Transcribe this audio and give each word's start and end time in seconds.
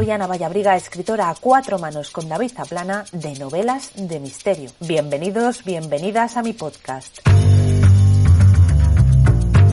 Soy 0.00 0.10
Ana 0.10 0.26
Vallabriga, 0.26 0.76
escritora 0.76 1.28
a 1.28 1.34
cuatro 1.34 1.78
manos 1.78 2.08
con 2.08 2.26
David 2.26 2.52
Zaplana 2.56 3.04
de 3.12 3.34
novelas 3.34 3.90
de 3.96 4.18
misterio. 4.18 4.70
Bienvenidos, 4.80 5.62
bienvenidas 5.62 6.38
a 6.38 6.42
mi 6.42 6.54
podcast. 6.54 7.18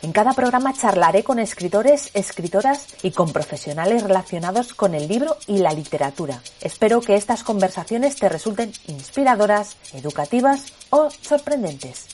En 0.02 0.12
cada 0.12 0.34
programa 0.34 0.74
charlaré 0.74 1.24
con 1.24 1.40
escritores, 1.40 2.12
escritoras 2.14 2.88
y 3.04 3.12
con 3.12 3.32
profesionales 3.32 4.04
relacionados 4.04 4.74
con 4.74 4.96
el 4.96 5.08
libro 5.08 5.38
y 5.48 5.60
la 5.60 5.72
literatura. 5.72 6.42
Espero 6.60 7.00
que 7.00 7.16
estas 7.16 7.46
conversaciones 7.46 8.18
te 8.18 8.28
resulten 8.28 8.74
inspiradoras, 8.88 9.78
educativas 9.94 10.74
o 10.90 11.10
sorprendentes. 11.10 12.08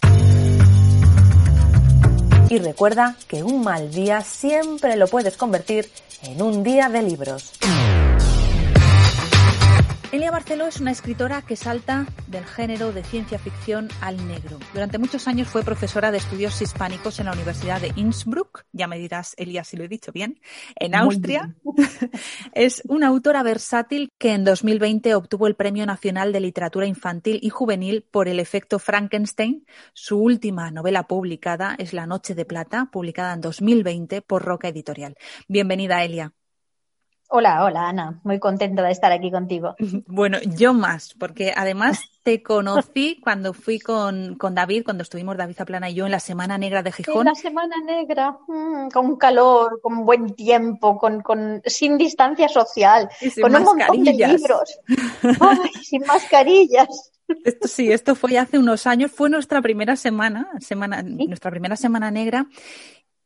Y 2.48 2.59
recuerda 2.59 3.16
que 3.27 3.41
un 3.41 3.64
mal 3.64 3.90
día 3.90 4.22
siempre 4.22 4.98
lo 4.98 5.08
puedes 5.08 5.36
convertir 5.36 5.90
en 6.22 6.44
un 6.44 6.62
día 6.62 6.90
de 6.90 7.02
libros. 7.02 7.54
Elia 10.13 10.30
Barceló 10.30 10.67
es 10.67 10.80
una 10.80 10.91
escritora 10.91 11.41
que 11.41 11.55
salta 11.55 12.05
del 12.27 12.45
género 12.45 12.94
de 12.94 13.04
ciencia 13.04 13.40
ficción 13.40 13.90
al 13.99 14.27
negro. 14.27 14.59
Durante 14.71 14.99
muchos 14.99 15.27
años 15.27 15.48
fue 15.48 15.63
profesora 15.63 16.12
de 16.12 16.20
estudios 16.20 16.62
hispánicos 16.62 17.20
en 17.20 17.26
la 17.26 17.31
Universidad 17.31 17.81
de 17.81 17.91
Innsbruck, 17.95 18.63
ya 18.73 18.85
me 18.85 18.99
dirás, 18.99 19.34
Elia, 19.38 19.63
si 19.63 19.76
lo 19.76 19.85
he 19.85 19.88
dicho 19.88 20.12
bien, 20.12 20.40
en 20.76 20.94
Austria. 20.94 21.55
es 22.54 22.84
una 22.88 23.07
autora 23.07 23.41
versátil 23.41 24.12
que 24.20 24.34
en 24.34 24.44
2020 24.44 25.16
obtuvo 25.16 25.48
el 25.48 25.55
Premio 25.55 25.84
Nacional 25.88 26.32
de 26.32 26.41
Literatura 26.41 26.85
Infantil 26.85 27.40
y 27.41 27.49
Juvenil 27.49 28.04
por 28.04 28.27
el 28.27 28.40
efecto 28.40 28.77
Frankenstein. 28.77 29.66
Su 29.93 30.20
última 30.20 30.70
novela 30.70 31.07
publicada 31.07 31.73
es 31.79 31.91
La 31.91 32.05
Noche 32.05 32.35
de 32.35 32.45
Plata, 32.45 32.88
publicada 32.91 33.34
en 33.34 33.41
2020 33.41 34.21
por 34.21 34.43
Roca 34.43 34.68
Editorial. 34.68 35.16
Bienvenida, 35.48 36.04
Elia. 36.04 36.34
Hola, 37.29 37.63
hola 37.63 37.90
Ana, 37.90 38.20
muy 38.24 38.40
contenta 38.40 38.84
de 38.84 38.91
estar 38.91 39.12
aquí 39.12 39.32
contigo. 39.32 39.76
Bueno, 40.07 40.38
yo 40.55 40.74
más, 40.74 41.16
porque 41.18 41.54
además 41.55 41.99
te 42.24 42.43
conocí 42.43 43.20
cuando 43.21 43.54
fui 43.54 43.79
con, 43.79 44.38
David, 44.38 44.84
cuando 44.84 45.04
estuvimos 45.04 45.38
David 45.38 45.55
Zaplana 45.55 45.90
y 45.90 45.96
yo 45.96 46.05
en 46.05 46.12
la 46.12 46.20
Semana 46.20 46.57
Negra 46.57 46.84
de 46.84 46.91
Gijón. 46.91 47.27
En 47.27 47.34
la 47.34 47.35
Semana 47.35 47.76
Negra, 47.84 48.38
mm, 48.48 48.90
con 48.90 49.16
calor, 49.18 49.79
con 49.82 50.05
buen 50.05 50.35
tiempo, 50.35 50.98
con, 50.98 51.62
sin 51.66 51.98
distancia 51.98 52.48
social, 52.48 53.10
con 53.41 53.55
un 53.55 53.63
montón 53.63 54.04
de 54.04 54.13
libros, 54.13 54.79
sin 55.84 56.05
mascarillas. 56.05 57.12
Esto 57.44 57.68
sí, 57.68 57.91
esto 57.91 58.16
fue 58.16 58.38
hace 58.38 58.60
unos 58.60 58.85
años, 58.85 59.12
fue 59.12 59.29
nuestra 59.29 59.62
primera 59.62 59.96
semana, 59.96 60.49
semana 60.60 61.01
nuestra 61.01 61.49
primera 61.49 61.76
semana 61.76 62.12
negra 62.12 62.48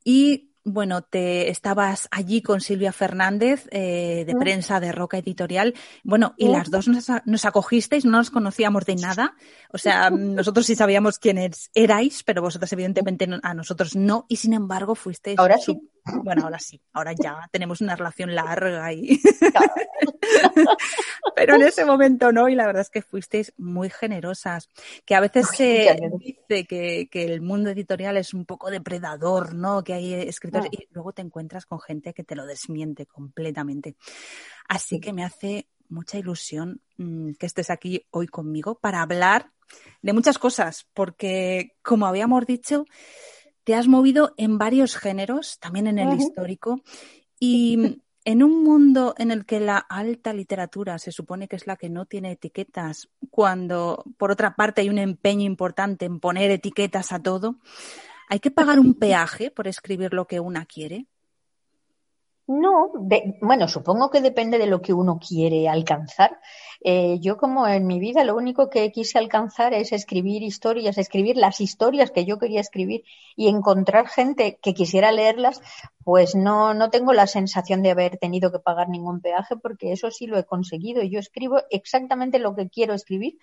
y 0.04 0.47
bueno, 0.68 1.02
te 1.02 1.50
estabas 1.50 2.10
allí 2.12 2.42
con 2.42 2.60
Silvia 2.60 2.92
Fernández 2.92 3.68
eh, 3.72 4.26
de 4.28 4.36
prensa 4.36 4.80
de 4.80 4.92
Roca 4.92 5.18
Editorial. 5.18 5.74
Bueno, 6.04 6.34
y 6.38 6.50
las 6.50 6.70
dos 6.70 6.88
nos, 6.88 7.46
acogisteis, 7.46 8.04
no 8.04 8.18
nos 8.18 8.30
conocíamos 8.30 8.86
de 8.86 8.96
nada. 8.96 9.36
O 9.72 9.78
sea, 9.78 10.10
nosotros 10.10 10.66
sí 10.66 10.76
sabíamos 10.76 11.20
quiénes 11.20 11.72
erais, 11.74 12.24
pero 12.24 12.42
vosotros 12.42 12.72
evidentemente 12.74 13.28
a 13.42 13.54
nosotros 13.54 13.96
no. 13.96 14.26
Y 14.28 14.36
sin 14.36 14.54
embargo 14.54 14.94
fuisteis. 14.94 15.40
Ahora 15.40 15.58
sí. 15.58 15.80
Bueno, 16.24 16.44
ahora 16.44 16.60
sí, 16.60 16.82
ahora 16.94 17.14
ya 17.14 17.48
tenemos 17.52 17.82
una 17.82 17.96
relación 17.96 18.36
larga 18.36 18.92
y. 18.94 19.20
pero 21.36 21.56
en 21.56 21.64
ese 21.64 21.86
momento 21.86 22.32
no, 22.32 22.50
y 22.50 22.56
la 22.56 22.66
verdad 22.66 22.82
es 22.82 22.90
que 22.90 23.02
fuisteis 23.02 23.54
muy 23.58 23.90
generosas. 23.90 24.70
Que 25.06 25.16
a 25.16 25.20
veces 25.20 25.48
se 25.50 25.98
dice 26.20 26.66
que, 26.66 27.08
que 27.10 27.26
el 27.26 27.42
mundo 27.42 27.70
editorial 27.70 28.18
es 28.18 28.34
un 28.34 28.46
poco 28.46 28.70
depredador, 28.70 29.54
¿no? 29.54 29.84
Que 29.84 29.94
hay 29.94 30.14
escritores 30.14 30.70
y 30.72 30.88
luego 30.92 31.14
te 31.14 31.22
encuentras 31.22 31.66
con 31.66 31.80
gente 31.80 32.14
que 32.14 32.24
te 32.24 32.36
lo 32.36 32.46
desmiente 32.46 33.06
completamente. 33.06 33.96
Así 34.68 35.00
que 35.00 35.14
me 35.14 35.24
hace 35.24 35.68
mucha 35.90 36.18
ilusión 36.18 36.82
mm, 36.98 37.34
que 37.34 37.46
estés 37.46 37.70
aquí 37.70 38.06
hoy 38.12 38.28
conmigo 38.28 38.80
para 38.80 39.02
hablar 39.02 39.52
de 40.02 40.14
muchas 40.14 40.38
cosas, 40.38 40.88
porque 40.94 41.76
como 41.82 42.06
habíamos 42.06 42.46
dicho, 42.46 42.86
te 43.68 43.76
has 43.76 43.90
movido 43.90 44.34
en 44.38 44.58
varios 44.58 44.96
géneros, 44.96 45.60
también 45.60 45.88
en 45.88 46.00
el 46.00 46.18
histórico, 46.18 46.80
y 47.38 48.00
en 48.24 48.42
un 48.42 48.64
mundo 48.64 49.14
en 49.18 49.30
el 49.30 49.46
que 49.46 49.60
la 49.60 49.78
alta 49.78 50.32
literatura 50.32 50.98
se 51.00 51.12
supone 51.12 51.50
que 51.50 51.58
es 51.58 51.68
la 51.68 51.76
que 51.76 51.90
no 51.90 52.06
tiene 52.06 52.32
etiquetas, 52.32 53.10
cuando 53.30 54.06
por 54.18 54.32
otra 54.32 54.56
parte 54.56 54.80
hay 54.80 54.90
un 54.90 55.00
empeño 55.00 55.46
importante 55.46 56.06
en 56.06 56.22
poner 56.22 56.50
etiquetas 56.50 57.12
a 57.12 57.20
todo, 57.20 57.58
¿Hay 58.30 58.40
que 58.40 58.52
pagar 58.52 58.80
un 58.80 58.94
peaje 58.94 59.52
por 59.52 59.68
escribir 59.68 60.14
lo 60.14 60.28
que 60.28 60.42
una 60.42 60.66
quiere? 60.66 61.08
No, 62.48 62.94
bueno, 63.42 63.68
supongo 63.68 64.10
que 64.10 64.22
depende 64.22 64.58
de 64.58 64.68
lo 64.68 64.82
que 64.82 64.94
uno 64.94 65.20
quiere 65.20 65.68
alcanzar. 65.68 66.40
Eh, 66.80 67.20
yo 67.20 67.36
como 67.36 67.68
en 67.68 67.86
mi 67.86 68.00
vida 68.00 68.24
lo 68.24 68.38
único 68.38 68.70
que 68.70 68.90
quise 68.94 69.18
alcanzar 69.18 69.74
es 69.74 69.92
escribir 69.92 70.44
historias, 70.44 70.98
escribir 70.98 71.36
las 71.36 71.60
historias 71.60 72.10
que 72.12 72.24
yo 72.24 72.40
quería 72.40 72.62
escribir 72.62 73.04
y 73.36 73.50
encontrar 73.50 74.08
gente 74.08 74.60
que 74.62 74.74
quisiera 74.74 75.12
leerlas, 75.12 75.62
pues 76.06 76.36
no, 76.36 76.74
no 76.74 76.90
tengo 76.90 77.12
la 77.12 77.28
sensación 77.28 77.84
de 77.84 77.92
haber 77.92 78.16
tenido 78.18 78.50
que 78.50 78.60
pagar 78.60 78.88
ningún 78.88 79.20
peaje 79.20 79.58
porque 79.58 79.92
eso 79.92 80.10
sí 80.10 80.26
lo 80.26 80.38
he 80.38 80.46
conseguido. 80.46 81.04
Yo 81.04 81.20
escribo 81.20 81.64
exactamente 81.70 82.40
lo 82.40 82.56
que 82.56 82.70
quiero 82.70 82.94
escribir 82.94 83.38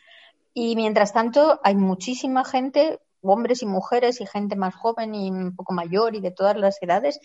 y 0.55 0.77
mientras 0.77 1.13
tanto 1.13 1.61
hay 1.63 1.75
muchísima 1.75 2.43
gente 2.43 3.01
hombres 3.25 3.63
y 3.63 3.67
mujeres 3.67 4.21
y 4.21 4.27
gente 4.27 4.57
más 4.57 4.75
joven 4.75 5.15
y 5.15 5.31
un 5.31 5.57
poco 5.57 5.73
mayor 5.73 6.15
y 6.15 6.21
de 6.21 6.31
todas 6.31 6.57
las 6.57 6.81
edades 6.83 7.21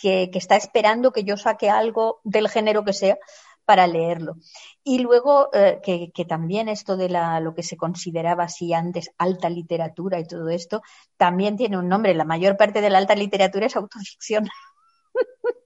que, 0.00 0.30
está 0.34 0.56
esperando 0.56 1.12
que 1.12 1.24
yo 1.24 1.36
saque 1.36 1.70
algo 1.70 2.20
del 2.24 2.48
género 2.48 2.84
que 2.84 2.92
sea 2.92 3.18
para 3.64 3.86
leerlo. 3.86 4.36
Y 4.82 4.98
luego 4.98 5.50
eh, 5.52 5.80
que, 5.82 6.24
también 6.24 6.68
esto 6.68 6.96
de 6.96 7.08
la, 7.08 7.40
lo 7.40 7.54
que 7.54 7.62
se 7.62 7.76
consideraba 7.76 8.44
así 8.44 8.72
antes 8.72 9.10
alta 9.18 9.48
literatura 9.48 10.18
y 10.18 10.24
todo 10.24 10.48
esto, 10.48 10.82
también 11.16 11.56
tiene 11.56 11.78
un 11.78 11.88
nombre. 11.88 12.14
La 12.14 12.24
mayor 12.24 12.56
parte 12.56 12.80
de 12.80 12.90
la 12.90 12.98
alta 12.98 13.14
literatura 13.14 13.66
es 13.66 13.76
autoficción. 13.76 14.48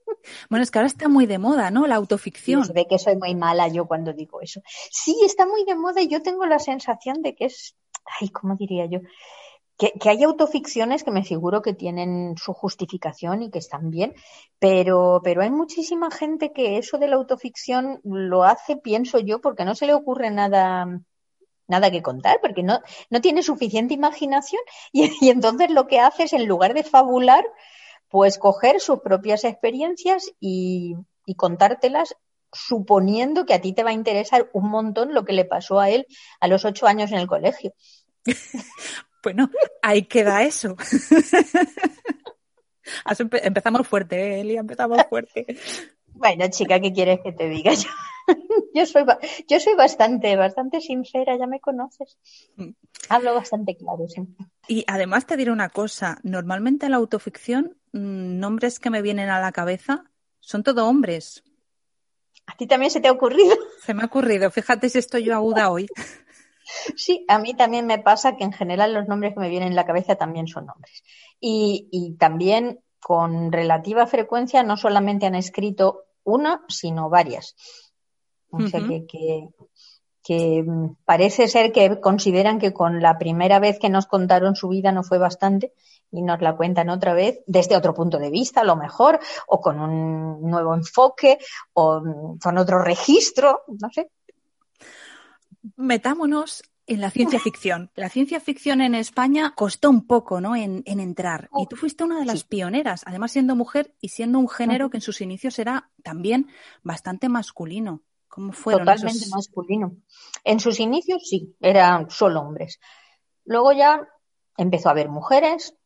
Bueno, 0.49 0.63
es 0.63 0.71
que 0.71 0.79
ahora 0.79 0.87
está 0.87 1.07
muy 1.07 1.27
de 1.27 1.37
moda, 1.37 1.71
¿no? 1.71 1.87
La 1.87 1.97
autoficción. 1.97 2.65
Se 2.65 2.73
ve 2.73 2.87
que 2.89 2.99
soy 2.99 3.15
muy 3.17 3.35
mala 3.35 3.69
yo 3.69 3.87
cuando 3.87 4.15
digo 4.15 4.41
eso. 4.41 4.63
Sí, 4.91 5.15
está 5.23 5.47
muy 5.47 5.67
de 5.67 5.75
moda 5.75 6.01
y 6.01 6.09
yo 6.09 6.23
tengo 6.23 6.47
la 6.47 6.59
sensación 6.59 7.21
de 7.21 7.35
que 7.35 7.45
es, 7.45 7.77
ay, 8.21 8.31
¿cómo 8.31 8.57
diría 8.57 8.87
yo? 8.87 9.01
Que, 9.77 9.93
hay 10.09 10.23
autoficciones 10.23 11.05
que 11.05 11.11
me 11.11 11.25
figuro 11.25 11.63
que 11.63 11.75
tienen 11.75 12.37
su 12.37 12.53
justificación 12.53 13.43
y 13.43 13.51
que 13.51 13.59
están 13.59 13.91
bien, 13.91 14.15
pero, 14.59 15.21
pero 15.25 15.43
hay 15.43 15.51
muchísima 15.51 16.11
gente 16.11 16.53
que 16.53 16.79
eso 16.79 16.99
de 16.99 17.09
la 17.09 17.17
autoficción 17.17 18.01
lo 18.05 18.45
hace, 18.45 18.77
pienso 18.77 19.19
yo, 19.19 19.41
porque 19.41 19.65
no 19.65 19.75
se 19.75 19.87
le 19.87 19.95
ocurre 19.95 20.31
nada, 20.31 20.87
nada 21.67 21.91
que 21.91 22.03
contar, 22.03 22.39
porque 22.41 22.63
no, 22.63 22.81
no 23.11 23.21
tiene 23.21 23.43
suficiente 23.43 23.95
imaginación 23.95 24.63
y, 24.93 25.29
entonces 25.29 25.71
lo 25.71 25.87
que 25.87 26.01
hace 26.01 26.25
es, 26.25 26.33
en 26.33 26.47
lugar 26.47 26.75
de 26.75 26.85
fabular, 26.85 27.45
pues 28.09 28.39
coger 28.39 28.81
sus 28.81 29.01
propias 29.01 29.45
experiencias 29.45 30.31
y 30.39 30.97
contártelas 31.37 32.15
suponiendo 32.53 33.45
que 33.45 33.55
a 33.55 33.61
ti 33.61 33.73
te 33.73 33.83
va 33.83 33.91
a 33.91 33.95
interesar 33.95 34.49
un 34.53 34.71
montón 34.71 35.13
lo 35.13 35.25
que 35.25 35.33
le 35.33 35.45
pasó 35.45 35.81
a 35.81 35.91
él 35.91 36.07
a 36.39 36.47
los 36.47 36.65
ocho 36.65 36.87
años 36.87 37.11
en 37.11 37.19
el 37.19 37.27
colegio. 37.27 37.75
Bueno, 39.25 39.51
ahí 39.81 40.03
queda 40.03 40.43
eso. 40.43 40.77
empezamos 43.43 43.89
fuerte, 43.89 44.17
¿eh, 44.17 44.41
Eli, 44.43 44.59
empezamos 44.59 45.03
fuerte. 45.09 45.47
Bueno, 46.13 46.45
chica, 46.51 46.79
¿qué 46.79 46.93
quieres 46.93 47.21
que 47.25 47.33
te 47.33 47.49
diga? 47.49 47.73
Yo, 47.75 47.89
yo, 48.75 48.87
soy, 48.87 49.05
yo 49.49 49.61
soy 49.61 49.75
bastante, 49.75 50.35
bastante 50.37 50.81
sincera, 50.81 51.37
ya 51.39 51.47
me 51.47 51.61
conoces. 51.61 52.17
Mm. 52.57 52.71
Hablo 53.11 53.35
bastante 53.35 53.77
claro 53.77 54.09
siempre. 54.09 54.47
Y 54.67 54.85
además 54.87 55.27
te 55.27 55.37
diré 55.37 55.51
una 55.51 55.69
cosa, 55.69 56.19
normalmente 56.23 56.87
en 56.87 56.93
la 56.93 56.97
autoficción, 56.97 57.77
mm, 57.93 58.39
nombres 58.39 58.81
que 58.81 58.89
me 58.89 59.03
vienen 59.03 59.29
a 59.29 59.41
la 59.41 59.53
cabeza 59.53 60.05
son 60.41 60.63
todo 60.63 60.87
hombres. 60.87 61.45
¿A 62.47 62.57
ti 62.57 62.67
también 62.67 62.91
se 62.91 63.01
te 63.01 63.09
ha 63.09 63.13
ocurrido? 63.13 63.55
Se 63.83 63.93
me 63.93 64.03
ha 64.03 64.07
ocurrido, 64.07 64.51
fíjate 64.51 64.89
si 64.89 64.99
estoy 64.99 65.25
yo 65.25 65.35
aguda 65.35 65.71
hoy. 65.71 65.87
Sí, 66.97 67.25
a 67.29 67.39
mí 67.39 67.55
también 67.55 67.87
me 67.87 67.99
pasa 67.99 68.37
que 68.37 68.45
en 68.45 68.53
general 68.53 68.95
los 68.95 69.07
nombres 69.09 69.35
que 69.35 69.41
me 69.41 69.49
vienen 69.49 69.69
en 69.69 69.77
la 69.77 69.87
cabeza 69.87 70.17
también 70.17 70.47
son 70.47 70.67
nombres. 70.67 71.03
Y, 71.41 72.17
también 72.19 72.81
con 73.01 73.53
relativa 73.53 74.07
frecuencia 74.07 74.63
no 74.63 74.77
solamente 74.77 75.27
han 75.27 75.35
escrito 75.35 76.05
una, 76.25 76.65
sino 76.69 77.11
varias. 77.11 77.55
O 78.51 78.67
sea 78.69 78.81
que, 78.81 79.05
que, 80.23 80.65
parece 81.05 81.49
ser 81.49 81.73
que 81.73 82.01
consideran 82.01 82.59
que 82.59 82.73
con 82.73 83.03
la 83.03 83.19
primera 83.19 83.59
vez 83.59 83.79
que 83.79 83.91
nos 83.91 84.07
contaron 84.07 84.57
su 84.57 84.69
vida 84.69 84.91
no 84.91 85.03
fue 85.03 85.19
bastante 85.19 85.73
y 86.11 86.23
nos 86.23 86.41
la 86.41 86.57
cuentan 86.57 86.89
otra 86.89 87.13
vez 87.13 87.41
desde 87.47 87.77
otro 87.77 87.93
punto 87.93 88.19
de 88.19 88.31
vista, 88.31 88.61
a 88.61 88.65
lo 88.65 88.77
mejor, 88.77 89.19
o 89.49 89.61
con 89.61 89.81
un 89.81 90.41
nuevo 90.49 90.75
enfoque, 90.75 91.39
o 91.75 92.01
con 92.41 92.59
otro 92.59 92.79
registro, 92.83 93.65
no 93.67 93.91
sé 93.91 94.09
metámonos 95.77 96.63
en 96.87 97.01
la 97.01 97.11
ciencia 97.11 97.41
ficción. 97.41 97.91
La 97.95 98.09
ciencia 98.09 98.41
ficción 98.41 98.81
en 98.81 98.95
España 98.95 99.55
costó 99.57 99.89
un 99.89 100.07
poco, 100.07 100.41
¿no? 100.41 100.55
En, 100.55 100.83
entrar. 100.87 101.49
y 101.59 101.67
tú 101.67 101.77
fuiste 101.77 102.05
una 102.05 102.19
de 102.19 102.27
las 102.27 102.45
pioneras, 102.45 103.03
además 103.07 103.33
siendo 103.33 103.57
mujer 103.57 103.95
y 104.01 104.09
siendo 104.09 104.39
un 104.39 104.49
género 104.49 104.91
que 104.91 104.99
en 104.99 105.03
sus 105.03 105.21
inicios 105.21 105.59
era 105.59 105.91
también 106.03 106.49
bastante 106.83 107.29
masculino. 107.29 108.03
¿Cómo 108.29 108.53
fueron 108.53 108.85
Totalmente 108.85 109.27
masculino. 109.31 109.97
En 110.43 110.59
sus 110.59 110.81
inicios 110.81 111.23
sí, 111.29 111.55
eran 111.61 112.11
solo 112.11 112.41
hombres. 112.41 112.81
Luego 113.45 113.73
ya 113.73 114.09
empezó 114.57 114.89
a 114.89 114.93
haber 114.93 115.09
mujeres. 115.09 115.77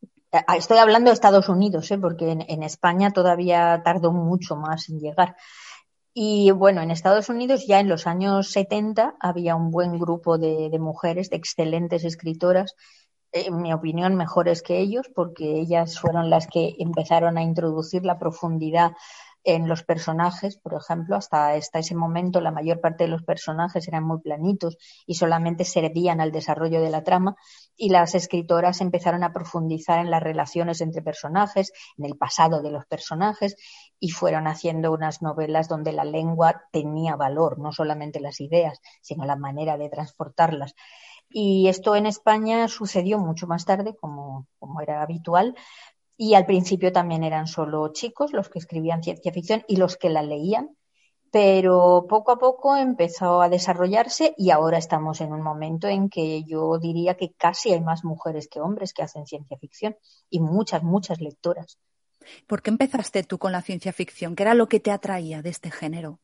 Estoy 0.56 0.78
hablando 0.78 1.10
de 1.10 1.14
Estados 1.14 1.48
Unidos, 1.48 1.90
¿eh? 1.90 1.98
porque 1.98 2.30
en 2.30 2.62
España 2.62 3.10
todavía 3.10 3.82
tardó 3.84 4.12
mucho 4.12 4.56
más 4.56 4.88
en 4.88 4.98
llegar. 4.98 5.36
Y 6.20 6.50
bueno, 6.50 6.82
en 6.82 6.90
Estados 6.90 7.28
Unidos 7.28 7.64
ya 7.68 7.78
en 7.78 7.88
los 7.88 8.08
años 8.08 8.50
70 8.50 9.14
había 9.20 9.54
un 9.54 9.70
buen 9.70 10.00
grupo 10.00 10.36
de, 10.36 10.76
mujeres, 10.80 11.30
de 11.30 11.36
excelentes 11.36 12.02
escritoras, 12.02 12.74
en 13.30 13.62
mi 13.62 13.72
opinión 13.72 14.16
mejores 14.16 14.60
que 14.60 14.80
ellos, 14.80 15.08
porque 15.14 15.60
ellas 15.60 16.00
fueron 16.00 16.28
las 16.28 16.48
que 16.48 16.74
empezaron 16.80 17.38
a 17.38 17.44
introducir 17.44 18.04
la 18.04 18.18
profundidad 18.18 18.94
en 19.44 19.68
los 19.68 19.82
personajes, 19.82 20.58
por 20.58 20.74
ejemplo, 20.74 21.16
hasta, 21.16 21.56
ese 21.56 21.94
momento 21.94 22.40
la 22.40 22.50
mayor 22.50 22.80
parte 22.80 23.04
de 23.04 23.10
los 23.10 23.22
personajes 23.22 23.86
eran 23.88 24.04
muy 24.04 24.20
planitos 24.20 24.76
y 25.06 25.14
solamente 25.14 25.64
servían 25.64 26.20
al 26.20 26.32
desarrollo 26.32 26.80
de 26.80 26.90
la 26.90 27.04
trama 27.04 27.36
y 27.76 27.90
las 27.90 28.14
escritoras 28.14 28.80
empezaron 28.80 29.24
a 29.24 29.32
profundizar 29.32 30.00
en 30.00 30.10
las 30.10 30.22
relaciones 30.22 30.80
entre 30.80 31.02
personajes, 31.02 31.72
en 31.96 32.04
el 32.04 32.16
pasado 32.16 32.62
de 32.62 32.70
los 32.70 32.84
personajes 32.86 33.56
y 33.98 34.10
fueron 34.10 34.46
haciendo 34.46 34.92
unas 34.92 35.22
novelas 35.22 35.68
donde 35.68 35.92
la 35.92 36.04
lengua 36.04 36.64
tenía 36.72 37.16
valor, 37.16 37.58
no 37.58 37.72
solamente 37.72 38.20
las 38.20 38.40
ideas, 38.40 38.80
sino 39.00 39.24
la 39.24 39.36
manera 39.36 39.78
de 39.78 39.88
transportarlas. 39.88 40.74
Y 41.30 41.68
esto 41.68 41.94
en 41.94 42.06
España 42.06 42.68
sucedió 42.68 43.18
mucho 43.18 43.46
más 43.46 43.66
tarde, 43.66 43.94
como 44.00 44.46
era 44.80 45.02
habitual, 45.02 45.54
y 46.18 46.34
al 46.34 46.44
principio 46.44 46.92
también 46.92 47.22
eran 47.22 47.46
solo 47.46 47.92
chicos 47.92 48.32
los 48.32 48.50
que 48.50 48.58
escribían 48.58 49.04
ciencia 49.04 49.32
ficción 49.32 49.64
y 49.68 49.76
los 49.76 49.96
que 49.96 50.10
la 50.10 50.22
leían, 50.22 50.76
pero 51.30 52.06
poco 52.08 52.32
a 52.32 52.38
poco 52.38 52.76
empezó 52.76 53.40
a 53.40 53.48
desarrollarse 53.48 54.34
y 54.36 54.50
ahora 54.50 54.78
estamos 54.78 55.20
en 55.20 55.32
un 55.32 55.42
momento 55.42 55.86
en 55.86 56.10
que 56.10 56.42
yo 56.42 56.78
diría 56.78 57.16
que 57.16 57.32
casi 57.32 57.72
hay 57.72 57.80
más 57.80 58.04
mujeres 58.04 58.48
que 58.48 58.60
hombres 58.60 58.92
que 58.92 59.02
hacen 59.02 59.26
ciencia 59.26 59.56
ficción 59.58 59.96
y 60.28 60.40
muchas, 60.40 60.82
muchas 60.82 61.20
lectoras. 61.20 61.78
¿Por 62.48 62.62
qué 62.62 62.70
empezaste 62.70 63.22
tú 63.22 63.38
con 63.38 63.52
la 63.52 63.62
ciencia 63.62 63.92
ficción? 63.92 64.34
¿Qué 64.34 64.42
era 64.42 64.54
lo 64.54 64.68
que 64.68 64.80
te 64.80 64.90
atraía 64.90 65.40
de 65.40 65.50
este 65.50 65.70
género? 65.70 66.18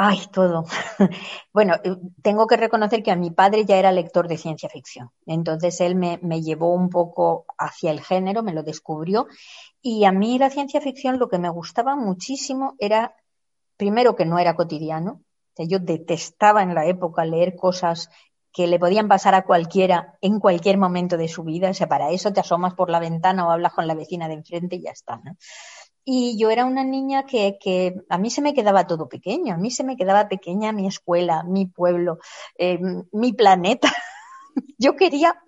Ay, 0.00 0.20
todo. 0.32 0.64
bueno, 1.52 1.74
eh, 1.82 1.96
tengo 2.22 2.46
que 2.46 2.56
reconocer 2.56 3.02
que 3.02 3.10
a 3.10 3.16
mi 3.16 3.32
padre 3.32 3.64
ya 3.64 3.78
era 3.78 3.90
lector 3.90 4.28
de 4.28 4.38
ciencia 4.38 4.68
ficción. 4.68 5.10
Entonces 5.26 5.80
él 5.80 5.96
me, 5.96 6.18
llevó 6.40 6.72
un 6.72 6.88
poco 6.88 7.46
hacia 7.58 7.90
el 7.90 8.00
género, 8.00 8.44
me 8.44 8.52
lo 8.52 8.62
descubrió. 8.62 9.26
Y 9.82 10.04
a 10.04 10.12
mí 10.12 10.38
la 10.38 10.50
ciencia 10.50 10.80
ficción 10.80 11.18
lo 11.18 11.28
que 11.28 11.40
me 11.40 11.48
gustaba 11.48 11.96
muchísimo 11.96 12.76
era, 12.78 13.16
primero, 13.76 14.14
que 14.14 14.24
no 14.24 14.38
era 14.38 14.54
cotidiano. 14.54 15.22
yo 15.56 15.80
detestaba 15.80 16.62
en 16.62 16.76
la 16.76 16.86
época 16.86 17.24
leer 17.24 17.56
cosas 17.56 18.08
que 18.52 18.68
le 18.68 18.78
podían 18.78 19.08
pasar 19.08 19.34
a 19.34 19.44
cualquiera 19.44 20.16
en 20.20 20.38
cualquier 20.38 20.78
momento 20.78 21.16
de 21.16 21.26
su 21.26 21.42
vida. 21.42 21.70
O 21.70 21.74
sea, 21.74 21.88
para 21.88 22.10
eso 22.10 22.32
te 22.32 22.38
asomas 22.38 22.74
por 22.74 22.88
la 22.88 23.00
ventana 23.00 23.48
o 23.48 23.50
hablas 23.50 23.72
con 23.72 23.88
la 23.88 23.94
vecina 23.94 24.28
de 24.28 24.34
enfrente 24.34 24.76
y 24.76 24.82
ya 24.82 24.92
está. 24.92 25.16
¿no? 25.24 25.36
Y 26.10 26.38
yo 26.38 26.48
era 26.48 26.64
una 26.64 26.84
niña 26.84 27.26
que, 27.26 27.58
que, 27.60 27.94
a 28.08 28.16
mí 28.16 28.30
se 28.30 28.40
me 28.40 28.54
quedaba 28.54 28.86
todo 28.86 29.10
pequeño, 29.10 29.52
a 29.52 29.58
mí 29.58 29.70
se 29.70 29.84
me 29.84 29.94
quedaba 29.94 30.26
pequeña 30.26 30.72
mi 30.72 30.86
escuela, 30.86 31.42
mi 31.42 31.66
pueblo, 31.66 32.18
eh, 32.56 32.80
mi 33.12 33.34
planeta. 33.34 33.92
yo 34.78 34.96
quería 34.96 35.38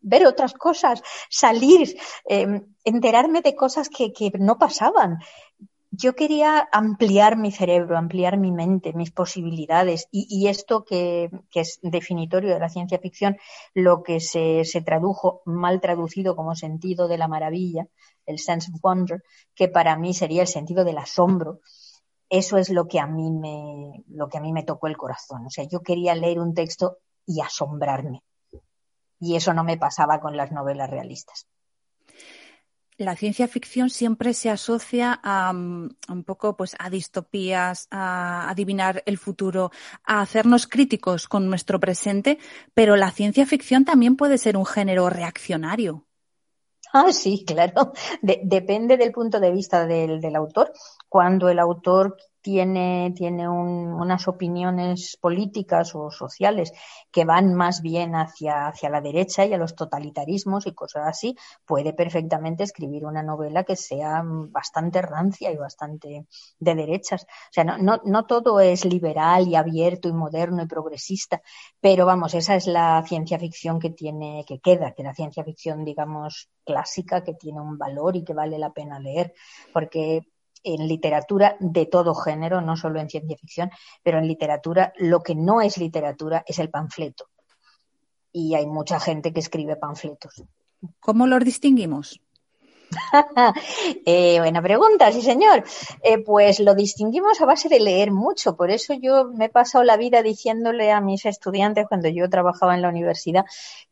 ver 0.00 0.26
otras 0.26 0.54
cosas, 0.54 1.02
salir, 1.28 1.98
eh, 2.26 2.62
enterarme 2.84 3.42
de 3.42 3.54
cosas 3.54 3.90
que, 3.90 4.10
que 4.14 4.32
no 4.38 4.56
pasaban 4.56 5.18
yo 5.96 6.14
quería 6.14 6.68
ampliar 6.72 7.36
mi 7.36 7.52
cerebro, 7.52 7.96
ampliar 7.96 8.36
mi 8.38 8.52
mente, 8.52 8.92
mis 8.92 9.10
posibilidades. 9.10 10.08
Y, 10.10 10.48
esto 10.48 10.84
que, 10.84 11.30
es 11.52 11.78
definitorio 11.82 12.52
de 12.52 12.58
la 12.58 12.68
ciencia 12.68 12.98
ficción, 12.98 13.36
lo 13.74 14.02
que 14.02 14.20
se, 14.20 14.64
tradujo 14.84 15.42
mal 15.44 15.80
traducido 15.80 16.36
como 16.36 16.54
sentido 16.54 17.08
de 17.08 17.18
la 17.18 17.28
maravilla, 17.28 17.86
el 18.26 18.38
sense 18.38 18.70
of 18.72 18.80
wonder, 18.80 19.22
que 19.54 19.68
para 19.68 19.96
mí 19.96 20.14
sería 20.14 20.42
el 20.42 20.48
sentido 20.48 20.84
del 20.84 20.98
asombro. 20.98 21.60
Eso 22.28 22.56
es 22.56 22.70
lo 22.70 22.88
que 22.88 22.98
a 22.98 23.06
mí 23.06 23.30
me, 23.30 24.04
lo 24.08 24.28
que 24.28 24.38
a 24.38 24.40
mí 24.40 24.52
me 24.52 24.64
tocó 24.64 24.86
el 24.88 24.96
corazón. 24.96 25.46
O 25.46 25.50
sea, 25.50 25.64
yo 25.64 25.80
quería 25.80 26.14
leer 26.14 26.40
un 26.40 26.54
texto 26.54 26.98
y 27.26 27.40
asombrarme. 27.40 28.22
Y 29.20 29.36
eso 29.36 29.54
no 29.54 29.64
me 29.64 29.78
pasaba 29.78 30.20
con 30.20 30.36
las 30.36 30.50
novelas 30.50 30.90
realistas 30.90 31.46
la 32.96 33.16
ciencia 33.16 33.48
ficción 33.48 33.90
siempre 33.90 34.34
se 34.34 34.50
asocia 34.50 35.20
a 35.22 35.52
mm, 35.52 35.96
un 36.08 36.24
poco 36.24 36.56
pues 36.56 36.76
a 36.78 36.90
distopías, 36.90 37.88
a 37.90 38.48
adivinar 38.48 39.02
el 39.06 39.18
futuro, 39.18 39.70
a 40.04 40.20
hacernos 40.20 40.66
críticos 40.66 41.28
con 41.28 41.48
nuestro 41.48 41.80
presente, 41.80 42.38
pero 42.72 42.96
la 42.96 43.10
ciencia 43.10 43.46
ficción 43.46 43.84
también 43.84 44.16
puede 44.16 44.38
ser 44.38 44.56
un 44.56 44.66
género 44.66 45.10
reaccionario. 45.10 46.06
Ah, 46.92 47.12
sí, 47.12 47.44
claro. 47.46 47.92
depende 48.22 48.96
del 48.96 49.12
punto 49.12 49.40
de 49.40 49.50
vista 49.50 49.86
del, 49.86 50.20
del 50.20 50.36
autor. 50.36 50.72
Cuando 51.08 51.48
el 51.48 51.58
autor 51.58 52.16
tiene, 52.44 53.14
tiene 53.16 53.48
unas 53.48 54.28
opiniones 54.28 55.16
políticas 55.18 55.94
o 55.94 56.10
sociales 56.10 56.74
que 57.10 57.24
van 57.24 57.54
más 57.54 57.80
bien 57.80 58.14
hacia, 58.14 58.66
hacia 58.66 58.90
la 58.90 59.00
derecha 59.00 59.46
y 59.46 59.54
a 59.54 59.56
los 59.56 59.74
totalitarismos 59.74 60.66
y 60.66 60.74
cosas 60.74 61.08
así, 61.08 61.34
puede 61.64 61.94
perfectamente 61.94 62.62
escribir 62.62 63.06
una 63.06 63.22
novela 63.22 63.64
que 63.64 63.76
sea 63.76 64.22
bastante 64.26 65.00
rancia 65.00 65.50
y 65.50 65.56
bastante 65.56 66.26
de 66.58 66.74
derechas. 66.74 67.22
O 67.22 67.52
sea, 67.52 67.64
no, 67.64 67.78
no, 67.78 68.02
no 68.04 68.26
todo 68.26 68.60
es 68.60 68.84
liberal 68.84 69.48
y 69.48 69.54
abierto 69.54 70.08
y 70.08 70.12
moderno 70.12 70.62
y 70.62 70.66
progresista, 70.66 71.40
pero 71.80 72.04
vamos, 72.04 72.34
esa 72.34 72.56
es 72.56 72.66
la 72.66 73.02
ciencia 73.06 73.38
ficción 73.38 73.80
que 73.80 73.88
tiene, 73.88 74.44
que 74.46 74.58
queda, 74.58 74.92
que 74.92 75.02
la 75.02 75.14
ciencia 75.14 75.44
ficción, 75.44 75.82
digamos, 75.82 76.50
clásica, 76.62 77.24
que 77.24 77.32
tiene 77.32 77.62
un 77.62 77.78
valor 77.78 78.16
y 78.16 78.22
que 78.24 78.34
vale 78.34 78.58
la 78.58 78.70
pena 78.70 79.00
leer, 79.00 79.32
porque 79.72 80.26
en 80.64 80.88
literatura 80.88 81.56
de 81.60 81.86
todo 81.86 82.14
género, 82.14 82.60
no 82.60 82.76
solo 82.76 82.98
en 82.98 83.08
ciencia 83.08 83.36
ficción, 83.36 83.70
pero 84.02 84.18
en 84.18 84.26
literatura 84.26 84.92
lo 84.96 85.22
que 85.22 85.34
no 85.34 85.60
es 85.60 85.78
literatura 85.78 86.42
es 86.46 86.58
el 86.58 86.70
panfleto. 86.70 87.26
Y 88.32 88.54
hay 88.54 88.66
mucha 88.66 88.98
gente 88.98 89.32
que 89.32 89.40
escribe 89.40 89.76
panfletos. 89.76 90.42
¿Cómo 91.00 91.26
los 91.26 91.44
distinguimos? 91.44 92.20
Eh, 94.06 94.38
buena 94.38 94.62
pregunta, 94.62 95.10
sí 95.12 95.22
señor. 95.22 95.64
Eh, 96.02 96.18
pues 96.18 96.60
lo 96.60 96.74
distinguimos 96.74 97.40
a 97.40 97.46
base 97.46 97.68
de 97.68 97.80
leer 97.80 98.12
mucho. 98.12 98.56
Por 98.56 98.70
eso 98.70 98.94
yo 98.94 99.30
me 99.34 99.46
he 99.46 99.48
pasado 99.48 99.84
la 99.84 99.96
vida 99.96 100.22
diciéndole 100.22 100.92
a 100.92 101.00
mis 101.00 101.24
estudiantes 101.26 101.86
cuando 101.88 102.08
yo 102.08 102.28
trabajaba 102.28 102.74
en 102.74 102.82
la 102.82 102.88
universidad 102.88 103.44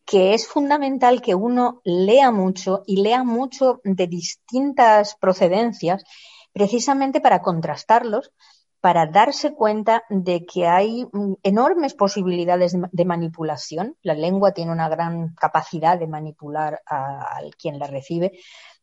que 0.05 0.35
es 0.35 0.47
fundamental 0.47 1.23
que 1.23 1.35
uno 1.35 1.81
lea 1.85 2.31
mucho 2.31 2.83
y 2.87 3.03
lea 3.03 3.25
mucho 3.25 3.81
de 3.85 4.07
distintas 4.07 5.17
procedencias 5.17 6.05
precisamente 6.53 7.21
para 7.21 7.43
contrastarlos, 7.43 8.33
para 8.81 9.07
darse 9.07 9.55
cuenta 9.55 10.03
de 10.11 10.45
que 10.45 10.67
hay 10.67 11.05
mm, 11.05 11.35
enormes 11.45 11.95
posibilidades 11.95 12.77
de 12.91 13.05
manipulación. 13.05 13.97
La 14.03 14.15
lengua 14.15 14.53
tiene 14.53 14.73
una 14.73 14.89
gran 14.89 15.35
capacidad 15.35 15.99
de 15.99 16.09
manipular 16.09 16.83
a, 16.87 17.39
quien 17.57 17.79
la 17.79 17.87
recibe 17.87 18.33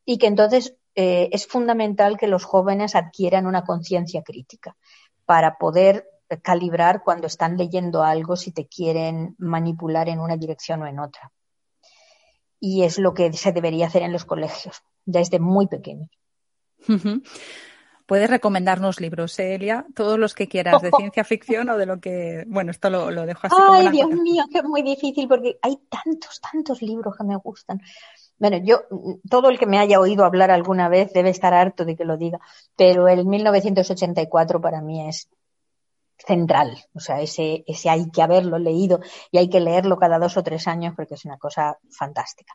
y 0.05 0.17
que 0.17 0.27
entonces 0.27 0.75
eh, 0.95 1.29
es 1.31 1.47
fundamental 1.47 2.17
que 2.17 2.27
los 2.27 2.45
jóvenes 2.45 2.95
adquieran 2.95 3.45
una 3.45 3.63
conciencia 3.63 4.23
crítica 4.23 4.75
para 5.25 5.57
poder 5.57 6.07
calibrar 6.38 7.03
cuando 7.03 7.27
están 7.27 7.57
leyendo 7.57 8.03
algo 8.03 8.35
si 8.35 8.51
te 8.51 8.67
quieren 8.67 9.35
manipular 9.38 10.07
en 10.09 10.19
una 10.19 10.38
dirección 10.38 10.81
o 10.83 10.88
en 10.88 10.99
otra. 10.99 11.31
Y 12.59 12.83
es 12.83 12.99
lo 12.99 13.13
que 13.13 13.33
se 13.33 13.51
debería 13.51 13.88
hacer 13.88 14.03
en 14.03 14.13
los 14.13 14.25
colegios 14.25 14.81
desde 15.05 15.39
muy 15.39 15.67
pequeños. 15.67 16.09
Puedes 18.09 18.27
recomendarnos 18.27 19.00
libros, 19.00 19.38
Elia, 19.38 19.86
todos 19.93 20.17
los 20.17 20.33
que 20.33 20.48
quieras, 20.48 20.81
de 20.81 20.89
ciencia 20.98 21.24
ficción 21.24 21.69
o 21.69 21.77
de 21.77 21.86
lo 21.86 22.00
que. 22.00 22.43
Bueno, 22.48 22.71
esto 22.71 22.89
lo, 22.89 23.12
dejo 23.25 23.41
así. 23.45 23.55
Ay, 23.69 23.89
Dios 23.89 24.09
mío, 24.09 24.45
que 24.51 24.57
es 24.57 24.63
muy 24.63 24.81
difícil 24.81 25.27
porque 25.27 25.59
hay 25.62 25.77
tantos, 25.89 26.41
tantos 26.41 26.81
libros 26.81 27.15
que 27.15 27.24
me 27.24 27.36
gustan. 27.36 27.79
Bueno, 28.39 28.57
yo, 28.63 28.81
todo 29.29 29.50
el 29.50 29.59
que 29.59 29.67
me 29.67 29.77
haya 29.77 30.00
oído 30.00 30.25
hablar 30.25 30.50
alguna 30.50 30.89
vez 30.89 31.13
debe 31.13 31.29
estar 31.29 31.53
harto 31.53 31.86
de 31.86 31.95
que 31.95 32.03
lo 32.03 32.17
diga, 32.17 32.39
pero 32.75 33.07
el 33.07 33.25
1984 33.25 34.59
para 34.59 34.81
mí 34.81 35.07
es 35.07 35.29
central. 36.17 36.77
O 36.93 37.00
sea, 37.00 37.21
ese, 37.21 37.63
ese 37.67 37.89
hay 37.89 38.09
que 38.09 38.21
haberlo 38.21 38.57
leído 38.59 39.01
y 39.29 39.38
hay 39.38 39.50
que 39.50 39.59
leerlo 39.59 39.98
cada 39.98 40.19
dos 40.19 40.36
o 40.38 40.43
tres 40.43 40.67
años 40.67 40.93
porque 40.95 41.13
es 41.13 41.25
una 41.25 41.38
cosa 41.38 41.77
fantástica. 41.91 42.53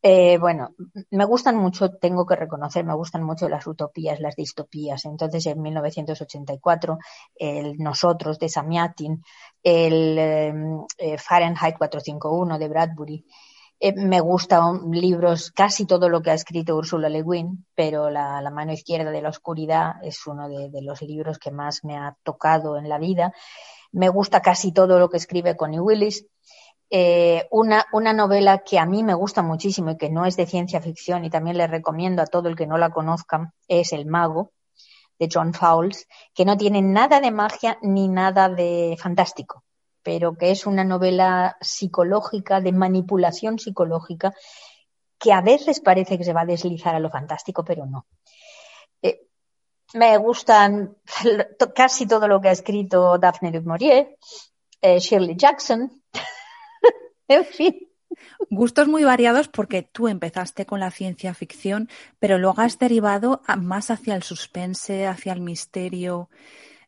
Eh, 0.00 0.38
bueno, 0.38 0.74
me 1.10 1.24
gustan 1.24 1.56
mucho, 1.56 1.90
tengo 1.90 2.24
que 2.24 2.36
reconocer, 2.36 2.84
me 2.84 2.94
gustan 2.94 3.24
mucho 3.24 3.48
las 3.48 3.66
utopías, 3.66 4.20
las 4.20 4.36
distopías. 4.36 5.04
Entonces, 5.04 5.46
en 5.46 5.60
1984, 5.60 6.98
el 7.34 7.76
Nosotros 7.78 8.38
de 8.38 8.48
Samiatin, 8.48 9.22
el 9.62 10.18
em, 10.18 10.86
eh, 10.98 11.18
Fahrenheit 11.18 11.76
451 11.78 12.58
de 12.58 12.68
Bradbury, 12.68 13.24
eh, 13.80 13.92
me 13.94 14.20
gustan 14.20 14.90
libros, 14.90 15.52
casi 15.52 15.86
todo 15.86 16.08
lo 16.08 16.20
que 16.20 16.30
ha 16.30 16.34
escrito 16.34 16.76
Ursula 16.76 17.08
Le 17.08 17.22
Guin, 17.22 17.64
pero 17.76 18.10
la, 18.10 18.50
mano 18.50 18.72
izquierda 18.72 19.12
de 19.12 19.22
la 19.22 19.28
oscuridad 19.28 19.92
es 20.02 20.26
uno 20.26 20.48
de, 20.48 20.82
los 20.82 21.00
libros 21.02 21.38
que 21.38 21.52
más 21.52 21.84
me 21.84 21.96
ha 21.96 22.16
tocado 22.24 22.76
en 22.76 22.88
la 22.88 22.98
vida. 22.98 23.32
Me 23.92 24.08
gusta 24.08 24.42
casi 24.42 24.72
todo 24.72 24.98
lo 24.98 25.08
que 25.08 25.16
escribe 25.18 25.56
Connie 25.56 25.78
Willis. 25.78 26.26
Eh, 26.90 27.46
una, 27.50 27.84
una 27.92 28.12
novela 28.12 28.58
que 28.58 28.78
a 28.78 28.86
mí 28.86 29.02
me 29.02 29.14
gusta 29.14 29.42
muchísimo 29.42 29.90
y 29.90 29.96
que 29.98 30.08
no 30.08 30.24
es 30.24 30.36
de 30.36 30.46
ciencia 30.46 30.80
ficción 30.80 31.24
y 31.24 31.30
también 31.30 31.58
le 31.58 31.66
recomiendo 31.66 32.22
a 32.22 32.26
todo 32.26 32.48
el 32.48 32.56
que 32.56 32.66
no 32.66 32.78
la 32.78 32.90
conozca 32.90 33.52
es 33.66 33.92
El 33.92 34.06
Mago 34.06 34.52
de 35.18 35.28
John 35.30 35.52
Fowles, 35.52 36.06
que 36.32 36.44
no 36.44 36.56
tiene 36.56 36.80
nada 36.80 37.20
de 37.20 37.30
magia 37.30 37.78
ni 37.82 38.08
nada 38.08 38.48
de 38.48 38.96
fantástico 38.98 39.64
pero 40.08 40.38
que 40.38 40.50
es 40.50 40.66
una 40.66 40.84
novela 40.84 41.58
psicológica, 41.60 42.62
de 42.62 42.72
manipulación 42.72 43.58
psicológica, 43.58 44.32
que 45.18 45.34
a 45.34 45.42
veces 45.42 45.80
parece 45.80 46.16
que 46.16 46.24
se 46.24 46.32
va 46.32 46.40
a 46.40 46.46
deslizar 46.46 46.94
a 46.94 46.98
lo 46.98 47.10
fantástico, 47.10 47.62
pero 47.62 47.84
no. 47.84 48.06
Eh, 49.02 49.26
me 49.92 50.16
gustan 50.16 50.96
casi 51.74 52.06
todo 52.06 52.26
lo 52.26 52.40
que 52.40 52.48
ha 52.48 52.52
escrito 52.52 53.18
Daphne 53.18 53.52
du 53.52 53.60
Maurier, 53.62 54.16
eh, 54.80 54.98
Shirley 54.98 55.36
Jackson, 55.36 55.97
en 57.28 57.44
fin. 57.44 57.88
Gustos 58.50 58.88
muy 58.88 59.04
variados 59.04 59.48
porque 59.48 59.82
tú 59.82 60.08
empezaste 60.08 60.66
con 60.66 60.80
la 60.80 60.90
ciencia 60.90 61.34
ficción, 61.34 61.88
pero 62.18 62.38
luego 62.38 62.60
has 62.60 62.78
derivado 62.78 63.42
más 63.58 63.90
hacia 63.90 64.14
el 64.16 64.22
suspense, 64.22 65.06
hacia 65.06 65.32
el 65.32 65.40
misterio. 65.40 66.30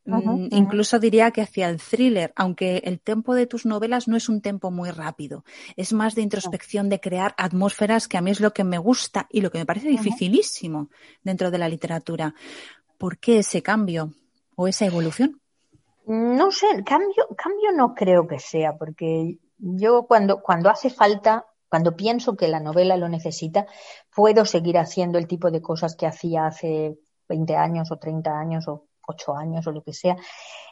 Mm, 0.06 0.48
incluso 0.50 0.98
diría 0.98 1.30
que 1.30 1.42
hacia 1.42 1.68
el 1.68 1.78
thriller, 1.78 2.32
aunque 2.34 2.78
el 2.84 3.00
tempo 3.00 3.34
de 3.34 3.46
tus 3.46 3.66
novelas 3.66 4.08
no 4.08 4.16
es 4.16 4.28
un 4.28 4.40
tempo 4.40 4.70
muy 4.70 4.90
rápido. 4.90 5.44
Es 5.76 5.92
más 5.92 6.14
de 6.14 6.22
introspección, 6.22 6.88
de 6.88 7.00
crear 7.00 7.34
atmósferas, 7.36 8.08
que 8.08 8.16
a 8.16 8.22
mí 8.22 8.30
es 8.30 8.40
lo 8.40 8.52
que 8.52 8.64
me 8.64 8.78
gusta 8.78 9.26
y 9.30 9.42
lo 9.42 9.50
que 9.50 9.58
me 9.58 9.66
parece 9.66 9.88
dificilísimo 9.88 10.88
dentro 11.22 11.50
de 11.50 11.58
la 11.58 11.68
literatura. 11.68 12.34
¿Por 12.98 13.18
qué 13.18 13.38
ese 13.38 13.62
cambio 13.62 14.14
o 14.56 14.66
esa 14.66 14.86
evolución? 14.86 15.40
No 16.06 16.50
sé, 16.50 16.66
cambio, 16.84 17.28
cambio 17.36 17.72
no 17.76 17.94
creo 17.94 18.26
que 18.26 18.38
sea, 18.38 18.76
porque 18.76 19.38
yo 19.60 20.06
cuando, 20.06 20.42
cuando 20.42 20.70
hace 20.70 20.90
falta, 20.90 21.46
cuando 21.68 21.96
pienso 21.96 22.36
que 22.36 22.48
la 22.48 22.60
novela 22.60 22.96
lo 22.96 23.08
necesita, 23.08 23.66
puedo 24.14 24.44
seguir 24.44 24.78
haciendo 24.78 25.18
el 25.18 25.26
tipo 25.26 25.50
de 25.50 25.62
cosas 25.62 25.96
que 25.96 26.06
hacía 26.06 26.46
hace 26.46 26.98
20 27.28 27.56
años 27.56 27.92
o 27.92 27.96
30 27.96 28.38
años 28.38 28.68
o 28.68 28.86
ocho 29.06 29.36
años 29.36 29.66
o 29.66 29.72
lo 29.72 29.82
que 29.82 29.92
sea. 29.92 30.16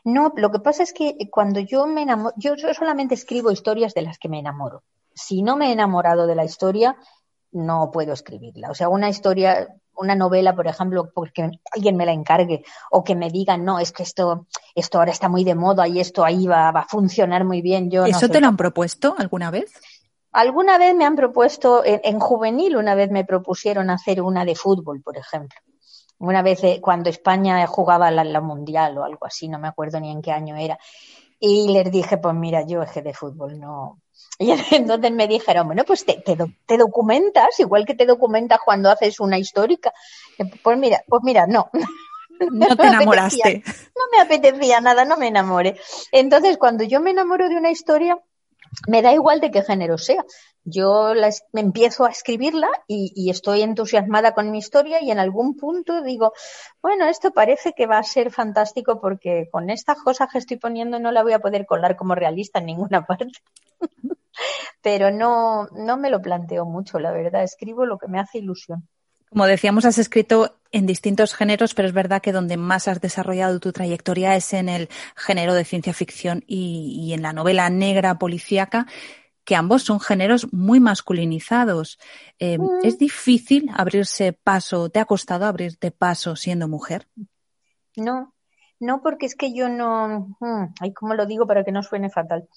No, 0.05 0.33
lo 0.37 0.51
que 0.51 0.61
pasa 0.61 0.83
es 0.83 0.93
que 0.93 1.17
cuando 1.31 1.61
yo 1.61 1.87
me 1.87 2.03
enamoro, 2.03 2.35
yo, 2.37 2.55
solamente 2.75 3.15
escribo 3.15 3.51
historias 3.51 3.95
de 3.95 4.03
las 4.03 4.19
que 4.19 4.29
me 4.29 4.39
enamoro. 4.39 4.83
Si 5.15 5.43
no 5.43 5.57
me 5.57 5.69
he 5.69 5.73
enamorado 5.73 6.27
de 6.27 6.35
la 6.35 6.45
historia, 6.45 6.97
no 7.53 7.91
puedo 7.91 8.13
escribirla. 8.13 8.71
O 8.71 8.75
sea, 8.75 8.89
una 8.89 9.09
historia, 9.09 9.69
una 9.99 10.15
novela, 10.15 10.55
por 10.55 10.67
ejemplo, 10.67 11.11
porque 11.13 11.51
alguien 11.73 11.97
me 11.97 12.07
la 12.07 12.13
encargue 12.13 12.65
o 12.91 13.05
que 13.05 13.15
me 13.15 13.31
digan, 13.31 13.65
no, 13.65 13.79
es 13.79 13.93
que 13.93 14.03
esto, 14.03 14.47
esto 14.75 14.99
ahora 14.99 15.13
está 15.13 15.29
muy 15.29 15.45
de 15.45 15.55
moda 15.55 15.87
y 15.89 16.01
esto 16.01 16.25
ahí 16.25 16.47
va, 16.47 16.71
va 16.71 16.81
a 16.81 16.89
funcionar 16.89 17.45
muy 17.45 17.63
bien. 17.63 17.91
Yo 17.91 18.07
¿Eso 18.07 18.29
te 18.29 18.41
lo 18.41 18.49
han 18.49 18.57
propuesto 18.57 19.15
alguna 19.19 19.51
vez? 19.51 19.73
Alguna 20.33 20.79
vez 20.79 20.95
me 20.95 21.05
han 21.05 21.17
propuesto, 21.17 21.83
en, 21.85 22.21
juvenil, 22.21 22.77
una 22.77 22.95
vez 22.95 23.11
me 23.11 23.25
propusieron 23.25 23.91
hacer 23.91 24.23
una 24.23 24.45
de 24.45 24.55
fútbol, 24.55 25.03
por 25.03 25.17
ejemplo 25.17 25.59
una 26.21 26.43
vez 26.43 26.65
eh, 26.65 26.81
cuando 26.81 27.11
España 27.11 27.65
jugaba 27.67 28.11
la, 28.11 28.41
Mundial 28.41 28.99
o 28.99 29.05
algo 29.05 29.25
así, 29.25 29.49
no 29.49 29.59
me 29.59 29.69
acuerdo 29.69 30.01
ni 30.01 30.11
en 30.11 30.21
qué 30.21 30.33
año 30.33 30.57
era, 30.57 30.79
y 31.39 31.69
les 31.69 31.91
dije, 31.91 32.19
pues 32.19 32.35
mira, 32.35 32.67
yo 32.67 32.83
eje 32.83 33.03
de 33.03 33.15
fútbol 33.15 33.59
no. 33.61 34.01
Y 34.71 34.75
entonces 34.75 35.11
me 35.13 35.27
dijeron, 35.27 35.67
bueno, 35.67 35.85
pues 35.85 36.05
te, 36.05 36.23
te, 36.23 36.77
documentas, 36.77 37.59
igual 37.59 37.85
que 37.85 37.95
te 37.95 38.07
documentas 38.07 38.61
cuando 38.65 38.91
haces 38.91 39.21
una 39.21 39.39
histórica. 39.39 39.93
Pues 40.63 40.79
mira, 40.79 41.03
pues 41.09 41.23
mira, 41.25 41.47
no. 41.47 41.71
No 42.53 42.77
te 42.77 42.87
enamoraste. 42.87 43.65
no 43.67 44.03
me 44.13 44.21
apetecía 44.21 44.81
nada, 44.81 45.05
no 45.05 45.17
me 45.17 45.27
enamoré. 45.27 45.77
Entonces, 46.13 46.57
cuando 46.57 46.85
yo 46.85 47.01
me 47.01 47.11
enamoro 47.11 47.49
de 47.49 47.57
una 47.57 47.73
historia, 47.73 48.17
me 48.87 49.03
da 49.03 49.13
igual 49.13 49.41
de 49.41 49.51
qué 49.51 49.63
género 49.63 49.99
sea. 49.99 50.25
Yo 50.65 51.15
la, 51.15 51.31
me 51.53 51.63
empiezo 51.63 52.05
a 52.05 52.11
escribirla 52.11 52.69
y, 52.87 53.31
estoy 53.31 53.63
entusiasmada 53.63 54.33
con 54.35 54.51
mi 54.51 54.59
historia 54.59 55.03
y 55.03 55.11
en 55.11 55.19
algún 55.19 55.57
punto 55.57 56.03
digo, 56.03 56.33
bueno, 56.83 57.07
esto 57.07 57.31
parece 57.33 57.73
que 57.73 57.87
va 57.87 57.99
a 57.99 58.03
ser 58.03 58.31
fantástico 58.31 59.01
porque 59.01 59.49
con 59.51 59.71
estas 59.71 59.99
cosas 60.03 60.29
que 60.31 60.39
estoy 60.39 60.59
poniendo 60.59 60.99
no 60.99 61.11
la 61.11 61.23
voy 61.23 61.33
a 61.33 61.39
poder 61.39 61.65
colar 61.65 61.97
como 61.97 62.15
realista 62.15 62.59
en 62.59 62.67
ninguna 62.67 63.03
parte. 63.07 63.27
Pero 64.83 65.11
no, 65.11 65.67
no 65.73 65.97
me 65.97 66.11
lo 66.11 66.21
planteo 66.21 66.65
mucho, 66.65 66.99
la 66.99 67.13
verdad. 67.13 67.43
Escribo 67.43 67.87
lo 67.87 67.99
que 67.99 68.09
me 68.09 68.21
hace 68.21 68.39
ilusión. 68.39 68.89
Como 69.31 69.47
decíamos, 69.47 69.85
has 69.85 69.99
escrito 69.99 70.59
en 70.73 70.87
distintos 70.87 71.35
géneros, 71.35 71.75
pero 71.75 71.89
es 71.89 71.95
verdad 71.95 72.23
que 72.23 72.33
donde 72.33 72.57
más 72.57 72.89
has 72.89 73.01
desarrollado 73.01 73.61
tu 73.61 73.73
trayectoria 73.73 74.37
es 74.37 74.53
en 74.53 74.69
el 74.69 74.89
género 75.17 75.55
de 75.55 75.65
ciencia 75.65 75.93
ficción 75.93 76.45
y, 76.47 77.13
en 77.13 77.23
la 77.23 77.33
novela 77.33 77.71
negra 77.71 78.19
policíaca, 78.19 78.87
que 79.45 79.57
ambos 79.57 79.83
son 79.83 80.01
géneros 80.01 80.53
muy 80.53 80.79
masculinizados. 80.81 81.99
Eh, 82.39 82.59
mm. 82.59 82.85
¿Es 82.85 82.99
difícil 82.99 83.71
abrirse 83.75 84.33
paso? 84.33 84.91
¿Te 84.91 85.01
ha 85.01 85.07
costado 85.07 85.47
abrirte 85.47 85.91
paso 85.91 86.37
siendo 86.37 86.69
mujer? 86.69 87.09
No, 87.97 88.35
no, 88.79 89.01
porque 89.03 89.27
es 89.27 89.35
que 89.35 89.55
yo 89.55 89.69
no. 89.69 90.37
Mm, 90.41 90.75
ay, 90.81 90.93
¿cómo 90.93 91.15
lo 91.15 91.27
digo 91.27 91.47
para 91.47 91.65
que 91.65 91.73
no 91.73 91.83
suene 91.83 92.11
fatal? 92.11 92.49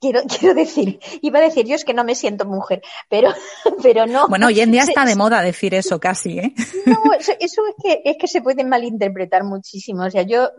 Quiero, 0.00 0.20
quiero 0.40 0.54
decir, 0.54 1.00
iba 1.22 1.38
a 1.38 1.42
decir 1.42 1.66
yo 1.66 1.74
es 1.74 1.84
que 1.84 1.94
no 1.94 2.04
me 2.04 2.14
siento 2.14 2.44
mujer, 2.44 2.82
pero, 3.08 3.30
pero 3.82 4.06
no. 4.06 4.28
Bueno, 4.28 4.48
hoy 4.48 4.60
en 4.60 4.72
día 4.72 4.82
está 4.82 5.04
de 5.04 5.16
moda 5.16 5.42
decir 5.42 5.74
eso 5.74 5.98
casi, 5.98 6.38
¿eh? 6.38 6.54
No, 6.86 7.12
eso, 7.14 7.32
es 7.38 7.56
que, 7.82 8.02
es 8.04 8.16
que 8.18 8.28
se 8.28 8.42
puede 8.42 8.64
malinterpretar 8.64 9.44
muchísimo. 9.44 10.04
O 10.04 10.10
sea, 10.10 10.22
yo 10.22 10.50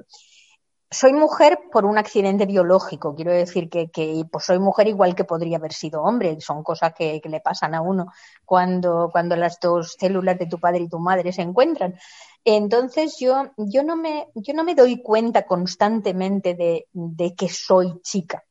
soy 0.89 1.13
mujer 1.13 1.59
por 1.71 1.85
un 1.85 1.97
accidente 1.97 2.45
biológico. 2.45 3.13
Quiero 3.13 3.31
decir 3.31 3.69
que, 3.69 3.91
que 3.91 4.23
pues 4.31 4.45
soy 4.45 4.57
mujer 4.57 4.87
igual 4.87 5.15
que 5.15 5.25
podría 5.25 5.57
haber 5.57 5.73
sido 5.73 6.01
hombre. 6.01 6.39
Son 6.39 6.63
cosas 6.63 6.93
que, 6.93 7.19
que 7.21 7.29
le 7.29 7.41
pasan 7.41 7.75
a 7.75 7.81
uno 7.81 8.07
cuando, 8.45 9.09
cuando 9.11 9.35
las 9.35 9.59
dos 9.59 9.97
células 9.99 10.39
de 10.39 10.47
tu 10.47 10.59
padre 10.59 10.83
y 10.83 10.89
tu 10.89 10.99
madre 10.99 11.31
se 11.33 11.41
encuentran. 11.41 11.95
Entonces 12.43 13.17
yo, 13.19 13.51
yo 13.57 13.83
no 13.83 13.97
me, 13.97 14.29
yo 14.35 14.53
no 14.53 14.63
me 14.63 14.75
doy 14.75 15.01
cuenta 15.01 15.45
constantemente 15.45 16.55
de, 16.55 16.87
de 16.93 17.35
que 17.35 17.49
soy 17.49 18.01
chica 18.01 18.46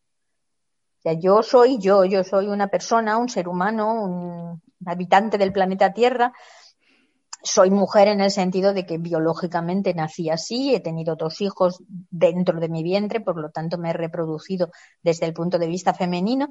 yo 1.15 1.43
soy 1.43 1.79
yo, 1.79 2.05
yo 2.05 2.25
soy 2.25 2.49
una 2.49 2.69
persona, 2.69 3.17
un 3.17 3.29
ser 3.29 3.49
humano, 3.49 4.03
un 4.03 4.63
habitante 4.85 5.39
del 5.39 5.53
planeta 5.53 5.93
Tierra. 5.93 6.33
Soy 7.43 7.71
mujer 7.71 8.09
en 8.09 8.21
el 8.21 8.33
sentido 8.33 8.73
de 8.73 8.85
que 8.87 8.99
biológicamente 8.99 9.95
nací 9.95 10.31
así, 10.31 10.75
he 10.75 10.81
tenido 10.81 11.15
dos 11.15 11.41
hijos 11.41 11.81
dentro 11.87 12.59
de 12.59 12.69
mi 12.69 12.83
vientre, 12.83 13.21
por 13.21 13.41
lo 13.41 13.51
tanto 13.51 13.79
me 13.79 13.91
he 13.91 13.93
reproducido 13.93 14.71
desde 15.01 15.27
el 15.27 15.33
punto 15.33 15.59
de 15.59 15.69
vista 15.69 15.95
femenino, 15.95 16.49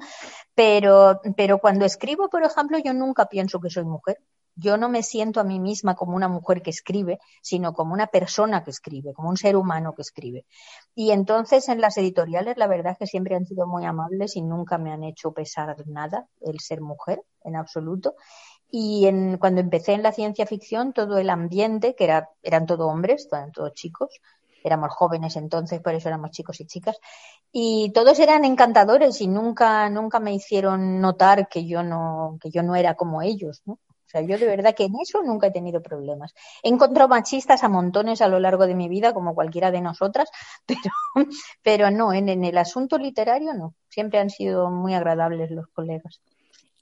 pero, 0.54 1.20
pero 1.36 1.58
cuando 1.58 1.84
escribo, 1.84 2.30
por 2.30 2.44
ejemplo, 2.44 2.78
yo 2.78 2.94
nunca 2.94 3.26
pienso 3.26 3.60
que 3.60 3.68
soy 3.68 3.84
mujer 3.84 4.18
yo 4.56 4.78
no 4.78 4.88
me 4.88 5.02
siento 5.02 5.38
a 5.38 5.44
mí 5.44 5.60
misma 5.60 5.94
como 5.94 6.16
una 6.16 6.28
mujer 6.28 6.62
que 6.62 6.70
escribe, 6.70 7.20
sino 7.42 7.74
como 7.74 7.92
una 7.92 8.06
persona 8.06 8.64
que 8.64 8.70
escribe, 8.70 9.12
como 9.12 9.28
un 9.28 9.36
ser 9.36 9.54
humano 9.54 9.94
que 9.94 10.02
escribe. 10.02 10.46
Y 10.94 11.10
entonces 11.10 11.68
en 11.68 11.80
las 11.80 11.98
editoriales 11.98 12.56
la 12.56 12.66
verdad 12.66 12.92
es 12.92 12.98
que 12.98 13.06
siempre 13.06 13.36
han 13.36 13.44
sido 13.44 13.66
muy 13.66 13.84
amables 13.84 14.34
y 14.34 14.42
nunca 14.42 14.78
me 14.78 14.92
han 14.92 15.04
hecho 15.04 15.32
pesar 15.32 15.76
nada 15.86 16.26
el 16.40 16.58
ser 16.60 16.80
mujer, 16.80 17.22
en 17.44 17.56
absoluto. 17.56 18.14
Y 18.70 19.06
en, 19.06 19.36
cuando 19.38 19.60
empecé 19.60 19.92
en 19.92 20.02
la 20.02 20.12
ciencia 20.12 20.46
ficción, 20.46 20.92
todo 20.92 21.18
el 21.18 21.30
ambiente, 21.30 21.94
que 21.94 22.04
era, 22.04 22.30
eran 22.42 22.66
todos 22.66 22.90
hombres, 22.90 23.28
eran 23.30 23.52
todos 23.52 23.74
chicos, 23.74 24.20
éramos 24.64 24.90
jóvenes 24.90 25.36
entonces, 25.36 25.80
por 25.80 25.94
eso 25.94 26.08
éramos 26.08 26.32
chicos 26.32 26.60
y 26.60 26.66
chicas, 26.66 26.98
y 27.52 27.92
todos 27.92 28.18
eran 28.18 28.44
encantadores 28.44 29.20
y 29.20 29.28
nunca, 29.28 29.88
nunca 29.90 30.18
me 30.18 30.34
hicieron 30.34 31.00
notar 31.00 31.48
que 31.48 31.66
yo 31.66 31.82
no, 31.82 32.38
que 32.40 32.50
yo 32.50 32.62
no 32.62 32.74
era 32.74 32.94
como 32.94 33.22
ellos, 33.22 33.62
¿no? 33.66 33.78
O 34.06 34.08
sea, 34.08 34.20
yo 34.20 34.38
de 34.38 34.46
verdad 34.46 34.74
que 34.74 34.84
en 34.84 34.94
eso 35.00 35.22
nunca 35.22 35.48
he 35.48 35.50
tenido 35.50 35.82
problemas. 35.82 36.32
He 36.62 36.68
encontrado 36.68 37.08
machistas 37.08 37.64
a 37.64 37.68
montones 37.68 38.22
a 38.22 38.28
lo 38.28 38.38
largo 38.38 38.66
de 38.66 38.74
mi 38.74 38.88
vida, 38.88 39.12
como 39.12 39.34
cualquiera 39.34 39.72
de 39.72 39.80
nosotras, 39.80 40.30
pero, 40.66 40.92
pero 41.62 41.90
no, 41.90 42.12
en, 42.12 42.28
el 42.28 42.58
asunto 42.58 42.98
literario 42.98 43.52
no. 43.52 43.74
Siempre 43.88 44.20
han 44.20 44.30
sido 44.30 44.70
muy 44.70 44.94
agradables 44.94 45.50
los 45.50 45.66
colegas. 45.68 46.20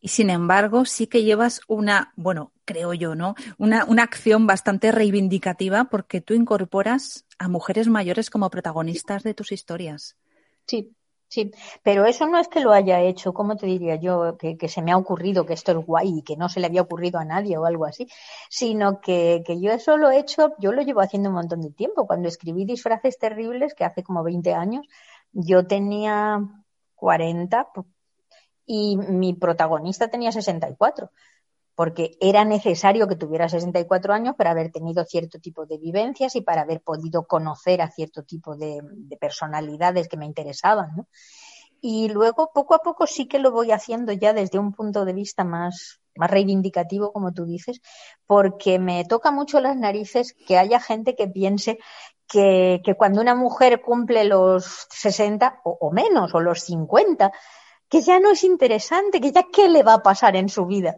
Y 0.01 0.09
sin 0.09 0.29
embargo, 0.29 0.85
sí 0.85 1.07
que 1.07 1.25
llevas 1.25 1.63
una, 1.67 2.13
bueno, 2.17 2.53
creo 2.67 2.93
yo, 2.93 3.15
¿no? 3.15 3.35
Una, 3.57 3.87
una 3.87 4.03
acción 4.03 4.47
bastante 4.47 4.93
reivindicativa 4.93 5.85
porque 5.85 6.21
tú 6.21 6.35
incorporas 6.35 7.25
a 7.39 7.49
mujeres 7.49 7.89
mayores 7.89 8.29
como 8.29 8.51
protagonistas 8.51 9.23
de 9.23 9.33
tus 9.33 9.51
historias. 9.51 10.19
Sí, 10.67 10.95
Sí, 11.35 11.51
pero 11.83 12.07
eso 12.07 12.29
no 12.29 12.39
es 12.39 12.47
que 12.47 12.61
lo 12.61 12.73
haya 12.73 13.01
hecho, 13.01 13.35
¿cómo 13.35 13.57
te 13.57 13.67
diría 13.67 13.97
yo? 13.97 14.37
Que, 14.39 14.57
se 14.69 14.83
me 14.83 14.93
ha 14.93 14.97
ocurrido 14.97 15.45
que 15.45 15.55
esto 15.55 15.73
es 15.73 15.85
guay 15.85 16.19
y 16.19 16.23
que 16.23 16.37
no 16.37 16.49
se 16.49 16.61
le 16.61 16.67
había 16.67 16.83
ocurrido 16.83 17.19
a 17.19 17.25
nadie 17.25 17.59
o 17.59 17.65
algo 17.67 17.87
así, 17.87 18.07
sino 18.49 19.01
que, 19.01 19.43
que, 19.45 19.61
yo 19.61 19.73
eso 19.73 19.97
lo 19.97 20.13
he 20.13 20.19
hecho, 20.21 20.55
yo 20.61 20.71
lo 20.71 20.83
llevo 20.83 21.01
haciendo 21.01 21.31
un 21.31 21.35
montón 21.35 21.61
de 21.63 21.71
tiempo. 21.73 22.07
Cuando 22.07 22.29
escribí 22.29 22.65
Disfraces 22.65 23.19
Terribles, 23.19 23.75
que 23.75 23.85
hace 23.85 24.05
como 24.05 24.23
20 24.23 24.55
años, 24.55 24.87
yo 25.33 25.67
tenía 25.67 26.41
40 26.95 27.69
y 28.67 28.97
mi 28.97 29.35
protagonista 29.35 30.07
tenía 30.09 30.31
64 30.31 31.11
porque 31.75 32.17
era 32.21 32.45
necesario 32.45 33.09
que 33.09 33.17
tuviera 33.17 33.49
64 33.49 34.15
años 34.15 34.37
para 34.37 34.53
haber 34.53 34.71
tenido 34.71 35.05
cierto 35.05 35.41
tipo 35.41 35.67
de 35.67 35.79
vivencias 35.79 36.37
y 36.37 36.41
para 36.41 36.63
haber 36.63 36.81
podido 36.81 37.27
conocer 37.27 37.83
a 37.83 37.91
cierto 37.91 38.23
tipo 38.23 38.57
de, 38.57 38.81
personalidades 39.21 40.09
que 40.09 40.17
me 40.17 40.27
interesaban. 40.27 40.91
¿no? 40.97 41.09
Y 41.81 42.09
luego, 42.09 42.51
poco 42.55 42.75
a 42.75 42.79
poco, 42.79 43.07
sí 43.07 43.27
que 43.27 43.39
lo 43.39 43.51
voy 43.51 43.73
haciendo 43.73 44.13
ya 44.13 44.33
desde 44.33 44.59
un 44.59 44.73
punto 44.73 45.05
de 45.05 45.13
vista 45.13 45.45
más, 45.45 46.01
más 46.15 46.31
reivindicativo, 46.31 47.13
como 47.13 47.33
tú 47.33 47.45
dices, 47.45 47.83
porque 48.27 48.79
me 48.79 49.05
toca 49.05 49.33
mucho 49.33 49.61
las 49.61 49.77
narices 49.77 50.35
que 50.47 50.57
haya 50.57 50.81
gente 50.81 51.15
que 51.17 51.29
piense 51.29 51.79
que, 52.29 52.81
que 52.85 52.95
cuando 52.95 53.21
una 53.21 53.35
mujer 53.35 53.83
cumple 53.83 54.25
los 54.25 54.87
60 54.91 55.61
o, 55.65 55.91
menos, 55.91 56.35
o 56.35 56.41
los 56.41 56.61
50, 56.61 57.33
que 57.89 58.01
ya 58.01 58.19
no 58.19 58.31
es 58.31 58.45
interesante, 58.45 59.21
que 59.21 59.33
ya 59.33 59.45
qué 59.53 59.69
le 59.69 59.83
va 59.83 59.95
a 59.95 60.03
pasar 60.03 60.37
en 60.37 60.49
su 60.49 60.67
vida. 60.67 60.97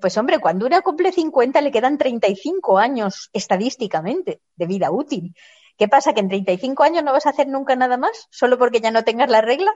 Pues 0.00 0.16
hombre, 0.16 0.38
cuando 0.38 0.64
una 0.64 0.80
cumple 0.80 1.12
50 1.12 1.60
le 1.60 1.70
quedan 1.70 1.98
35 1.98 2.78
años 2.78 3.28
estadísticamente 3.34 4.40
de 4.56 4.66
vida 4.66 4.90
útil. 4.90 5.34
¿Qué 5.76 5.86
pasa? 5.86 6.14
¿Que 6.14 6.20
en 6.20 6.28
35 6.28 6.82
años 6.82 7.04
no 7.04 7.12
vas 7.12 7.26
a 7.26 7.30
hacer 7.30 7.46
nunca 7.48 7.76
nada 7.76 7.98
más? 7.98 8.26
¿Solo 8.30 8.58
porque 8.58 8.80
ya 8.80 8.90
no 8.90 9.04
tengas 9.04 9.28
la 9.28 9.42
regla? 9.42 9.70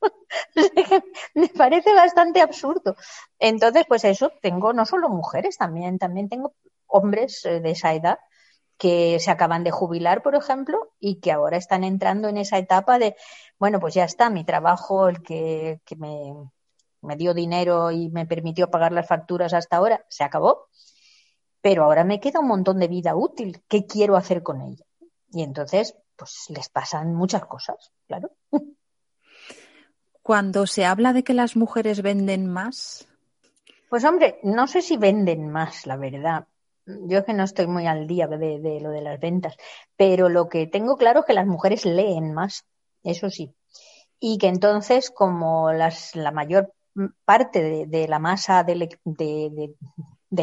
Me 1.34 1.48
parece 1.48 1.92
bastante 1.92 2.40
absurdo. 2.40 2.96
Entonces, 3.38 3.84
pues 3.86 4.04
eso, 4.04 4.32
tengo 4.40 4.72
no 4.72 4.86
solo 4.86 5.10
mujeres, 5.10 5.58
también, 5.58 5.98
también 5.98 6.30
tengo 6.30 6.54
hombres 6.86 7.44
eh, 7.44 7.60
de 7.60 7.72
esa 7.72 7.92
edad 7.92 8.18
que 8.78 9.20
se 9.20 9.30
acaban 9.30 9.64
de 9.64 9.70
jubilar, 9.70 10.22
por 10.22 10.34
ejemplo, 10.34 10.94
y 10.98 11.20
que 11.20 11.32
ahora 11.32 11.58
están 11.58 11.84
entrando 11.84 12.28
en 12.28 12.38
esa 12.38 12.56
etapa 12.56 12.98
de, 12.98 13.14
bueno, 13.58 13.78
pues 13.78 13.92
ya 13.92 14.04
está, 14.04 14.30
mi 14.30 14.44
trabajo, 14.44 15.08
el 15.08 15.22
que, 15.22 15.82
que 15.84 15.96
me, 15.96 16.34
me 17.02 17.16
dio 17.16 17.34
dinero 17.34 17.90
y 17.90 18.08
me 18.10 18.26
permitió 18.26 18.70
pagar 18.70 18.92
las 18.92 19.06
facturas 19.06 19.52
hasta 19.52 19.76
ahora, 19.76 20.04
se 20.08 20.24
acabó. 20.24 20.68
Pero 21.62 21.84
ahora 21.84 22.04
me 22.04 22.20
queda 22.20 22.40
un 22.40 22.48
montón 22.48 22.78
de 22.78 22.88
vida 22.88 23.14
útil. 23.14 23.62
¿Qué 23.68 23.86
quiero 23.86 24.16
hacer 24.16 24.42
con 24.42 24.62
ella? 24.62 24.84
Y 25.32 25.42
entonces, 25.42 25.96
pues 26.16 26.46
les 26.48 26.68
pasan 26.68 27.14
muchas 27.14 27.44
cosas, 27.46 27.92
claro. 28.06 28.30
Cuando 30.22 30.66
se 30.66 30.84
habla 30.84 31.12
de 31.12 31.24
que 31.24 31.34
las 31.34 31.56
mujeres 31.56 32.02
venden 32.02 32.46
más. 32.46 33.06
Pues 33.88 34.04
hombre, 34.04 34.38
no 34.42 34.66
sé 34.66 34.82
si 34.82 34.96
venden 34.96 35.50
más, 35.50 35.86
la 35.86 35.96
verdad. 35.96 36.46
Yo 36.86 37.18
es 37.18 37.24
que 37.24 37.32
no 37.34 37.44
estoy 37.44 37.66
muy 37.66 37.86
al 37.86 38.06
día 38.06 38.26
de, 38.26 38.58
de 38.58 38.80
lo 38.80 38.90
de 38.90 39.00
las 39.00 39.20
ventas, 39.20 39.56
pero 39.96 40.28
lo 40.28 40.48
que 40.48 40.66
tengo 40.66 40.96
claro 40.96 41.20
es 41.20 41.26
que 41.26 41.34
las 41.34 41.46
mujeres 41.46 41.84
leen 41.84 42.32
más, 42.32 42.64
eso 43.02 43.30
sí. 43.30 43.54
Y 44.18 44.38
que 44.38 44.48
entonces, 44.48 45.10
como 45.10 45.72
las, 45.72 46.14
la 46.14 46.30
mayor 46.30 46.74
parte 47.24 47.86
de, 47.86 48.08
la 48.08 48.18
masa 48.18 48.64
de, 48.64 48.96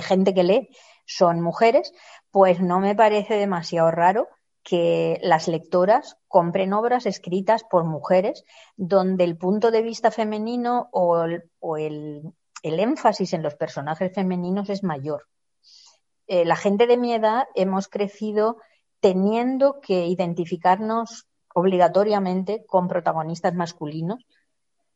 gente 0.01 0.33
que 0.33 0.43
lee 0.43 0.69
son 1.05 1.41
mujeres, 1.41 1.93
pues 2.31 2.61
no 2.61 2.79
me 2.79 2.95
parece 2.95 3.35
demasiado 3.35 3.91
raro 3.91 4.27
que 4.63 5.19
las 5.21 5.47
lectoras 5.47 6.17
compren 6.27 6.73
obras 6.73 7.05
escritas 7.05 7.63
por 7.63 7.85
mujeres 7.85 8.43
donde 8.75 9.23
el 9.23 9.37
punto 9.37 9.71
de 9.71 9.81
vista 9.81 10.11
femenino 10.11 10.89
o, 10.91 11.23
el, 11.77 12.33
énfasis 12.61 13.33
en 13.33 13.43
los 13.43 13.55
personajes 13.55 14.13
femeninos 14.13 14.69
es 14.69 14.83
mayor. 14.83 15.27
Eh, 16.27 16.43
la 16.43 16.57
gente 16.57 16.85
de 16.87 16.97
mi 16.97 17.13
edad 17.13 17.47
hemos 17.55 17.87
crecido 17.87 18.57
teniendo 18.99 19.79
que 19.79 20.07
identificarnos 20.07 21.27
obligatoriamente 21.53 22.65
con 22.65 22.89
protagonistas 22.89 23.53
masculinos 23.53 24.25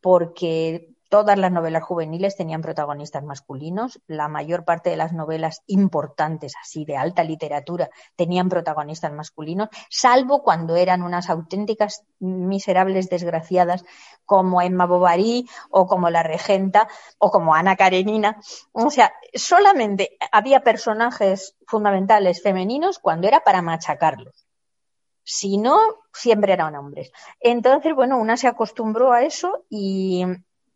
porque 0.01 0.90
Todas 1.11 1.37
las 1.37 1.51
novelas 1.51 1.83
juveniles 1.83 2.37
tenían 2.37 2.61
protagonistas 2.61 3.21
masculinos. 3.21 3.99
La 4.07 4.29
mayor 4.29 4.63
parte 4.63 4.91
de 4.91 4.95
las 4.95 5.11
novelas 5.11 5.61
importantes, 5.67 6.53
así 6.61 6.85
de 6.85 6.95
alta 6.95 7.25
literatura, 7.25 7.89
tenían 8.15 8.47
protagonistas 8.47 9.11
masculinos, 9.11 9.67
salvo 9.89 10.41
cuando 10.41 10.77
eran 10.77 11.01
unas 11.01 11.29
auténticas 11.29 12.05
miserables 12.19 13.09
desgraciadas 13.09 13.83
como 14.23 14.61
Emma 14.61 14.85
Bovary 14.85 15.49
o 15.69 15.85
como 15.85 16.09
La 16.09 16.23
Regenta 16.23 16.87
o 17.17 17.29
como 17.29 17.55
Ana 17.55 17.75
Karenina. 17.75 18.39
O 18.71 18.89
sea, 18.89 19.11
solamente 19.33 20.17
había 20.31 20.63
personajes 20.63 21.57
fundamentales 21.67 22.41
femeninos 22.41 22.99
cuando 22.99 23.27
era 23.27 23.41
para 23.41 23.61
machacarlos. 23.61 24.47
Si 25.23 25.57
no, 25.57 25.77
siempre 26.13 26.53
eran 26.53 26.77
hombres. 26.77 27.11
Entonces, 27.41 27.93
bueno, 27.93 28.17
una 28.17 28.37
se 28.37 28.47
acostumbró 28.47 29.11
a 29.11 29.23
eso 29.23 29.65
y, 29.69 30.25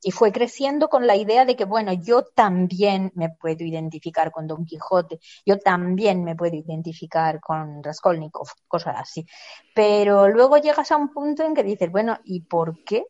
y 0.08 0.12
fue 0.12 0.32
creciendo 0.32 0.88
con 0.88 1.08
la 1.08 1.16
idea 1.16 1.46
de 1.46 1.56
que, 1.56 1.66
bueno, 1.66 1.92
yo 1.92 2.22
también 2.22 3.12
me 3.16 3.30
puedo 3.30 3.64
identificar 3.64 4.30
con 4.30 4.46
Don 4.46 4.64
Quijote, 4.64 5.20
yo 5.44 5.58
también 5.58 6.24
me 6.24 6.36
puedo 6.36 6.56
identificar 6.56 7.40
con 7.42 7.82
Raskolnikov, 7.82 8.48
cosas 8.68 8.98
así. 9.00 9.26
Pero 9.74 10.28
luego 10.28 10.58
llegas 10.58 10.92
a 10.92 10.98
un 10.98 11.12
punto 11.12 11.42
en 11.42 11.56
que 11.56 11.64
dices, 11.64 11.92
bueno, 11.92 12.20
¿y 12.24 12.42
por 12.42 12.84
qué? 12.84 13.08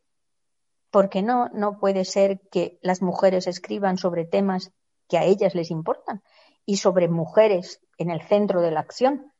Porque 0.89 1.21
no, 1.21 1.49
no 1.49 1.79
puede 1.79 2.05
ser 2.05 2.39
que 2.49 2.79
las 2.81 3.01
mujeres 3.01 3.47
escriban 3.47 3.97
sobre 3.97 4.23
temas 4.23 4.71
que 5.09 5.17
a 5.17 5.25
ellas 5.25 5.53
les 5.53 5.71
importan 5.71 6.23
y 6.65 6.77
sobre 6.77 7.09
mujeres 7.09 7.81
en 7.97 8.09
el 8.09 8.21
centro 8.21 8.61
de 8.61 8.71
la 8.71 8.79
acción. 8.79 9.33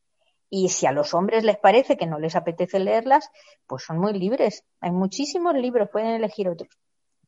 Y 0.50 0.68
si 0.68 0.88
a 0.88 0.92
los 0.92 1.14
hombres 1.14 1.46
les 1.46 1.58
parece 1.58 1.96
que 1.96 2.06
no 2.06 2.20
les 2.20 2.36
apetece 2.36 2.80
leerlas, 2.80 3.30
pues 3.66 3.84
son 3.84 3.98
muy 3.98 4.12
libres. 4.12 4.66
Hay 4.82 4.92
muchísimos 4.92 5.56
libros, 5.56 5.88
pueden 5.90 6.16
elegir 6.16 6.50
otros. 6.50 6.78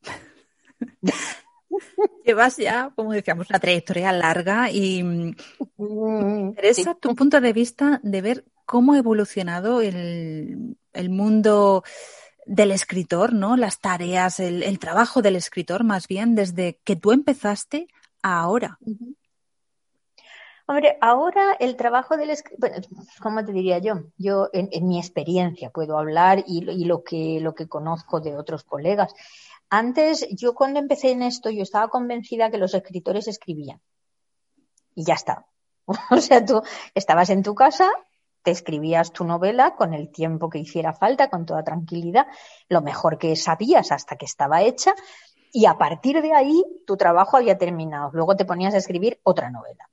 Llevas 2.24 2.56
ya, 2.56 2.92
como 2.94 3.12
decíamos, 3.12 3.48
una 3.50 3.58
trayectoria 3.58 4.12
larga 4.12 4.70
y 4.70 5.02
me 5.02 5.34
interesa 5.78 6.94
tu 6.94 7.14
punto 7.14 7.40
de 7.40 7.52
vista 7.52 8.00
de 8.02 8.22
ver 8.22 8.44
cómo 8.64 8.94
ha 8.94 8.98
evolucionado 8.98 9.80
el, 9.80 10.76
mundo 11.08 11.84
del 12.46 12.70
escritor, 12.70 13.32
¿no? 13.32 13.56
Las 13.56 13.80
tareas, 13.80 14.40
el, 14.40 14.78
trabajo 14.78 15.22
del 15.22 15.36
escritor, 15.36 15.84
más 15.84 16.08
bien, 16.08 16.34
desde 16.34 16.78
que 16.84 16.96
tú 16.96 17.12
empezaste 17.12 17.88
a 18.22 18.40
ahora. 18.40 18.78
Hombre, 20.70 20.98
ahora 21.00 21.56
el 21.58 21.76
trabajo 21.76 22.18
del 22.18 22.30
bueno, 22.58 22.76
¿cómo 23.22 23.42
te 23.42 23.52
diría 23.52 23.78
yo? 23.78 24.02
Yo, 24.18 24.50
en, 24.52 24.86
mi 24.86 24.98
experiencia, 24.98 25.70
puedo 25.70 25.96
hablar 25.96 26.44
y, 26.46 26.58
y, 26.70 26.84
lo, 26.84 27.02
que, 27.02 27.40
lo 27.40 27.54
que 27.54 27.66
conozco 27.66 28.20
de 28.20 28.36
otros 28.36 28.64
colegas. 28.64 29.14
Antes, 29.70 30.28
yo 30.30 30.54
cuando 30.54 30.78
empecé 30.78 31.12
en 31.12 31.22
esto, 31.22 31.48
yo 31.48 31.62
estaba 31.62 31.88
convencida 31.88 32.50
que 32.50 32.58
los 32.58 32.74
escritores 32.74 33.28
escribían. 33.28 33.80
Y 34.94 35.04
ya 35.06 35.14
está. 35.14 35.46
o 36.10 36.18
sea, 36.18 36.44
tú 36.44 36.60
estabas 36.94 37.30
en 37.30 37.42
tu 37.42 37.54
casa, 37.54 37.88
te 38.42 38.50
escribías 38.50 39.10
tu 39.10 39.24
novela 39.24 39.74
con 39.74 39.94
el 39.94 40.10
tiempo 40.10 40.50
que 40.50 40.58
hiciera 40.58 40.92
falta, 40.92 41.30
con 41.30 41.46
toda 41.46 41.64
tranquilidad, 41.64 42.26
lo 42.68 42.82
mejor 42.82 43.16
que 43.16 43.36
sabías 43.36 43.90
hasta 43.90 44.16
que 44.16 44.26
estaba 44.26 44.60
hecha, 44.60 44.94
y 45.50 45.64
a 45.64 45.78
partir 45.78 46.20
de 46.20 46.34
ahí 46.34 46.62
tu 46.86 46.98
trabajo 46.98 47.38
había 47.38 47.56
terminado. 47.56 48.10
Luego 48.12 48.36
te 48.36 48.44
ponías 48.44 48.74
a 48.74 48.78
escribir 48.78 49.18
otra 49.22 49.48
novela. 49.48 49.88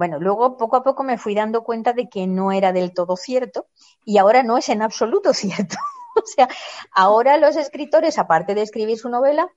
Bueno, 0.00 0.18
luego 0.18 0.56
poco 0.56 0.76
a 0.76 0.82
poco 0.82 1.02
me 1.02 1.18
fui 1.18 1.34
dando 1.34 1.62
cuenta 1.62 1.92
de 1.92 2.08
que 2.08 2.26
no 2.26 2.52
era 2.52 2.72
del 2.72 2.94
todo 2.94 3.16
cierto 3.18 3.66
y 4.02 4.16
ahora 4.16 4.42
no 4.42 4.56
es 4.56 4.70
en 4.70 4.80
absoluto 4.80 5.34
cierto. 5.34 5.76
O 6.16 6.22
sea, 6.24 6.48
ahora 6.90 7.36
los 7.36 7.54
escritores, 7.56 8.18
aparte 8.18 8.54
de 8.54 8.62
escribir 8.62 8.98
su 8.98 9.10
novela, 9.10 9.50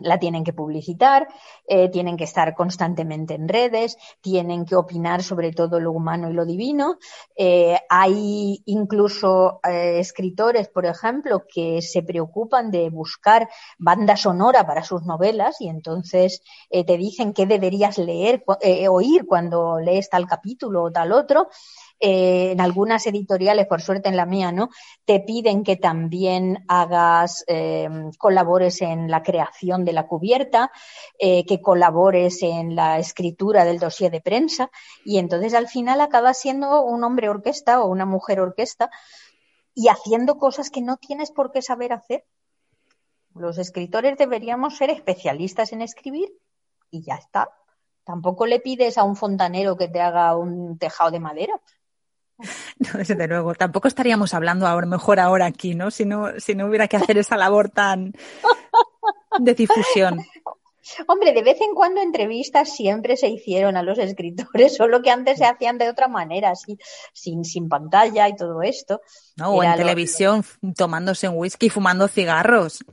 la 0.00 0.18
tienen 0.18 0.44
que 0.44 0.52
publicitar, 0.52 1.28
eh, 1.66 1.88
tienen 1.88 2.16
que 2.16 2.24
estar 2.24 2.54
constantemente 2.54 3.34
en 3.34 3.48
redes, 3.48 3.96
tienen 4.20 4.64
que 4.64 4.76
opinar 4.76 5.22
sobre 5.22 5.52
todo 5.52 5.80
lo 5.80 5.92
humano 5.92 6.30
y 6.30 6.34
lo 6.34 6.44
divino. 6.44 6.98
Eh, 7.36 7.78
hay 7.88 8.62
incluso 8.66 9.60
eh, 9.68 9.98
escritores, 9.98 10.68
por 10.68 10.86
ejemplo, 10.86 11.44
que 11.52 11.82
se 11.82 12.02
preocupan 12.02 12.70
de 12.70 12.90
buscar 12.90 13.48
banda 13.78 14.16
sonora 14.16 14.66
para 14.66 14.84
sus 14.84 15.02
novelas 15.04 15.60
y 15.60 15.68
entonces 15.68 16.42
te 16.70 16.96
dicen 16.96 17.32
qué 17.32 17.46
deberías 17.46 17.98
leer, 17.98 18.44
oír 18.88 19.26
cuando 19.26 19.78
lees 19.78 20.08
tal 20.08 20.26
capítulo 20.26 20.84
o 20.84 20.92
tal 20.92 21.12
otro. 21.12 21.48
Eh, 22.00 22.52
en 22.52 22.60
algunas 22.60 23.04
editoriales, 23.08 23.66
por 23.66 23.82
suerte 23.82 24.08
en 24.08 24.16
la 24.16 24.24
mía, 24.24 24.52
¿no? 24.52 24.70
Te 25.04 25.18
piden 25.18 25.64
que 25.64 25.76
también 25.76 26.64
hagas, 26.68 27.44
eh, 27.48 27.88
colabores 28.18 28.82
en 28.82 29.10
la 29.10 29.24
creación 29.24 29.84
de 29.84 29.92
la 29.92 30.06
cubierta, 30.06 30.70
eh, 31.18 31.44
que 31.44 31.60
colabores 31.60 32.40
en 32.42 32.76
la 32.76 33.00
escritura 33.00 33.64
del 33.64 33.80
dossier 33.80 34.12
de 34.12 34.20
prensa, 34.20 34.70
y 35.04 35.18
entonces 35.18 35.54
al 35.54 35.66
final 35.66 36.00
acabas 36.00 36.38
siendo 36.38 36.82
un 36.82 37.02
hombre 37.02 37.28
orquesta 37.28 37.82
o 37.82 37.88
una 37.88 38.06
mujer 38.06 38.38
orquesta 38.38 38.90
y 39.74 39.88
haciendo 39.88 40.38
cosas 40.38 40.70
que 40.70 40.82
no 40.82 40.98
tienes 40.98 41.32
por 41.32 41.50
qué 41.50 41.62
saber 41.62 41.92
hacer. 41.92 42.24
Los 43.34 43.58
escritores 43.58 44.16
deberíamos 44.16 44.76
ser 44.76 44.90
especialistas 44.90 45.72
en 45.72 45.82
escribir 45.82 46.32
y 46.90 47.02
ya 47.02 47.16
está. 47.16 47.48
Tampoco 48.04 48.46
le 48.46 48.60
pides 48.60 48.98
a 48.98 49.04
un 49.04 49.16
fontanero 49.16 49.76
que 49.76 49.88
te 49.88 50.00
haga 50.00 50.36
un 50.36 50.78
tejado 50.78 51.10
de 51.10 51.20
madera. 51.20 51.60
No, 52.78 52.98
desde 52.98 53.26
luego. 53.26 53.54
Tampoco 53.54 53.88
estaríamos 53.88 54.34
hablando 54.34 54.66
ahora, 54.66 54.86
mejor 54.86 55.18
ahora 55.18 55.46
aquí, 55.46 55.74
¿no? 55.74 55.90
Si 55.90 56.04
no, 56.04 56.38
si 56.38 56.54
no 56.54 56.66
hubiera 56.66 56.86
que 56.86 56.96
hacer 56.96 57.18
esa 57.18 57.36
labor 57.36 57.70
tan 57.70 58.14
de 59.38 59.54
difusión. 59.54 60.20
Hombre, 61.06 61.32
de 61.32 61.42
vez 61.42 61.60
en 61.60 61.74
cuando 61.74 62.00
entrevistas 62.00 62.74
siempre 62.74 63.16
se 63.16 63.28
hicieron 63.28 63.76
a 63.76 63.82
los 63.82 63.98
escritores, 63.98 64.74
solo 64.76 65.02
que 65.02 65.10
antes 65.10 65.38
se 65.38 65.44
hacían 65.44 65.78
de 65.78 65.88
otra 65.88 66.08
manera, 66.08 66.50
así, 66.50 66.78
sin, 67.12 67.44
sin 67.44 67.68
pantalla 67.68 68.28
y 68.28 68.36
todo 68.36 68.62
esto. 68.62 69.00
No, 69.36 69.50
o 69.50 69.62
en 69.62 69.74
televisión 69.76 70.44
tomándose 70.76 71.28
un 71.28 71.36
whisky 71.36 71.66
y 71.66 71.70
fumando 71.70 72.08
cigarros. 72.08 72.84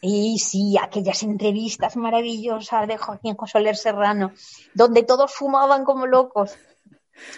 Y 0.00 0.38
sí, 0.38 0.76
aquellas 0.80 1.22
entrevistas 1.24 1.96
maravillosas 1.96 2.86
de 2.86 2.98
Joaquín 2.98 3.36
Soler 3.46 3.76
Serrano, 3.76 4.32
donde 4.74 5.02
todos 5.02 5.32
fumaban 5.34 5.84
como 5.84 6.06
locos. 6.06 6.56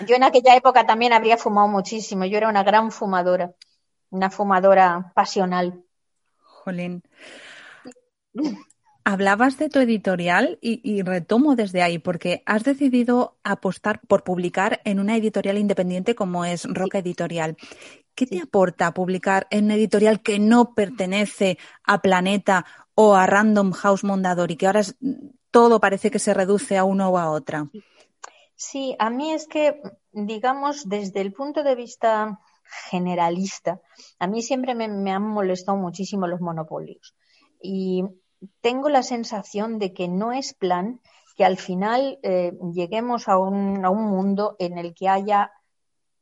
Yo 0.06 0.16
en 0.16 0.24
aquella 0.24 0.56
época 0.56 0.86
también 0.86 1.12
habría 1.12 1.36
fumado 1.36 1.68
muchísimo. 1.68 2.24
Yo 2.24 2.36
era 2.36 2.48
una 2.48 2.62
gran 2.62 2.90
fumadora, 2.90 3.54
una 4.10 4.30
fumadora 4.30 5.12
pasional. 5.14 5.84
Jolín. 6.38 7.02
Hablabas 9.04 9.56
de 9.58 9.70
tu 9.70 9.78
editorial 9.80 10.58
y, 10.60 11.02
retomo 11.02 11.56
desde 11.56 11.82
ahí, 11.82 11.98
porque 11.98 12.42
has 12.44 12.64
decidido 12.64 13.38
apostar 13.42 14.00
por 14.06 14.24
publicar 14.24 14.80
en 14.84 15.00
una 15.00 15.16
editorial 15.16 15.58
independiente 15.58 16.14
como 16.14 16.44
es 16.44 16.64
Roca 16.64 16.98
Editorial. 16.98 17.56
¿Qué 18.14 18.26
te 18.26 18.40
aporta 18.40 18.92
publicar 18.92 19.46
en 19.50 19.64
una 19.64 19.74
editorial 19.74 20.20
que 20.20 20.38
no 20.38 20.74
pertenece 20.74 21.58
a 21.82 22.02
Planeta 22.02 22.66
o 22.94 23.16
a 23.16 23.26
Random 23.26 23.72
House 23.72 24.04
Mondadori, 24.04 24.56
que 24.56 24.66
ahora 24.66 24.82
todo 25.50 25.80
parece 25.80 26.10
que 26.10 26.18
se 26.18 26.34
reduce 26.34 26.76
a 26.76 26.84
uno 26.84 27.08
o 27.08 27.18
a 27.18 27.30
otra? 27.30 27.68
Sí, 28.62 28.94
a 28.99 29.09
mí 29.09 29.33
es 29.33 29.46
que, 29.49 29.81
digamos, 30.12 30.87
desde 30.87 31.23
el 31.23 31.33
punto 31.33 31.62
de 31.62 31.75
vista 31.75 32.40
generalista, 32.90 33.81
a 34.18 34.27
mí 34.27 34.42
siempre 34.42 34.75
me, 34.75 35.11
han 35.11 35.23
molestado 35.23 35.79
muchísimo 35.79 36.27
los 36.27 36.42
monopolios. 36.42 37.14
Y 37.62 38.05
tengo 38.61 38.90
la 38.90 39.03
sensación 39.03 39.79
de 39.79 39.94
que 39.94 40.09
no 40.09 40.33
es 40.33 40.53
plan 40.53 41.01
que 41.37 41.46
al 41.46 41.57
final 41.57 42.18
eh, 42.23 42.53
lleguemos 42.75 43.29
a 43.29 43.38
un, 43.38 43.83
a 43.83 43.88
un 43.88 44.05
mundo 44.11 44.57
en 44.59 44.77
el 44.77 44.92
que 44.92 45.09
haya 45.09 45.53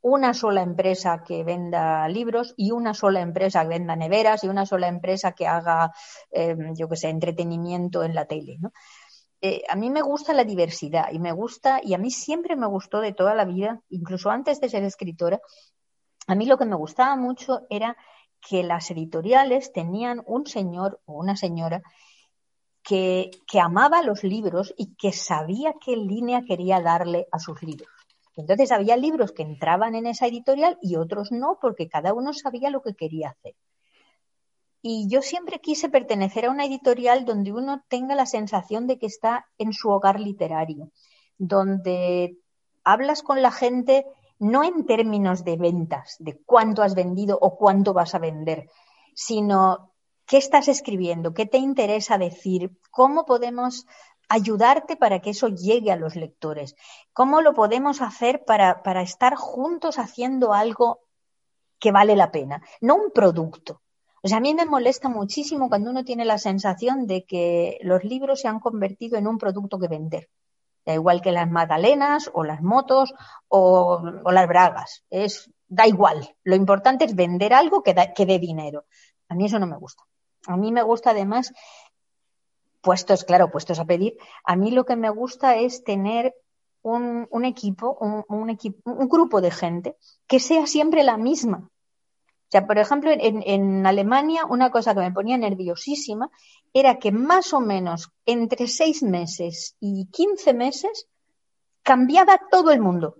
una 0.00 0.32
sola 0.32 0.62
empresa 0.62 1.24
que 1.24 1.42
venda 1.42 2.06
libros 2.06 2.54
y 2.56 2.70
una 2.70 2.94
sola 2.94 3.20
empresa 3.20 3.62
que 3.62 3.68
venda 3.68 3.96
neveras 3.96 4.44
y 4.44 4.48
una 4.48 4.64
sola 4.64 4.86
empresa 4.86 5.32
que 5.32 5.48
haga, 5.48 5.92
eh, 6.30 6.54
yo 6.76 6.88
qué 6.88 6.94
sé, 6.94 7.08
entretenimiento 7.08 8.04
en 8.04 8.14
la 8.14 8.26
tele, 8.26 8.58
¿no? 8.60 8.70
Eh, 9.40 9.62
a 9.68 9.76
mí 9.76 9.88
me 9.90 10.02
gusta 10.02 10.32
la 10.34 10.44
diversidad 10.44 11.12
y 11.12 11.18
me 11.18 11.32
gusta, 11.32 11.80
y 11.82 11.94
a 11.94 11.98
mí 11.98 12.10
siempre 12.10 12.56
me 12.56 12.66
gustó 12.66 13.00
de 13.00 13.12
toda 13.12 13.34
la 13.34 13.44
vida, 13.44 13.80
incluso 13.88 14.30
antes 14.30 14.60
de 14.60 14.68
ser 14.68 14.82
escritora, 14.82 15.40
a 16.26 16.34
mí 16.34 16.44
lo 16.46 16.58
que 16.58 16.66
me 16.66 16.76
gustaba 16.76 17.16
mucho 17.16 17.60
era 17.70 17.96
que 18.40 18.62
las 18.62 18.90
editoriales 18.90 19.72
tenían 19.72 20.22
un 20.26 20.46
señor 20.46 21.00
o 21.06 21.14
una 21.14 21.36
señora 21.36 21.82
que, 22.82 23.30
que 23.46 23.60
amaba 23.60 24.02
los 24.02 24.24
libros 24.24 24.74
y 24.76 24.94
que 24.96 25.12
sabía 25.12 25.74
qué 25.84 25.96
línea 25.96 26.42
quería 26.46 26.80
darle 26.80 27.28
a 27.32 27.38
sus 27.38 27.62
libros. 27.62 27.88
Entonces 28.36 28.70
había 28.70 28.96
libros 28.96 29.32
que 29.32 29.42
entraban 29.42 29.94
en 29.94 30.06
esa 30.06 30.26
editorial 30.26 30.78
y 30.80 30.96
otros 30.96 31.32
no, 31.32 31.58
porque 31.60 31.88
cada 31.88 32.14
uno 32.14 32.32
sabía 32.32 32.70
lo 32.70 32.82
que 32.82 32.94
quería 32.94 33.30
hacer. 33.30 33.54
Y 34.80 35.08
yo 35.08 35.22
siempre 35.22 35.60
quise 35.60 35.88
pertenecer 35.88 36.46
a 36.46 36.50
una 36.50 36.64
editorial 36.64 37.24
donde 37.24 37.52
uno 37.52 37.82
tenga 37.88 38.14
la 38.14 38.26
sensación 38.26 38.86
de 38.86 38.98
que 38.98 39.06
está 39.06 39.46
en 39.58 39.72
su 39.72 39.90
hogar 39.90 40.20
literario, 40.20 40.90
donde 41.36 42.38
hablas 42.84 43.22
con 43.22 43.42
la 43.42 43.50
gente 43.50 44.06
no 44.38 44.62
en 44.62 44.86
términos 44.86 45.44
de 45.44 45.56
ventas, 45.56 46.16
de 46.20 46.40
cuánto 46.44 46.82
has 46.82 46.94
vendido 46.94 47.38
o 47.40 47.56
cuánto 47.56 47.92
vas 47.92 48.14
a 48.14 48.20
vender, 48.20 48.70
sino 49.14 49.92
qué 50.26 50.36
estás 50.36 50.68
escribiendo, 50.68 51.34
qué 51.34 51.46
te 51.46 51.58
interesa 51.58 52.18
decir, 52.18 52.70
cómo 52.90 53.24
podemos 53.24 53.86
ayudarte 54.28 54.96
para 54.96 55.20
que 55.20 55.30
eso 55.30 55.48
llegue 55.48 55.90
a 55.90 55.96
los 55.96 56.14
lectores, 56.14 56.76
cómo 57.12 57.40
lo 57.40 57.54
podemos 57.54 58.00
hacer 58.00 58.44
para, 58.44 58.82
para 58.82 59.02
estar 59.02 59.34
juntos 59.34 59.98
haciendo 59.98 60.52
algo 60.52 61.00
que 61.80 61.90
vale 61.92 62.14
la 62.14 62.30
pena, 62.30 62.62
no 62.80 62.94
un 62.94 63.10
producto. 63.10 63.80
O 64.22 64.28
sea, 64.28 64.38
a 64.38 64.40
mí 64.40 64.54
me 64.54 64.66
molesta 64.66 65.08
muchísimo 65.08 65.68
cuando 65.68 65.90
uno 65.90 66.04
tiene 66.04 66.24
la 66.24 66.38
sensación 66.38 67.06
de 67.06 67.24
que 67.24 67.78
los 67.82 68.04
libros 68.04 68.40
se 68.40 68.48
han 68.48 68.60
convertido 68.60 69.16
en 69.16 69.26
un 69.26 69.38
producto 69.38 69.78
que 69.78 69.88
vender. 69.88 70.28
Da 70.84 70.94
igual 70.94 71.20
que 71.20 71.32
las 71.32 71.50
magdalenas 71.50 72.30
o 72.32 72.44
las 72.44 72.62
motos 72.62 73.14
o, 73.48 74.02
las 74.30 74.48
bragas. 74.48 75.04
Es, 75.10 75.50
da 75.68 75.86
igual. 75.86 76.34
Lo 76.44 76.56
importante 76.56 77.04
es 77.04 77.14
vender 77.14 77.52
algo 77.52 77.82
que, 77.82 77.94
que 78.16 78.26
dé 78.26 78.38
dinero. 78.38 78.86
A 79.28 79.34
mí 79.34 79.46
eso 79.46 79.58
no 79.58 79.66
me 79.66 79.76
gusta. 79.76 80.02
A 80.46 80.56
mí 80.56 80.72
me 80.72 80.82
gusta 80.82 81.10
además, 81.10 81.52
puestos, 82.80 83.24
claro, 83.24 83.50
puestos 83.50 83.78
a 83.78 83.84
pedir, 83.84 84.16
a 84.44 84.56
mí 84.56 84.70
lo 84.70 84.84
que 84.84 84.96
me 84.96 85.10
gusta 85.10 85.56
es 85.56 85.84
tener 85.84 86.34
un, 86.82 87.44
equipo, 87.44 88.24
un, 88.28 88.50
equipo, 88.50 88.90
un 88.90 89.08
grupo 89.08 89.40
de 89.40 89.50
gente 89.50 89.96
que 90.26 90.40
sea 90.40 90.66
siempre 90.66 91.02
la 91.02 91.16
misma. 91.16 91.68
O 92.48 92.50
sea, 92.50 92.66
por 92.66 92.78
ejemplo, 92.78 93.10
en, 93.12 93.86
Alemania 93.86 94.46
una 94.46 94.70
cosa 94.70 94.94
que 94.94 95.00
me 95.00 95.12
ponía 95.12 95.36
nerviosísima 95.36 96.30
era 96.72 96.98
que 96.98 97.12
más 97.12 97.52
o 97.52 97.60
menos 97.60 98.10
entre 98.24 98.68
seis 98.68 99.02
meses 99.02 99.76
y 99.80 100.06
quince 100.06 100.54
meses 100.54 101.08
cambiaba 101.82 102.40
todo 102.50 102.70
el 102.70 102.80
mundo. 102.80 103.16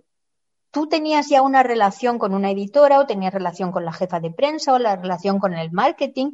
Tú 0.71 0.87
tenías 0.87 1.29
ya 1.29 1.43
una 1.43 1.61
relación 1.61 2.17
con 2.17 2.33
una 2.33 2.49
editora 2.49 2.99
o 2.99 3.05
tenías 3.05 3.31
relación 3.31 3.71
con 3.71 3.85
la 3.85 3.93
jefa 3.93 4.19
de 4.19 4.31
prensa 4.31 4.73
o 4.73 4.79
la 4.79 4.95
relación 4.95 5.37
con 5.37 5.53
el 5.53 5.71
marketing 5.71 6.31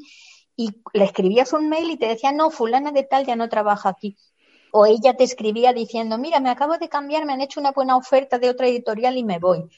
y 0.56 0.82
le 0.94 1.04
escribías 1.04 1.52
un 1.52 1.68
mail 1.68 1.92
y 1.92 1.98
te 1.98 2.08
decía, 2.08 2.32
no, 2.32 2.50
fulana 2.50 2.94
de 2.94 3.04
tal 3.04 3.26
ya 3.26 3.36
no 3.36 3.50
trabaja 3.50 3.90
aquí. 3.90 4.16
O 4.72 4.86
ella 4.86 5.18
te 5.18 5.26
escribía 5.26 5.74
diciendo, 5.74 6.18
mira, 6.18 6.40
me 6.40 6.50
acabo 6.50 6.78
de 6.78 6.88
cambiar, 6.88 7.26
me 7.26 7.34
han 7.34 7.42
hecho 7.42 7.60
una 7.60 7.74
buena 7.74 7.98
oferta 7.98 8.40
de 8.40 8.50
otra 8.50 8.68
editorial 8.68 9.18
y 9.18 9.26
me 9.26 9.40
voy. 9.40 9.70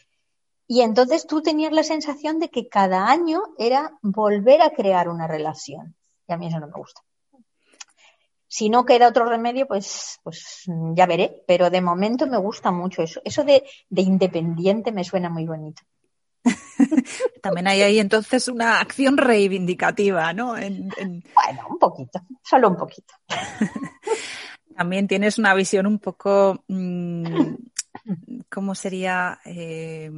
Y 0.67 0.82
entonces 0.82 1.25
tú 1.25 1.41
tenías 1.41 1.71
la 1.71 1.84
sensación 1.84 2.39
de 2.39 2.49
que 2.49 2.67
cada 2.67 3.10
año 3.10 3.41
era 3.58 3.97
volver 4.01 4.62
a 4.62 4.71
crear 4.71 5.08
una 5.08 5.25
relación. 5.25 5.95
Y 6.27 6.34
a 6.34 6.38
mí 6.38 6.47
eso 6.47 6.60
no 6.60 6.67
me 6.67 6.73
gusta. 6.73 7.01
Si 8.49 8.69
no 8.69 8.86
queda 8.86 9.08
otro 9.08 9.25
remedio, 9.25 9.65
pues, 9.65 10.19
pues 10.23 10.63
ya 10.93 11.06
veré. 11.06 11.41
Pero 11.47 11.69
de 11.69 11.82
momento 11.82 12.27
me 12.27 12.38
gusta 12.38 12.71
mucho 12.71 13.01
eso. 13.01 13.21
Eso 13.23 13.45
de, 13.45 13.63
independiente 13.89 14.91
me 14.91 15.06
suena 15.06 15.30
muy 15.30 15.45
bonito. 15.45 15.84
También 17.41 17.67
hay 17.67 17.82
ahí 17.82 17.99
entonces 17.99 18.49
una 18.49 18.80
acción 18.80 19.17
reivindicativa, 19.17 20.34
¿no? 20.34 20.51
Bueno, 20.51 21.67
un 21.69 21.80
poquito, 21.80 22.21
solo 22.43 22.69
un 22.69 22.77
poquito. 22.77 23.13
También 24.75 25.08
tienes 25.08 25.38
una 25.38 25.53
visión 25.53 25.88
un 25.88 25.99
poco, 25.99 26.63
mm, 26.67 27.56
¿cómo 28.49 28.75
sería? 28.75 29.39
Eh, 29.43 30.12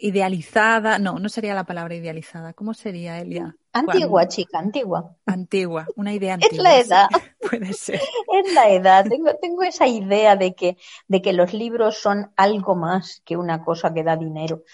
idealizada, 0.00 0.98
no, 0.98 1.18
no 1.18 1.28
sería 1.28 1.54
la 1.54 1.64
palabra 1.64 1.94
idealizada, 1.94 2.52
¿cómo 2.52 2.74
sería, 2.74 3.18
Elia? 3.20 3.56
Antigua, 3.72 4.26
chica, 4.26 4.58
antigua. 4.58 5.16
Antigua, 5.26 5.86
una 5.96 6.12
idea 6.12 6.34
antigua. 6.34 6.56
Es 6.56 6.62
la 6.62 6.78
edad. 6.78 7.08
Puede 7.50 7.72
ser. 7.72 7.96
Es 7.96 8.52
la 8.54 8.68
edad. 8.68 9.06
Tengo, 9.08 9.34
tengo 9.40 9.62
esa 9.62 9.86
idea 9.86 10.36
de 10.36 10.54
que, 10.54 10.76
de 11.06 11.22
que 11.22 11.32
los 11.32 11.52
libros 11.52 11.98
son 11.98 12.32
algo 12.36 12.74
más 12.74 13.22
que 13.24 13.36
una 13.36 13.64
cosa 13.64 13.94
que 13.94 14.02
da 14.02 14.16
dinero. 14.16 14.64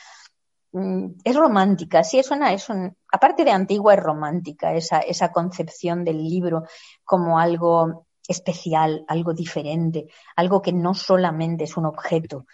Mm, 0.73 1.19
es 1.25 1.37
romántica, 1.37 2.05
sí, 2.05 2.19
es 2.19 2.31
una, 2.31 2.53
es 2.53 2.69
un, 2.69 2.95
aparte 3.11 3.45
de 3.45 3.51
antigua, 3.51 3.95
es 3.95 4.01
romántica 4.01 4.75
esa, 4.75 5.01
esa 5.01 5.33
concepción 5.33 6.05
del 6.05 6.23
libro 6.23 6.65
como 7.05 7.39
algo 7.39 8.07
especial, 8.29 9.05
algo 9.09 9.33
diferente, 9.33 10.07
algo 10.35 10.61
que 10.61 10.73
no 10.73 10.95
solamente 10.95 11.65
es 11.65 11.77
un 11.77 11.87
objeto 11.87 12.47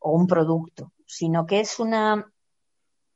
o 0.00 0.12
un 0.12 0.26
producto, 0.26 0.92
sino 1.08 1.46
que 1.46 1.60
es 1.60 1.80
una, 1.80 2.30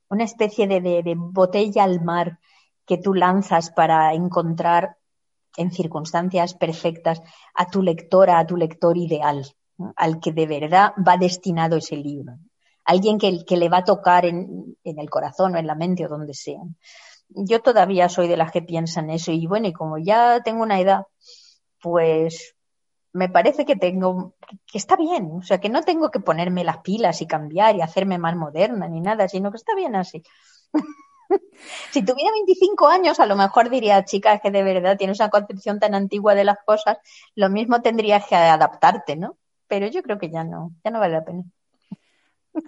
una 0.08 0.24
especie 0.24 0.66
de, 0.66 1.14
botella 1.16 1.84
al 1.84 2.02
mar 2.02 2.38
que 2.86 2.96
tú 2.96 3.14
lanzas 3.14 3.70
para 3.70 4.14
encontrar 4.14 4.96
en 5.58 5.70
circunstancias 5.70 6.54
perfectas 6.54 7.20
a 7.54 7.66
tu 7.66 7.82
lectora, 7.82 8.38
a 8.38 8.46
tu 8.46 8.56
lector 8.56 8.96
ideal, 8.96 9.44
al 9.96 10.20
que 10.20 10.32
de 10.32 10.46
verdad 10.46 10.94
va 11.06 11.18
destinado 11.18 11.76
ese 11.76 11.96
libro. 11.96 12.38
alguien 12.84 13.18
que, 13.18 13.44
que 13.44 13.58
le 13.58 13.68
va 13.68 13.78
a 13.78 13.84
tocar 13.84 14.24
en, 14.24 14.76
en, 14.82 14.98
el 14.98 15.10
corazón 15.10 15.54
o 15.54 15.58
en 15.58 15.66
la 15.66 15.74
mente 15.74 16.06
o 16.06 16.08
donde 16.08 16.34
sea. 16.34 16.60
Yo 17.28 17.60
todavía 17.60 18.08
soy 18.08 18.26
de 18.26 18.38
las 18.38 18.50
que 18.52 18.62
piensan 18.62 19.10
eso 19.10 19.32
y 19.32 19.46
bueno, 19.46 19.68
y 19.68 19.72
como 19.72 19.98
ya 19.98 20.40
tengo 20.42 20.62
una 20.62 20.80
edad, 20.80 21.02
pues 21.80 22.56
me 23.12 23.28
parece 23.28 23.64
que 23.64 23.76
tengo, 23.76 24.34
que 24.66 24.78
está 24.78 24.96
bien, 24.96 25.30
o 25.38 25.42
sea, 25.42 25.58
que 25.60 25.68
no 25.68 25.82
tengo 25.82 26.10
que 26.10 26.20
ponerme 26.20 26.64
las 26.64 26.78
pilas 26.78 27.20
y 27.22 27.26
cambiar 27.26 27.76
y 27.76 27.82
hacerme 27.82 28.18
más 28.18 28.36
moderna 28.36 28.88
ni 28.88 29.00
nada, 29.00 29.28
sino 29.28 29.50
que 29.50 29.58
está 29.58 29.74
bien 29.74 29.94
así. 29.96 30.22
si 31.92 32.04
tuviera 32.04 32.30
25 32.32 32.88
años, 32.88 33.20
a 33.20 33.26
lo 33.26 33.36
mejor 33.36 33.70
diría, 33.70 34.04
chica, 34.04 34.38
que 34.38 34.50
de 34.50 34.62
verdad 34.62 34.96
tienes 34.96 35.20
una 35.20 35.30
concepción 35.30 35.78
tan 35.78 35.94
antigua 35.94 36.34
de 36.34 36.44
las 36.44 36.58
cosas, 36.64 36.98
lo 37.34 37.50
mismo 37.50 37.82
tendrías 37.82 38.26
que 38.26 38.36
adaptarte, 38.36 39.16
¿no? 39.16 39.38
Pero 39.68 39.86
yo 39.88 40.02
creo 40.02 40.18
que 40.18 40.30
ya 40.30 40.44
no, 40.44 40.72
ya 40.84 40.90
no 40.90 41.00
vale 41.00 41.14
la 41.14 41.24
pena. 41.24 41.44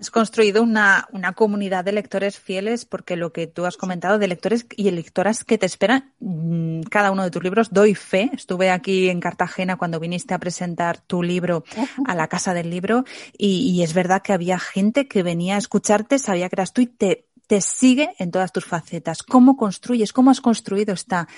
Has 0.00 0.10
construido 0.10 0.62
una, 0.62 1.06
una, 1.12 1.34
comunidad 1.34 1.84
de 1.84 1.92
lectores 1.92 2.38
fieles 2.38 2.86
porque 2.86 3.16
lo 3.16 3.34
que 3.34 3.46
tú 3.46 3.66
has 3.66 3.76
comentado 3.76 4.18
de 4.18 4.28
lectores 4.28 4.66
y 4.74 4.90
lectoras 4.90 5.44
que 5.44 5.58
te 5.58 5.66
esperan 5.66 6.10
mm, 6.20 6.84
cada 6.84 7.10
uno 7.10 7.22
de 7.22 7.30
tus 7.30 7.42
libros, 7.42 7.70
doy 7.70 7.94
fe. 7.94 8.30
Estuve 8.32 8.70
aquí 8.70 9.10
en 9.10 9.20
Cartagena 9.20 9.76
cuando 9.76 10.00
viniste 10.00 10.32
a 10.32 10.38
presentar 10.38 11.00
tu 11.00 11.22
libro 11.22 11.64
a 12.06 12.14
la 12.14 12.28
Casa 12.28 12.54
del 12.54 12.70
Libro 12.70 13.04
y, 13.36 13.82
es 13.82 13.92
verdad 13.92 14.22
que 14.22 14.32
había 14.32 14.58
gente 14.58 15.06
que 15.06 15.22
venía 15.22 15.56
a 15.56 15.58
escucharte, 15.58 16.18
sabía 16.18 16.48
que 16.48 16.56
eras 16.56 16.72
tú 16.72 16.80
y 16.80 16.86
te, 16.86 17.28
te 17.46 17.60
sigue 17.60 18.14
en 18.18 18.30
todas 18.30 18.52
tus 18.52 18.64
facetas. 18.64 19.22
¿Cómo 19.22 19.58
construyes? 19.58 20.14
¿Cómo 20.14 20.30
has 20.30 20.40
construido 20.40 20.94
esta? 20.94 21.28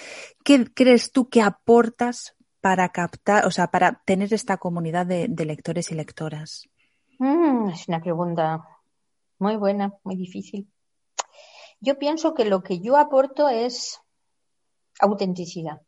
¿Qué 0.44 0.72
crees 0.72 1.10
tú 1.10 1.28
que 1.28 1.42
aportas 1.42 2.36
para 2.60 2.90
captar, 2.90 3.44
o 3.44 3.50
sea, 3.50 3.72
para 3.72 4.02
tener 4.04 4.32
esta 4.32 4.56
comunidad 4.56 5.06
de 5.06 5.44
lectores 5.44 5.90
y 5.90 5.96
lectoras? 5.96 6.68
Mm, 7.18 7.70
es 7.70 7.88
una 7.88 8.00
pregunta 8.00 8.62
muy 9.38 9.56
buena, 9.56 9.92
muy 10.04 10.16
difícil. 10.16 10.68
Yo 11.80 11.98
pienso 11.98 12.34
que 12.34 12.44
lo 12.44 12.62
que 12.62 12.80
yo 12.80 12.96
aporto 12.96 13.48
es 13.48 14.00
autenticidad, 15.00 15.80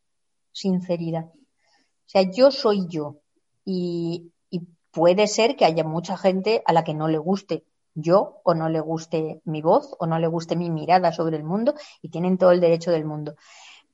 sinceridad. 0.51 1.25
O 1.25 2.07
sea, 2.09 2.23
yo 2.23 2.51
soy 2.51 2.87
yo 2.87 3.17
y, 3.65 4.31
y 4.49 4.61
puede 4.91 5.27
ser 5.27 5.55
que 5.55 5.65
haya 5.65 5.83
mucha 5.83 6.17
gente 6.17 6.63
a 6.65 6.73
la 6.73 6.83
que 6.83 6.93
no 6.93 7.07
le 7.07 7.17
guste 7.17 7.63
yo 7.95 8.41
o 8.43 8.53
no 8.53 8.69
le 8.69 8.79
guste 8.79 9.41
mi 9.45 9.61
voz 9.61 9.95
o 9.99 10.05
no 10.05 10.19
le 10.19 10.27
guste 10.27 10.55
mi 10.55 10.69
mirada 10.69 11.11
sobre 11.11 11.37
el 11.37 11.43
mundo 11.43 11.73
y 12.01 12.09
tienen 12.09 12.37
todo 12.37 12.51
el 12.51 12.61
derecho 12.61 12.91
del 12.91 13.05
mundo. 13.05 13.35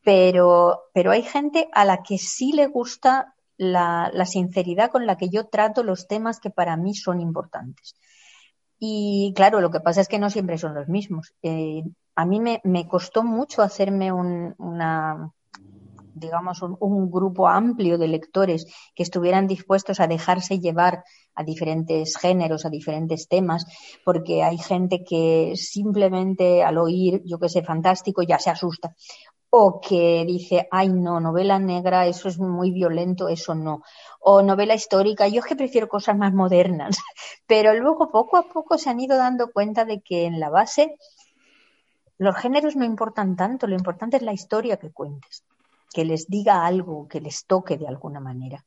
Pero, 0.04 0.84
pero 0.94 1.12
hay 1.12 1.24
gente 1.24 1.68
a 1.74 1.86
la 1.86 2.04
que 2.04 2.18
sí 2.18 2.52
le 2.52 2.68
gusta 2.68 3.35
la, 3.58 4.12
sinceridad 4.26 4.92
con 4.92 5.06
la 5.06 5.18
que 5.18 5.30
yo 5.30 5.48
trato 5.48 5.84
los 5.84 6.08
temas 6.08 6.40
que 6.40 6.50
para 6.50 6.78
mí 6.78 6.94
son 6.94 7.20
importantes. 7.20 7.96
Y 8.80 9.34
claro, 9.36 9.62
lo 9.62 9.72
que 9.72 9.80
pasa 9.80 10.02
es 10.02 10.08
que 10.08 10.20
no 10.20 10.30
siempre 10.30 10.58
son 10.58 10.76
los 10.76 10.88
mismos. 10.88 11.34
Eh, 11.42 11.84
a 12.16 12.26
mí 12.26 12.40
me, 12.40 12.62
me, 12.64 12.88
costó 12.88 13.24
mucho 13.24 13.62
hacerme 13.62 14.12
un, 14.12 14.56
digamos, 16.14 16.62
un, 16.62 17.12
grupo 17.12 17.48
amplio 17.48 17.98
de 17.98 18.08
lectores 18.08 18.66
que 18.96 19.04
estuvieran 19.04 19.48
dispuestos 19.48 20.00
a 20.00 20.08
dejarse 20.08 20.60
llevar 20.60 21.04
a 21.36 21.44
diferentes 21.44 22.18
géneros, 22.18 22.66
a 22.66 22.70
diferentes 22.70 23.28
temas, 23.28 23.66
porque 24.04 24.44
hay 24.44 24.58
gente 24.58 25.04
que 25.04 25.54
simplemente 25.56 26.64
al 26.64 26.78
oír, 26.78 27.22
yo 27.26 27.38
que 27.38 27.50
sé, 27.50 27.64
fantástico, 27.64 28.24
ya 28.24 28.40
se 28.40 28.50
asusta 28.50 28.96
o 29.58 29.80
que 29.80 30.26
dice, 30.28 30.68
ay 30.70 30.90
no, 30.90 31.22
novela 31.22 31.60
negra, 31.60 32.08
eso 32.08 32.28
es 32.28 32.38
muy 32.38 32.72
violento, 32.72 33.30
eso 33.30 33.56
no. 33.56 33.84
O 34.20 34.42
novela 34.42 34.76
histórica, 34.76 35.30
yo 35.30 35.40
es 35.40 35.46
que 35.46 35.56
prefiero 35.56 35.88
cosas 35.88 36.18
más 36.18 36.34
modernas. 36.34 36.98
Pero 37.48 37.74
luego 37.74 38.12
poco 38.12 38.36
a 38.36 38.50
poco 38.50 38.78
se 38.78 38.90
han 38.90 39.00
ido 39.00 39.16
dando 39.16 39.54
cuenta 39.54 39.86
de 39.86 40.02
que 40.02 40.26
en 40.26 40.42
la 40.42 40.50
base 40.50 40.98
los 42.18 42.36
géneros 42.36 42.76
no 42.76 42.84
importan 42.84 43.38
tanto, 43.38 43.66
lo 43.66 43.76
importante 43.76 44.18
es 44.18 44.24
la 44.24 44.34
historia 44.34 44.76
que 44.76 44.92
cuentes, 44.92 45.46
que 45.94 46.04
les 46.04 46.28
diga 46.28 46.66
algo, 46.66 47.08
que 47.08 47.22
les 47.22 47.46
toque 47.46 47.78
de 47.78 47.88
alguna 47.88 48.20
manera. 48.20 48.66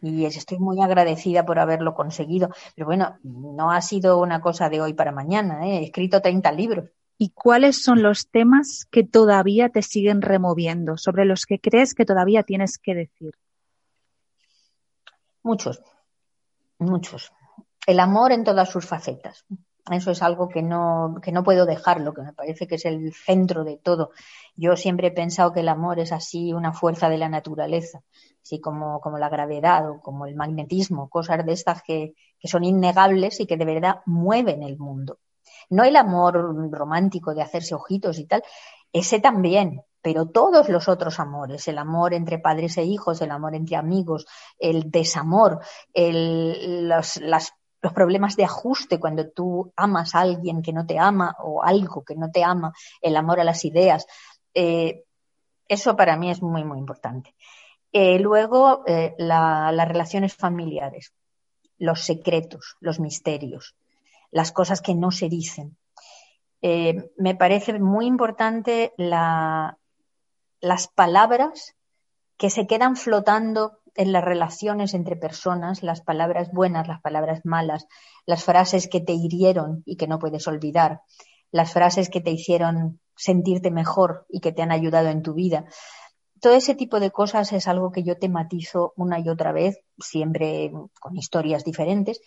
Y 0.00 0.24
estoy 0.24 0.58
muy 0.60 0.80
agradecida 0.80 1.44
por 1.44 1.58
haberlo 1.58 1.92
conseguido. 1.94 2.48
Pero 2.74 2.86
bueno, 2.86 3.18
no 3.22 3.70
ha 3.70 3.82
sido 3.82 4.18
una 4.18 4.40
cosa 4.40 4.70
de 4.70 4.80
hoy 4.80 4.94
para 4.94 5.12
mañana. 5.12 5.66
¿eh? 5.66 5.80
He 5.80 5.84
escrito 5.84 6.22
30 6.22 6.52
libros 6.52 6.88
y 7.22 7.32
cuáles 7.34 7.82
son 7.82 8.02
los 8.02 8.30
temas 8.30 8.86
que 8.90 9.04
todavía 9.04 9.68
te 9.68 9.82
siguen 9.82 10.22
removiendo, 10.22 10.96
sobre 10.96 11.26
los 11.26 11.44
que 11.44 11.60
crees 11.60 11.92
que 11.92 12.06
todavía 12.06 12.44
tienes 12.44 12.78
que 12.78 12.94
decir. 12.94 13.34
Muchos, 15.42 15.82
muchos. 16.78 17.30
El 17.86 18.00
amor 18.00 18.32
en 18.32 18.42
todas 18.42 18.70
sus 18.70 18.86
facetas. 18.86 19.44
Eso 19.90 20.12
es 20.12 20.22
algo 20.22 20.48
que 20.48 20.62
no, 20.62 21.16
que 21.22 21.30
no 21.30 21.44
puedo 21.44 21.66
dejarlo, 21.66 22.14
que 22.14 22.22
me 22.22 22.32
parece 22.32 22.66
que 22.66 22.76
es 22.76 22.86
el 22.86 23.12
centro 23.12 23.64
de 23.64 23.76
todo. 23.76 24.12
Yo 24.56 24.74
siempre 24.76 25.08
he 25.08 25.12
pensado 25.12 25.52
que 25.52 25.60
el 25.60 25.68
amor 25.68 25.98
es 25.98 26.12
así 26.12 26.54
una 26.54 26.72
fuerza 26.72 27.10
de 27.10 27.18
la 27.18 27.28
naturaleza, 27.28 28.00
así 28.42 28.62
como, 28.62 28.98
como 29.02 29.18
la 29.18 29.28
gravedad 29.28 29.90
o 29.90 30.00
como 30.00 30.24
el 30.24 30.36
magnetismo, 30.36 31.10
cosas 31.10 31.44
de 31.44 31.52
estas 31.52 31.82
que, 31.82 32.14
que 32.38 32.48
son 32.48 32.64
innegables 32.64 33.40
y 33.40 33.46
que 33.46 33.58
de 33.58 33.66
verdad 33.66 33.96
mueven 34.06 34.62
el 34.62 34.78
mundo. 34.78 35.18
No 35.70 35.84
el 35.84 35.96
amor 35.96 36.70
romántico 36.70 37.34
de 37.34 37.42
hacerse 37.42 37.74
ojitos 37.74 38.18
y 38.18 38.26
tal, 38.26 38.42
ese 38.92 39.20
también, 39.20 39.82
pero 40.02 40.26
todos 40.26 40.68
los 40.68 40.88
otros 40.88 41.20
amores, 41.20 41.68
el 41.68 41.78
amor 41.78 42.14
entre 42.14 42.38
padres 42.38 42.76
e 42.78 42.84
hijos, 42.84 43.20
el 43.20 43.30
amor 43.30 43.54
entre 43.54 43.76
amigos, 43.76 44.26
el 44.58 44.90
desamor, 44.90 45.60
el, 45.92 46.88
los, 46.88 47.20
los 47.20 47.92
problemas 47.92 48.36
de 48.36 48.44
ajuste 48.44 48.98
cuando 48.98 49.28
tú 49.30 49.72
amas 49.76 50.14
a 50.14 50.20
alguien 50.20 50.62
que 50.62 50.72
no 50.72 50.86
te 50.86 50.98
ama 50.98 51.36
o 51.42 51.62
algo 51.62 52.04
que 52.04 52.16
no 52.16 52.30
te 52.30 52.42
ama, 52.44 52.72
el 53.00 53.16
amor 53.16 53.40
a 53.40 53.44
las 53.44 53.64
ideas, 53.64 54.06
eh, 54.54 55.04
eso 55.68 55.96
para 55.96 56.16
mí 56.16 56.30
es 56.30 56.42
muy, 56.42 56.64
muy 56.64 56.78
importante. 56.78 57.34
Eh, 57.92 58.18
luego, 58.18 58.84
eh, 58.86 59.14
la, 59.18 59.70
las 59.72 59.88
relaciones 59.88 60.34
familiares, 60.34 61.12
los 61.78 62.02
secretos, 62.02 62.76
los 62.80 63.00
misterios 63.00 63.76
las 64.30 64.52
cosas 64.52 64.80
que 64.80 64.94
no 64.94 65.10
se 65.10 65.28
dicen. 65.28 65.76
Eh, 66.62 67.10
me 67.16 67.34
parece 67.34 67.78
muy 67.78 68.06
importante 68.06 68.92
la, 68.96 69.78
las 70.60 70.88
palabras 70.88 71.74
que 72.36 72.50
se 72.50 72.66
quedan 72.66 72.96
flotando 72.96 73.78
en 73.94 74.12
las 74.12 74.24
relaciones 74.24 74.94
entre 74.94 75.16
personas, 75.16 75.82
las 75.82 76.00
palabras 76.00 76.52
buenas, 76.52 76.88
las 76.88 77.00
palabras 77.00 77.40
malas, 77.44 77.86
las 78.26 78.44
frases 78.44 78.88
que 78.88 79.00
te 79.00 79.12
hirieron 79.12 79.82
y 79.84 79.96
que 79.96 80.06
no 80.06 80.18
puedes 80.18 80.46
olvidar, 80.46 81.02
las 81.50 81.72
frases 81.72 82.08
que 82.08 82.20
te 82.20 82.30
hicieron 82.30 83.00
sentirte 83.16 83.70
mejor 83.70 84.26
y 84.28 84.40
que 84.40 84.52
te 84.52 84.62
han 84.62 84.72
ayudado 84.72 85.08
en 85.08 85.22
tu 85.22 85.34
vida. 85.34 85.66
Todo 86.40 86.54
ese 86.54 86.74
tipo 86.74 87.00
de 87.00 87.10
cosas 87.10 87.52
es 87.52 87.68
algo 87.68 87.92
que 87.92 88.02
yo 88.02 88.16
tematizo 88.16 88.94
una 88.96 89.18
y 89.20 89.28
otra 89.28 89.52
vez, 89.52 89.78
siempre 89.98 90.72
con 90.98 91.16
historias 91.16 91.64
diferentes, 91.64 92.20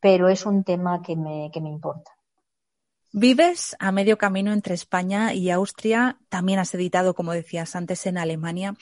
pero 0.00 0.28
es 0.28 0.46
un 0.46 0.64
tema 0.64 1.02
que 1.02 1.16
me, 1.16 1.50
que 1.52 1.60
me 1.60 1.68
importa. 1.68 2.12
Vives 3.12 3.74
a 3.78 3.90
medio 3.90 4.18
camino 4.18 4.52
entre 4.52 4.74
España 4.74 5.32
y 5.32 5.50
Austria. 5.50 6.18
También 6.28 6.58
has 6.58 6.74
editado, 6.74 7.14
como 7.14 7.32
decías 7.32 7.74
antes, 7.74 8.04
en 8.06 8.18
Alemania. 8.18 8.76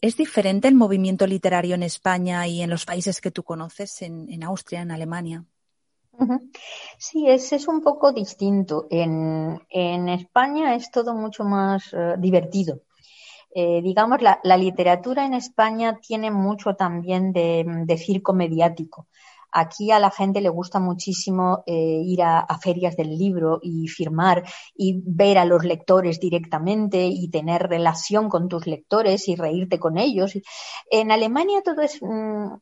¿Es 0.00 0.16
diferente 0.16 0.66
el 0.66 0.74
movimiento 0.74 1.26
literario 1.26 1.76
en 1.76 1.84
España 1.84 2.46
y 2.48 2.62
en 2.62 2.70
los 2.70 2.84
países 2.84 3.20
que 3.20 3.30
tú 3.30 3.44
conoces, 3.44 4.02
en, 4.02 4.28
en 4.28 4.42
Austria, 4.42 4.82
en 4.82 4.90
Alemania? 4.90 5.44
Sí, 6.98 7.28
es, 7.28 7.52
es 7.52 7.68
un 7.68 7.80
poco 7.80 8.12
distinto. 8.12 8.86
En, 8.90 9.60
en, 9.70 10.08
España 10.08 10.74
es 10.74 10.90
todo 10.90 11.14
mucho 11.14 11.44
más 11.44 11.92
uh, 11.92 12.18
divertido. 12.18 12.82
Eh, 13.54 13.80
digamos, 13.82 14.20
la, 14.20 14.40
la, 14.44 14.56
literatura 14.56 15.24
en 15.24 15.34
España 15.34 15.98
tiene 16.00 16.30
mucho 16.30 16.74
también 16.74 17.32
de, 17.32 17.64
de 17.84 17.98
circo 17.98 18.32
mediático. 18.32 19.08
Aquí 19.52 19.90
a 19.90 19.98
la 19.98 20.10
gente 20.10 20.40
le 20.40 20.48
gusta 20.48 20.78
muchísimo 20.80 21.62
eh, 21.66 22.02
ir 22.04 22.22
a, 22.22 22.46
ferias 22.62 22.96
del 22.96 23.16
libro 23.18 23.58
y 23.62 23.88
firmar 23.88 24.44
y 24.74 25.02
ver 25.04 25.38
a 25.38 25.44
los 25.44 25.64
lectores 25.64 26.20
directamente 26.20 27.06
y 27.06 27.28
tener 27.30 27.68
relación 27.68 28.28
con 28.28 28.48
tus 28.48 28.66
lectores 28.66 29.28
y 29.28 29.36
reírte 29.36 29.78
con 29.78 29.98
ellos. 29.98 30.32
En 30.90 31.10
Alemania 31.10 31.62
todo 31.62 31.82
es 31.82 31.98
mmm, 32.02 32.54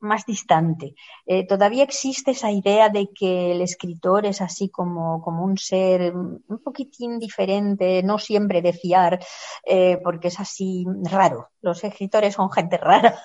más 0.00 0.26
distante. 0.26 0.94
Eh, 1.26 1.46
todavía 1.46 1.84
existe 1.84 2.32
esa 2.32 2.50
idea 2.50 2.88
de 2.88 3.10
que 3.14 3.52
el 3.52 3.62
escritor 3.62 4.26
es 4.26 4.40
así 4.40 4.68
como, 4.68 5.22
como 5.22 5.44
un 5.44 5.56
ser 5.58 6.14
un 6.14 6.62
poquitín 6.64 7.18
diferente, 7.18 8.02
no 8.02 8.18
siempre 8.18 8.62
de 8.62 8.72
fiar, 8.72 9.20
eh, 9.64 9.98
porque 10.02 10.28
es 10.28 10.40
así 10.40 10.84
raro. 11.04 11.48
Los 11.60 11.84
escritores 11.84 12.34
son 12.34 12.50
gente 12.50 12.76
rara. 12.76 13.18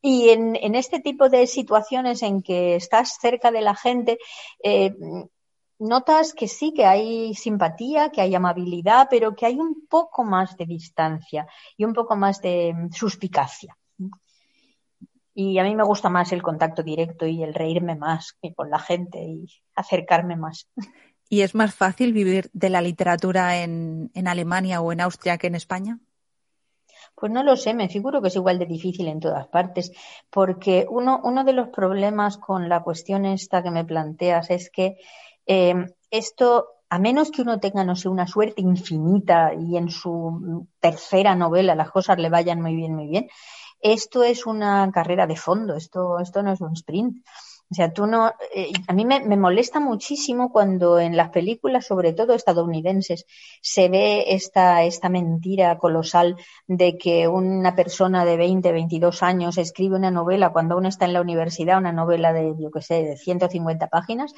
Y 0.00 0.28
en, 0.28 0.54
en, 0.54 0.76
este 0.76 1.00
tipo 1.00 1.28
de 1.28 1.46
situaciones 1.48 2.22
en 2.22 2.42
que 2.42 2.76
estás 2.76 3.18
cerca 3.20 3.50
de 3.50 3.62
la 3.62 3.74
gente, 3.74 4.18
eh, 4.62 4.94
notas 5.78 6.34
que 6.34 6.48
sí, 6.48 6.72
que 6.72 6.84
hay 6.84 7.34
simpatía, 7.34 8.10
que 8.10 8.20
hay 8.20 8.34
amabilidad, 8.34 9.08
pero 9.10 9.34
que 9.34 9.46
hay 9.46 9.58
un 9.58 9.86
poco 9.88 10.24
más 10.24 10.56
de 10.56 10.66
distancia 10.66 11.46
y 11.76 11.84
un 11.84 11.94
poco 11.94 12.16
más 12.16 12.40
de 12.40 12.74
suspicacia. 12.92 13.76
Y 15.40 15.56
a 15.60 15.62
mí 15.62 15.76
me 15.76 15.84
gusta 15.84 16.08
más 16.08 16.32
el 16.32 16.42
contacto 16.42 16.82
directo 16.82 17.24
y 17.24 17.44
el 17.44 17.54
reírme 17.54 17.94
más 17.94 18.36
con 18.56 18.70
la 18.70 18.80
gente 18.80 19.22
y 19.22 19.46
acercarme 19.76 20.34
más. 20.34 20.68
¿Y 21.28 21.42
es 21.42 21.54
más 21.54 21.76
fácil 21.76 22.12
vivir 22.12 22.50
de 22.52 22.70
la 22.70 22.80
literatura 22.80 23.62
en, 23.62 24.10
en 24.14 24.26
Alemania 24.26 24.80
o 24.80 24.90
en 24.90 25.00
Austria 25.00 25.38
que 25.38 25.46
en 25.46 25.54
España? 25.54 26.00
Pues 27.14 27.30
no 27.30 27.44
lo 27.44 27.56
sé, 27.56 27.72
me 27.72 27.88
figuro 27.88 28.20
que 28.20 28.26
es 28.26 28.34
igual 28.34 28.58
de 28.58 28.66
difícil 28.66 29.06
en 29.06 29.20
todas 29.20 29.46
partes, 29.46 29.92
porque 30.28 30.88
uno, 30.90 31.20
uno 31.22 31.44
de 31.44 31.52
los 31.52 31.68
problemas 31.68 32.36
con 32.36 32.68
la 32.68 32.82
cuestión 32.82 33.24
esta 33.24 33.62
que 33.62 33.70
me 33.70 33.84
planteas 33.84 34.50
es 34.50 34.70
que 34.70 34.96
eh, 35.46 35.86
esto, 36.10 36.66
a 36.90 36.98
menos 36.98 37.30
que 37.30 37.42
uno 37.42 37.60
tenga, 37.60 37.84
no 37.84 37.96
sé, 37.96 38.08
una 38.08 38.26
suerte 38.26 38.62
infinita 38.62 39.52
y 39.54 39.76
en 39.76 39.90
su 39.90 40.66
tercera 40.80 41.34
novela 41.34 41.74
las 41.74 41.90
cosas 41.90 42.18
le 42.18 42.30
vayan 42.30 42.60
muy 42.60 42.74
bien, 42.74 42.94
muy 42.94 43.08
bien, 43.08 43.28
esto 43.80 44.22
es 44.24 44.46
una 44.46 44.90
carrera 44.92 45.26
de 45.26 45.36
fondo, 45.36 45.74
esto, 45.76 46.18
esto 46.18 46.42
no 46.42 46.52
es 46.52 46.60
un 46.60 46.72
sprint. 46.72 47.24
O 47.70 47.74
sea, 47.74 47.92
tú 47.92 48.06
no. 48.06 48.32
Eh, 48.54 48.72
a 48.86 48.94
mí 48.94 49.04
me, 49.04 49.20
molesta 49.36 49.78
muchísimo 49.78 50.50
cuando 50.50 50.98
en 50.98 51.16
las 51.18 51.28
películas, 51.28 51.86
sobre 51.86 52.14
todo 52.14 52.32
estadounidenses, 52.32 53.26
se 53.60 53.90
ve 53.90 54.24
esta, 54.28 54.84
esta 54.84 55.10
mentira 55.10 55.76
colosal 55.76 56.36
de 56.66 56.96
que 56.96 57.28
una 57.28 57.76
persona 57.76 58.24
de 58.24 58.38
20, 58.38 58.72
22 58.72 59.22
años 59.22 59.58
escribe 59.58 59.96
una 59.96 60.10
novela 60.10 60.50
cuando 60.50 60.78
uno 60.78 60.88
está 60.88 61.04
en 61.04 61.12
la 61.12 61.20
universidad, 61.20 61.76
una 61.76 61.92
novela 61.92 62.32
de, 62.32 62.54
yo 62.58 62.70
qué 62.70 62.80
sé, 62.80 63.02
de 63.02 63.16
150 63.18 63.88
páginas, 63.88 64.32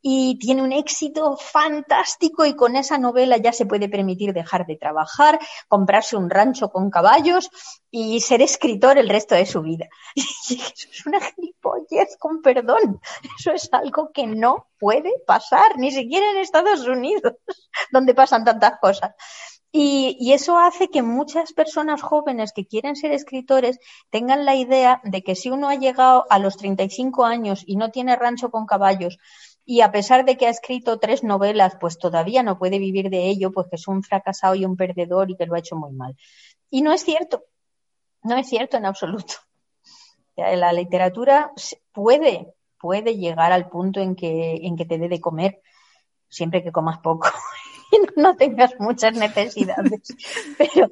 y 0.00 0.36
tiene 0.40 0.62
un 0.62 0.72
éxito 0.72 1.36
fantástico 1.36 2.44
y 2.46 2.54
con 2.54 2.74
esa 2.74 2.98
novela 2.98 3.36
ya 3.36 3.52
se 3.52 3.66
puede 3.66 3.88
permitir 3.88 4.32
dejar 4.32 4.66
de 4.66 4.76
trabajar, 4.76 5.38
comprarse 5.68 6.16
un 6.16 6.30
rancho 6.30 6.70
con 6.70 6.90
caballos 6.90 7.48
y 7.90 8.20
ser 8.20 8.42
escritor 8.42 8.98
el 8.98 9.08
resto 9.08 9.34
de 9.36 9.46
su 9.46 9.62
vida. 9.62 9.86
Y 10.48 10.54
eso 10.54 10.88
es 10.90 11.06
una 11.06 11.20
gilipollez, 11.20 12.16
con 12.18 12.42
perdón. 12.42 12.71
Eso 13.38 13.52
es 13.52 13.68
algo 13.72 14.10
que 14.12 14.26
no 14.26 14.68
puede 14.78 15.12
pasar, 15.26 15.78
ni 15.78 15.90
siquiera 15.90 16.30
en 16.30 16.38
Estados 16.38 16.86
Unidos, 16.86 17.34
donde 17.92 18.14
pasan 18.14 18.44
tantas 18.44 18.78
cosas. 18.80 19.12
Y, 19.74 20.18
y, 20.20 20.34
eso 20.34 20.58
hace 20.58 20.88
que 20.88 21.00
muchas 21.00 21.54
personas 21.54 22.02
jóvenes 22.02 22.52
que 22.52 22.66
quieren 22.66 22.94
ser 22.94 23.10
escritores 23.12 23.78
tengan 24.10 24.44
la 24.44 24.54
idea 24.54 25.00
de 25.02 25.22
que 25.22 25.34
si 25.34 25.48
uno 25.48 25.70
ha 25.70 25.76
llegado 25.76 26.26
a 26.28 26.38
los 26.38 26.58
35 26.58 27.24
años 27.24 27.64
y 27.66 27.76
no 27.76 27.90
tiene 27.90 28.14
rancho 28.16 28.50
con 28.50 28.66
caballos, 28.66 29.16
y 29.64 29.80
a 29.80 29.92
pesar 29.92 30.24
de 30.24 30.36
que 30.36 30.46
ha 30.46 30.50
escrito 30.50 30.98
tres 30.98 31.22
novelas, 31.22 31.76
pues 31.80 31.98
todavía 31.98 32.42
no 32.42 32.58
puede 32.58 32.78
vivir 32.78 33.10
de 33.10 33.28
ello, 33.28 33.52
pues 33.52 33.68
que 33.68 33.76
es 33.76 33.86
un 33.88 34.02
fracasado 34.02 34.54
y 34.54 34.64
un 34.64 34.76
perdedor 34.76 35.30
y 35.30 35.36
que 35.36 35.46
lo 35.46 35.54
ha 35.54 35.60
hecho 35.60 35.76
muy 35.76 35.92
mal. 35.92 36.16
Y 36.70 36.82
no 36.82 36.92
es 36.92 37.02
cierto, 37.02 37.44
no 38.22 38.36
es 38.36 38.48
cierto 38.48 38.76
en 38.76 38.86
absoluto. 38.86 39.34
La 40.36 40.72
literatura 40.72 41.52
puede, 41.92 42.54
puede 42.82 43.16
llegar 43.16 43.52
al 43.52 43.70
punto 43.70 44.00
en 44.00 44.16
que, 44.16 44.56
en 44.62 44.76
que 44.76 44.84
te 44.84 44.98
dé 44.98 45.08
de 45.08 45.20
comer, 45.20 45.62
siempre 46.28 46.62
que 46.62 46.72
comas 46.72 46.98
poco 46.98 47.28
y 47.92 48.20
no 48.20 48.36
tengas 48.36 48.72
muchas 48.78 49.14
necesidades. 49.14 50.14
Pero, 50.58 50.90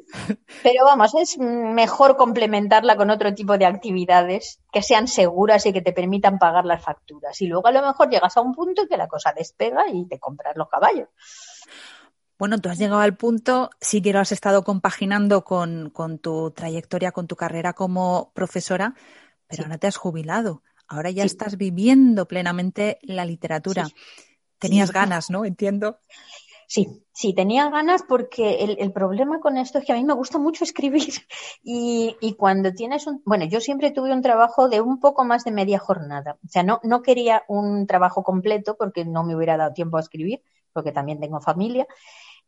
pero 0.63 0.85
vamos, 0.85 1.15
es 1.15 1.39
mejor 1.39 2.17
complementarla 2.17 2.97
con 2.97 3.11
otro 3.11 3.35
tipo 3.35 3.57
de 3.57 3.67
actividades 3.67 4.61
que 4.73 4.83
sean 4.83 5.07
seguras 5.09 5.65
y 5.67 5.73
que 5.73 5.81
te 5.81 5.93
permitan 5.93 6.39
pagar 6.39 6.65
las 6.65 6.83
facturas. 6.83 7.41
Y 7.41 7.47
luego 7.47 7.69
a 7.69 7.73
lo 7.73 7.83
mejor 7.83 8.11
llegas 8.11 8.37
a 8.37 8.41
un 8.41 8.55
punto 8.55 8.83
en 8.83 8.89
que 8.89 8.97
la 8.97 9.09
cosa 9.09 9.33
despega 9.33 9.85
y 9.93 10.07
te 10.07 10.19
compras 10.19 10.57
los 10.57 10.69
caballos. 10.69 11.09
Bueno, 12.41 12.59
tú 12.59 12.71
has 12.71 12.79
llegado 12.79 13.03
al 13.03 13.19
punto, 13.19 13.69
sí 13.83 14.01
que 14.01 14.15
lo 14.15 14.19
has 14.19 14.33
estado 14.33 14.65
compaginando 14.65 15.45
con, 15.45 15.93
tu 16.23 16.51
trayectoria, 16.53 17.13
con 17.13 17.27
tu 17.27 17.37
carrera 17.37 17.75
como 17.75 18.33
profesora, 18.35 18.95
pero 19.47 19.65
ahora 19.65 19.77
te 19.77 19.87
has 19.87 19.99
jubilado. 19.99 20.63
Ahora 20.91 21.11
ya 21.11 21.23
estás 21.23 21.57
viviendo 21.57 22.27
plenamente 22.27 22.99
la 23.03 23.25
literatura. 23.25 23.87
Tenías 24.59 24.91
ganas, 24.91 25.31
¿no? 25.31 25.45
Entiendo. 25.45 25.99
Sí, 26.67 27.05
sí, 27.13 27.33
tenía 27.33 27.71
ganas 27.71 28.03
porque 28.03 28.77
el, 28.79 28.93
problema 28.93 29.39
con 29.39 29.57
esto 29.57 29.79
es 29.79 29.85
que 29.85 29.93
a 29.93 29.95
mí 29.95 30.05
me 30.05 30.15
gusta 30.15 30.39
mucho 30.39 30.65
escribir 30.65 31.13
y, 31.63 32.17
y, 32.21 32.35
cuando 32.35 32.73
tienes 32.73 33.07
un... 33.07 33.23
Bueno, 33.25 33.45
yo 33.45 33.61
siempre 33.61 33.93
tuve 33.93 34.13
un 34.13 34.21
trabajo 34.21 34.69
de 34.69 34.81
un 34.81 34.99
poco 34.99 35.25
más 35.25 35.45
de 35.45 35.53
media 35.53 35.79
jornada. 35.79 36.39
O 36.45 36.49
sea, 36.49 36.65
no, 36.65 36.81
no 36.83 37.03
quería 37.03 37.45
un 37.47 37.87
trabajo 37.87 38.25
completo 38.25 38.77
porque 38.77 39.05
no 39.05 39.23
me 39.23 39.37
hubiera 39.37 39.57
dado 39.57 39.73
tiempo 39.73 39.97
a 39.97 40.01
escribir, 40.01 40.43
porque 40.73 40.91
también 40.91 41.21
tengo 41.21 41.41
familia. 41.41 41.87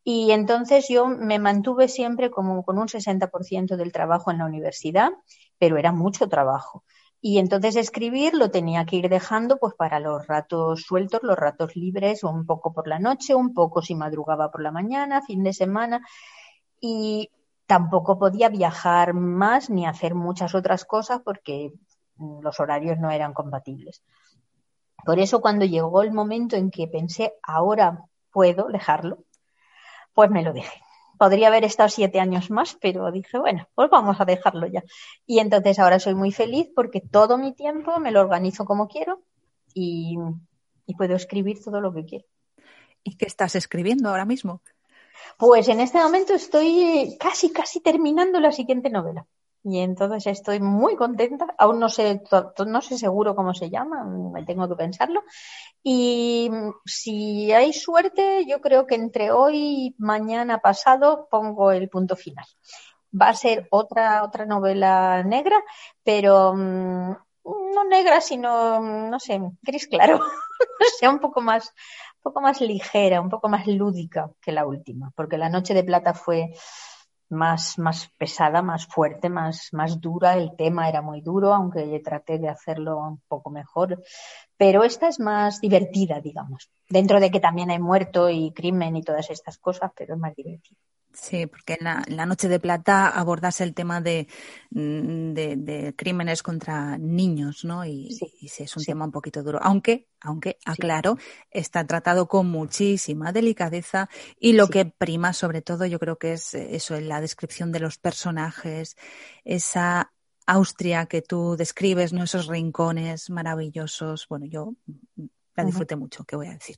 Y 0.03 0.33
entonces 0.33 0.89
yo 0.89 1.07
me 1.07 1.39
mantuve 1.39 1.87
siempre 1.87 2.29
como 2.33 2.65
con 2.65 2.79
un 2.79 2.89
60% 2.89 3.77
del 3.77 3.93
trabajo 3.93 4.33
en 4.33 4.39
la 4.39 4.47
universidad, 4.47 5.11
pero 5.59 5.77
era 5.77 5.93
mucho 5.93 6.29
trabajo. 6.29 6.85
Y 7.25 7.39
entonces 7.39 7.77
escribir 7.77 8.35
lo 8.35 8.51
tenía 8.51 8.85
que 8.85 8.97
ir 8.97 9.09
dejando 9.09 9.57
pues 9.57 9.75
para 9.75 10.01
los 10.01 10.27
ratos 10.27 10.83
sueltos, 10.83 11.23
los 11.23 11.39
ratos 11.39 11.77
libres, 11.77 12.25
un 12.25 12.45
poco 12.45 12.73
por 12.73 12.89
la 12.89 12.99
noche, 12.99 13.37
un 13.37 13.55
poco 13.55 13.81
si 13.81 13.95
madrugaba 13.95 14.51
por 14.51 14.61
la 14.61 14.73
mañana, 14.73 15.23
fin 15.23 15.45
de 15.45 15.53
semana. 15.53 16.05
Y 16.81 17.31
tampoco 17.67 18.19
podía 18.19 18.49
viajar 18.49 19.15
más 19.15 19.71
ni 19.71 19.87
hacer 19.87 20.17
muchas 20.17 20.57
otras 20.57 20.85
cosas 20.85 21.21
porque 21.25 21.73
los 22.19 22.59
horarios 22.59 22.99
no 22.99 23.09
eran 23.09 23.35
compatibles. 23.35 24.03
Por 25.05 25.21
eso 25.21 25.41
cuando 25.41 25.65
llegó 25.65 26.03
el 26.03 26.13
momento 26.13 26.57
en 26.57 26.73
que 26.73 26.89
pensé, 26.89 27.35
ahora 27.45 28.05
puedo 28.33 28.67
dejarlo, 28.67 29.19
pues 30.13 30.29
me 30.29 30.43
lo 30.43 30.53
dije. 30.53 30.83
Podría 31.19 31.49
haber 31.49 31.65
estado 31.65 31.89
siete 31.89 32.21
años 32.21 32.51
más, 32.51 32.77
pero 32.81 33.11
dije, 33.11 33.39
bueno, 33.39 33.69
pues 33.75 33.91
vamos 33.91 34.21
a 34.21 34.25
dejarlo 34.25 34.67
ya. 34.67 34.83
Y 35.27 35.39
entonces 35.39 35.79
ahora 35.79 35.99
soy 35.99 36.15
muy 36.15 36.33
feliz 36.33 36.69
porque 36.75 37.01
todo 37.01 37.39
mi 37.39 37.53
tiempo 37.55 37.99
me 38.01 38.11
lo 38.11 38.21
organizo 38.21 38.65
como 38.65 38.89
quiero 38.89 39.23
y, 39.75 40.19
puedo 40.97 41.17
escribir 41.17 41.63
todo 41.65 41.81
lo 41.81 41.95
que 41.95 42.05
quiero. 42.05 42.25
¿Y 43.03 43.17
qué 43.17 43.25
estás 43.25 43.55
escribiendo 43.55 44.11
ahora 44.11 44.27
mismo? 44.27 44.61
Pues 45.39 45.69
en 45.69 45.81
este 45.81 45.99
momento 45.99 46.35
estoy 46.35 47.17
casi, 47.19 47.51
casi 47.51 47.81
terminando 47.81 48.39
la 48.41 48.53
siguiente 48.53 48.91
novela. 48.91 49.27
Y 49.65 49.79
entonces 49.79 50.27
estoy 50.27 50.61
muy 50.61 50.97
contenta. 50.97 51.47
Aún 51.57 51.79
no 51.79 51.89
sé, 51.89 52.21
no 52.67 52.81
sé 52.81 52.99
seguro 52.99 53.37
cómo 53.37 53.55
se 53.55 53.71
llama, 53.71 54.05
tengo 54.45 54.69
que 54.69 54.75
pensarlo. 54.75 55.23
Y 55.83 56.51
si 56.85 57.53
hay 57.53 57.73
suerte, 57.73 58.45
yo 58.47 58.61
creo 58.61 58.87
que 58.87 58.97
entre 58.97 59.31
hoy 59.31 59.57
y 59.57 59.95
mañana 59.99 60.59
pasado 60.59 61.29
pongo 61.31 61.71
el 61.71 61.89
punto 61.89 62.17
final. 62.17 62.45
Va 63.21 63.29
a 63.29 63.35
ser 63.35 63.69
otra, 63.71 64.25
otra 64.25 64.47
novela 64.47 65.23
negra, 65.23 65.63
pero 66.03 66.55
mm, 66.55 67.13
no 67.45 67.85
negra, 67.85 68.21
sino, 68.21 68.81
no 68.81 69.21
sé, 69.21 69.41
gris 69.63 69.87
claro. 69.87 70.17
o 70.81 70.99
sea, 70.99 71.11
un 71.11 71.21
poco 71.21 71.41
más, 71.41 71.73
un 72.17 72.23
poco 72.23 72.41
más 72.41 72.61
ligera, 72.61 73.21
un 73.21 73.31
poco 73.31 73.49
más 73.49 73.67
lúdica 73.67 74.31
que 74.41 74.53
la 74.53 74.67
última, 74.67 75.13
porque 75.15 75.39
La 75.39 75.49
Noche 75.49 75.75
de 75.75 75.85
Plata 75.85 76.15
fue 76.15 76.55
más, 77.33 77.79
más 77.79 78.11
pesada, 78.19 78.63
más 78.63 78.87
fuerte, 78.87 79.29
más, 79.29 79.71
más 79.73 80.01
dura. 80.01 80.37
El 80.37 80.55
tema 80.57 80.89
era 80.89 81.03
muy 81.03 81.21
duro, 81.21 81.53
aunque 81.53 82.01
traté 82.05 82.39
de 82.39 82.49
hacerlo 82.49 82.99
un 82.99 83.21
poco 83.27 83.51
mejor. 83.51 84.03
Pero 84.57 84.85
esta 84.85 85.09
es 85.09 85.19
más 85.19 85.61
divertida, 85.61 86.21
digamos. 86.21 86.71
Dentro 86.89 87.19
de 87.21 87.31
que 87.31 87.41
también 87.41 87.71
hay 87.71 87.79
muerto 87.79 88.31
y 88.31 88.53
crimen 88.53 88.97
y 88.97 89.03
todas 89.03 89.31
estas 89.31 89.59
cosas, 89.59 89.91
pero 89.97 90.15
es 90.15 90.21
más 90.21 90.35
divertida. 90.37 90.79
Sí, 91.15 91.47
porque 91.47 91.77
en 91.79 92.17
la, 92.17 92.27
Noche 92.27 92.49
de 92.49 92.59
Plata 92.59 93.09
abordas 93.09 93.61
el 93.61 93.75
tema 93.75 94.01
de, 94.01 94.29
mm, 94.71 95.33
de, 95.35 95.95
crímenes 95.97 96.43
contra 96.43 96.97
niños, 96.97 97.65
¿no? 97.65 97.85
Y 97.85 98.13
sí, 98.13 98.63
es 98.63 98.77
un 98.77 98.85
tema 98.85 99.05
un 99.05 99.13
poquito 99.13 99.43
duro. 99.43 99.59
Aunque, 99.63 100.09
aunque, 100.21 100.59
aclaro, 100.65 101.19
está 101.51 101.87
tratado 101.87 102.29
con 102.29 102.51
muchísima 102.51 103.33
delicadeza 103.33 104.09
y 104.39 104.55
lo 104.55 104.69
que 104.69 104.87
prima 104.87 105.33
sobre 105.33 105.61
todo 105.61 105.85
yo 105.85 105.99
creo 105.99 106.17
que 106.17 106.33
es 106.35 106.55
eso, 106.55 106.97
en 106.97 107.09
la 107.09 107.21
descripción 107.21 107.73
de 107.73 107.81
los 107.81 107.99
personajes, 107.99 108.97
esa 109.45 110.13
Austria 110.47 111.07
que 111.07 111.23
tú 111.23 111.57
describes, 111.57 112.13
¿no? 112.13 112.25
Esos 112.25 112.47
rincones 112.47 113.31
maravillosos. 113.31 114.27
Bueno, 114.29 114.47
yo 114.47 114.75
la 115.55 115.65
disfruté 115.65 115.97
mucho, 115.97 116.25
¿qué 116.25 116.37
voy 116.37 116.47
a 116.47 116.53
decir? 116.53 116.77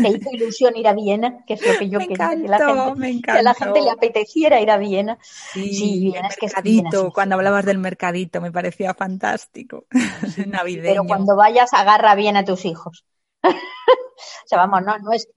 Me 0.00 0.10
hizo 0.10 0.30
ilusión 0.32 0.76
ir 0.76 0.88
a 0.88 0.92
Viena, 0.92 1.44
que 1.46 1.54
es 1.54 1.66
lo 1.66 1.78
que 1.78 1.88
yo 1.90 1.98
quería, 2.00 2.30
que, 2.30 2.48
la 2.48 2.58
gente, 2.58 3.22
que 3.22 3.30
a 3.30 3.42
la 3.42 3.54
gente 3.54 3.80
le 3.80 3.90
apeteciera 3.90 4.60
ir 4.60 4.70
a 4.70 4.78
Viena. 4.78 5.18
Sí, 5.22 6.00
Viena, 6.00 6.28
es 6.28 6.36
que 6.36 6.46
mercadito, 6.46 7.12
cuando 7.12 7.36
hablabas 7.36 7.64
del 7.64 7.78
mercadito 7.78 8.40
me 8.40 8.50
parecía 8.50 8.92
fantástico, 8.94 9.86
navideño. 10.46 10.88
Pero 10.88 11.04
cuando 11.04 11.36
vayas 11.36 11.72
agarra 11.72 12.14
bien 12.16 12.36
a 12.36 12.44
tus 12.44 12.64
hijos. 12.64 13.04
o 13.42 14.46
sea, 14.46 14.58
vamos, 14.58 14.82
no, 14.82 14.98
no 14.98 15.12
es, 15.12 15.28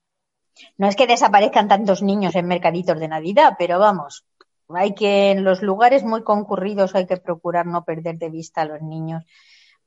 no 0.77 0.87
es 0.87 0.95
que 0.95 1.05
desaparezcan 1.05 1.67
tantos 1.67 2.01
niños 2.01 2.35
en 2.35 2.47
mercaditos 2.47 2.99
de 2.99 3.07
Navidad, 3.07 3.53
pero 3.59 3.77
vamos, 3.77 4.25
hay 4.69 4.95
que 4.95 5.29
en 5.31 5.43
los 5.43 5.61
lugares 5.61 6.03
muy 6.03 6.23
concurridos 6.23 6.95
hay 6.95 7.05
que 7.05 7.17
procurar 7.17 7.67
no 7.67 7.83
perder 7.83 8.17
de 8.17 8.29
vista 8.29 8.61
a 8.61 8.65
los 8.65 8.81
niños 8.81 9.23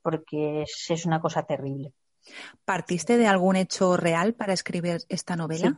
porque 0.00 0.62
es 0.62 1.06
una 1.06 1.20
cosa 1.20 1.44
terrible. 1.44 1.92
¿Partiste 2.64 3.16
de 3.18 3.26
algún 3.26 3.56
hecho 3.56 3.96
real 3.96 4.34
para 4.34 4.52
escribir 4.52 5.02
esta 5.08 5.36
novela? 5.36 5.76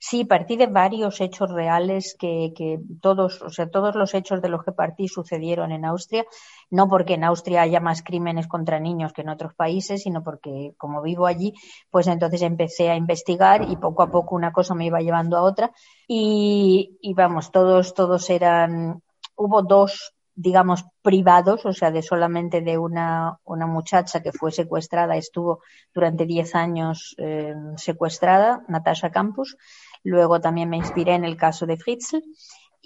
Sí, 0.00 0.24
partí 0.24 0.56
de 0.56 0.66
varios 0.66 1.20
hechos 1.20 1.50
reales 1.50 2.16
que, 2.18 2.52
que 2.54 2.78
todos, 3.00 3.40
o 3.40 3.48
sea, 3.48 3.70
todos 3.70 3.94
los 3.94 4.12
hechos 4.12 4.42
de 4.42 4.48
los 4.48 4.62
que 4.62 4.72
partí 4.72 5.08
sucedieron 5.08 5.72
en 5.72 5.84
Austria, 5.84 6.26
no 6.70 6.88
porque 6.88 7.14
en 7.14 7.24
Austria 7.24 7.62
haya 7.62 7.80
más 7.80 8.02
crímenes 8.02 8.46
contra 8.46 8.80
niños 8.80 9.12
que 9.12 9.22
en 9.22 9.30
otros 9.30 9.54
países, 9.54 10.02
sino 10.02 10.22
porque 10.22 10.74
como 10.76 11.00
vivo 11.00 11.26
allí, 11.26 11.54
pues 11.90 12.06
entonces 12.06 12.42
empecé 12.42 12.90
a 12.90 12.96
investigar 12.96 13.70
y 13.70 13.76
poco 13.76 14.02
a 14.02 14.10
poco 14.10 14.34
una 14.34 14.52
cosa 14.52 14.74
me 14.74 14.86
iba 14.86 15.00
llevando 15.00 15.36
a 15.36 15.42
otra. 15.42 15.72
Y, 16.06 16.98
y 17.00 17.14
vamos, 17.14 17.50
todos, 17.50 17.94
todos 17.94 18.28
eran, 18.28 19.02
hubo 19.36 19.62
dos 19.62 20.14
digamos, 20.36 20.84
privados, 21.02 21.64
o 21.64 21.72
sea, 21.72 21.90
de 21.90 22.02
solamente 22.02 22.60
de 22.60 22.76
una, 22.76 23.38
una 23.44 23.66
muchacha 23.66 24.22
que 24.22 24.32
fue 24.32 24.50
secuestrada, 24.50 25.16
estuvo 25.16 25.60
durante 25.94 26.26
10 26.26 26.54
años 26.54 27.14
eh, 27.18 27.54
secuestrada, 27.76 28.64
Natasha 28.68 29.10
Campus. 29.10 29.56
Luego 30.02 30.40
también 30.40 30.68
me 30.68 30.76
inspiré 30.76 31.14
en 31.14 31.24
el 31.24 31.36
caso 31.36 31.66
de 31.66 31.76
Fritzl. 31.76 32.22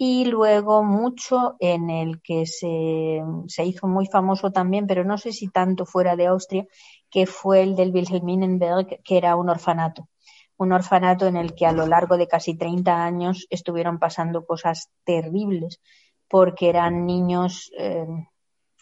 Y 0.01 0.27
luego 0.27 0.85
mucho 0.85 1.57
en 1.59 1.91
el 1.91 2.23
que 2.23 2.47
se, 2.47 3.21
se 3.49 3.65
hizo 3.65 3.89
muy 3.89 4.07
famoso 4.07 4.53
también, 4.53 4.87
pero 4.87 5.05
no 5.05 5.19
sé 5.19 5.33
si 5.33 5.49
tanto 5.49 5.87
fuera 5.87 6.15
de 6.15 6.27
Austria, 6.27 6.67
que 7.11 7.27
fue 7.27 7.63
el 7.63 7.75
del 7.75 7.93
Wilhelminenberg, 7.93 9.03
que 9.03 9.17
era 9.17 9.35
un 9.35 9.49
orfanato. 9.49 10.09
Un 10.57 10.73
orfanato 10.73 11.27
en 11.27 11.37
el 11.37 11.55
que 11.55 11.67
a 11.67 11.73
lo 11.73 11.87
largo 11.87 12.17
de 12.17 12.29
casi 12.29 12.57
30 12.57 13.05
años 13.05 13.47
estuvieron 13.51 13.99
pasando 13.99 14.47
cosas 14.47 14.91
terribles 15.03 15.81
porque 16.29 16.69
eran 16.69 17.07
niños 17.07 17.71
eh, 17.79 18.07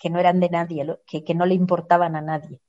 que 0.00 0.10
no 0.10 0.18
eran 0.18 0.40
de 0.40 0.50
nadie, 0.50 0.86
que, 1.06 1.24
que 1.24 1.34
no 1.34 1.46
le 1.46 1.54
importaban 1.54 2.16
a 2.16 2.20
nadie. 2.20 2.60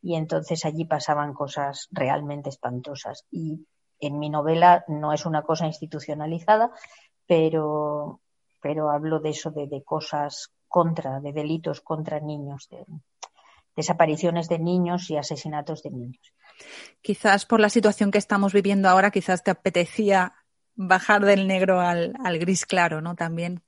Y 0.00 0.14
entonces 0.14 0.64
allí 0.64 0.84
pasaban 0.84 1.34
cosas 1.34 1.88
realmente 1.90 2.50
espantosas. 2.50 3.24
Y 3.30 3.66
en 4.00 4.18
mi 4.18 4.30
novela 4.30 4.84
no 4.86 5.12
es 5.12 5.26
una 5.26 5.42
cosa 5.42 5.66
institucionalizada, 5.66 6.70
pero, 7.26 8.20
pero 8.62 8.90
hablo 8.90 9.18
de 9.20 9.30
eso, 9.30 9.50
de, 9.50 9.66
de 9.66 9.82
cosas 9.82 10.52
contra, 10.68 11.20
de 11.20 11.32
delitos 11.32 11.80
contra 11.80 12.20
niños, 12.20 12.68
de 12.70 12.84
desapariciones 13.74 14.48
de 14.48 14.58
niños 14.58 15.08
y 15.10 15.16
asesinatos 15.16 15.82
de 15.82 15.90
niños. 15.90 16.32
Quizás 17.00 17.46
por 17.46 17.60
la 17.60 17.68
situación 17.68 18.10
que 18.10 18.18
estamos 18.18 18.52
viviendo 18.52 18.88
ahora, 18.88 19.12
quizás 19.12 19.44
te 19.44 19.52
apetecía 19.52 20.34
bajar 20.74 21.24
del 21.24 21.46
negro 21.46 21.80
al, 21.80 22.14
al 22.24 22.38
gris 22.38 22.66
claro, 22.66 23.00
¿no? 23.00 23.14
También. 23.14 23.62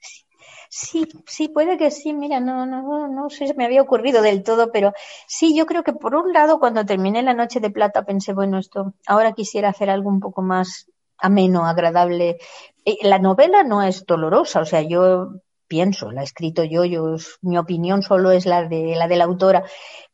Sí, 0.68 1.06
sí, 1.26 1.48
puede 1.48 1.76
que 1.78 1.90
sí. 1.90 2.12
Mira, 2.12 2.40
no, 2.40 2.66
no, 2.66 3.08
no 3.08 3.30
sé 3.30 3.46
si 3.48 3.54
me 3.54 3.64
había 3.64 3.82
ocurrido 3.82 4.22
del 4.22 4.42
todo, 4.42 4.70
pero 4.72 4.92
sí, 5.26 5.56
yo 5.56 5.66
creo 5.66 5.82
que 5.82 5.92
por 5.92 6.14
un 6.14 6.32
lado, 6.32 6.58
cuando 6.58 6.84
terminé 6.86 7.22
La 7.22 7.34
Noche 7.34 7.60
de 7.60 7.70
Plata, 7.70 8.04
pensé, 8.04 8.32
bueno, 8.32 8.58
esto, 8.58 8.94
ahora 9.06 9.32
quisiera 9.32 9.68
hacer 9.70 9.90
algo 9.90 10.08
un 10.08 10.20
poco 10.20 10.42
más 10.42 10.86
ameno, 11.18 11.66
agradable. 11.66 12.38
Eh, 12.84 12.98
la 13.02 13.18
novela 13.18 13.62
no 13.62 13.82
es 13.82 14.06
dolorosa, 14.06 14.60
o 14.60 14.64
sea, 14.64 14.82
yo 14.82 15.32
pienso, 15.68 16.10
la 16.10 16.22
he 16.22 16.24
escrito 16.24 16.64
yo, 16.64 16.84
yo 16.84 17.16
mi 17.42 17.56
opinión 17.58 18.02
solo 18.02 18.32
es 18.32 18.44
la 18.46 18.66
de 18.68 18.96
la 18.96 19.06
de 19.06 19.16
la 19.16 19.24
autora, 19.24 19.64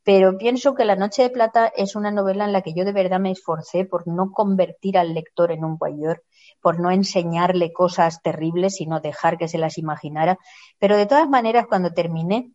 pero 0.07 0.39
pienso 0.39 0.77
que 0.77 0.85
La 0.85 0.95
Noche 0.95 1.23
de 1.23 1.31
Plata 1.31 1.67
es 1.67 1.97
una 1.97 2.13
novela 2.13 2.45
en 2.45 2.53
la 2.53 2.63
que 2.63 2.73
yo 2.73 2.85
de 2.85 2.93
verdad 2.93 3.19
me 3.19 3.33
esforcé 3.33 3.85
por 3.85 4.07
no 4.07 4.31
convertir 4.31 4.97
al 4.99 5.15
lector 5.15 5.51
en 5.51 5.65
un 5.65 5.79
guayor, 5.79 6.23
por 6.63 6.79
no 6.79 6.93
enseñarle 6.93 7.73
cosas 7.73 8.23
terribles, 8.23 8.77
sino 8.77 9.01
dejar 9.01 9.37
que 9.37 9.49
se 9.49 9.59
las 9.59 9.79
imaginara. 9.79 10.39
Pero 10.79 10.97
de 10.97 11.07
todas 11.07 11.29
maneras, 11.29 11.67
cuando 11.67 11.91
terminé, 11.93 12.53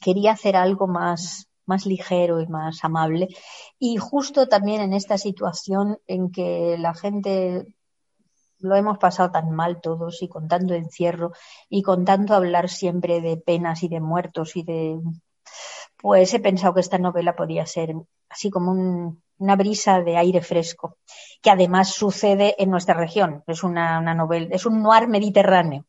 quería 0.00 0.30
hacer 0.30 0.54
algo 0.54 0.86
más, 0.86 1.48
más 1.66 1.86
ligero 1.86 2.40
y 2.40 2.46
más 2.46 2.84
amable. 2.84 3.26
Y 3.80 3.96
justo 3.96 4.46
también 4.46 4.80
en 4.80 4.92
esta 4.92 5.18
situación 5.18 5.98
en 6.06 6.30
que 6.30 6.76
la 6.78 6.94
gente 6.94 7.66
lo 8.60 8.76
hemos 8.76 8.98
pasado 8.98 9.32
tan 9.32 9.50
mal 9.50 9.80
todos 9.80 10.22
y 10.22 10.28
con 10.28 10.46
tanto 10.46 10.74
encierro 10.74 11.32
y 11.68 11.82
con 11.82 12.04
tanto 12.04 12.34
hablar 12.34 12.68
siempre 12.68 13.20
de 13.20 13.38
penas 13.38 13.82
y 13.82 13.88
de 13.88 13.98
muertos 13.98 14.54
y 14.54 14.62
de 14.62 15.00
pues 16.00 16.32
he 16.34 16.40
pensado 16.40 16.74
que 16.74 16.80
esta 16.80 16.98
novela 16.98 17.36
podía 17.36 17.66
ser 17.66 17.94
así 18.28 18.50
como 18.50 18.70
un, 18.70 19.22
una 19.38 19.56
brisa 19.56 20.00
de 20.00 20.16
aire 20.16 20.42
fresco, 20.42 20.98
que 21.42 21.50
además 21.50 21.92
sucede 21.92 22.54
en 22.58 22.70
nuestra 22.70 22.94
región. 22.94 23.42
Es 23.46 23.62
una, 23.64 24.00
novela, 24.14 24.48
es 24.50 24.66
un 24.66 24.82
noir 24.82 25.08
mediterráneo, 25.08 25.84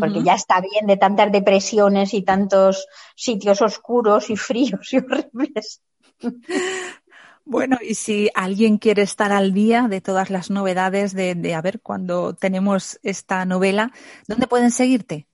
porque 0.00 0.22
ya 0.22 0.34
está 0.34 0.60
bien 0.60 0.86
de 0.86 0.96
tantas 0.96 1.30
depresiones 1.30 2.14
y 2.14 2.22
tantos 2.22 2.86
sitios 3.14 3.60
oscuros 3.60 4.30
y 4.30 4.36
fríos 4.36 4.92
y 4.92 4.98
horribles. 5.32 5.82
Bueno, 7.44 7.76
y 7.86 7.94
si 7.94 8.30
alguien 8.34 8.78
quiere 8.78 9.02
estar 9.02 9.30
al 9.30 9.52
día 9.52 9.86
de 9.88 10.00
todas 10.00 10.30
las 10.30 10.50
novedades 10.50 11.12
de, 11.12 11.34
de 11.34 11.54
a 11.54 11.60
ver 11.60 11.80
cuando 11.80 12.34
tenemos 12.34 12.98
esta 13.02 13.44
novela, 13.44 13.92
¿dónde 14.26 14.46
pueden 14.46 14.70
seguirte? 14.70 15.28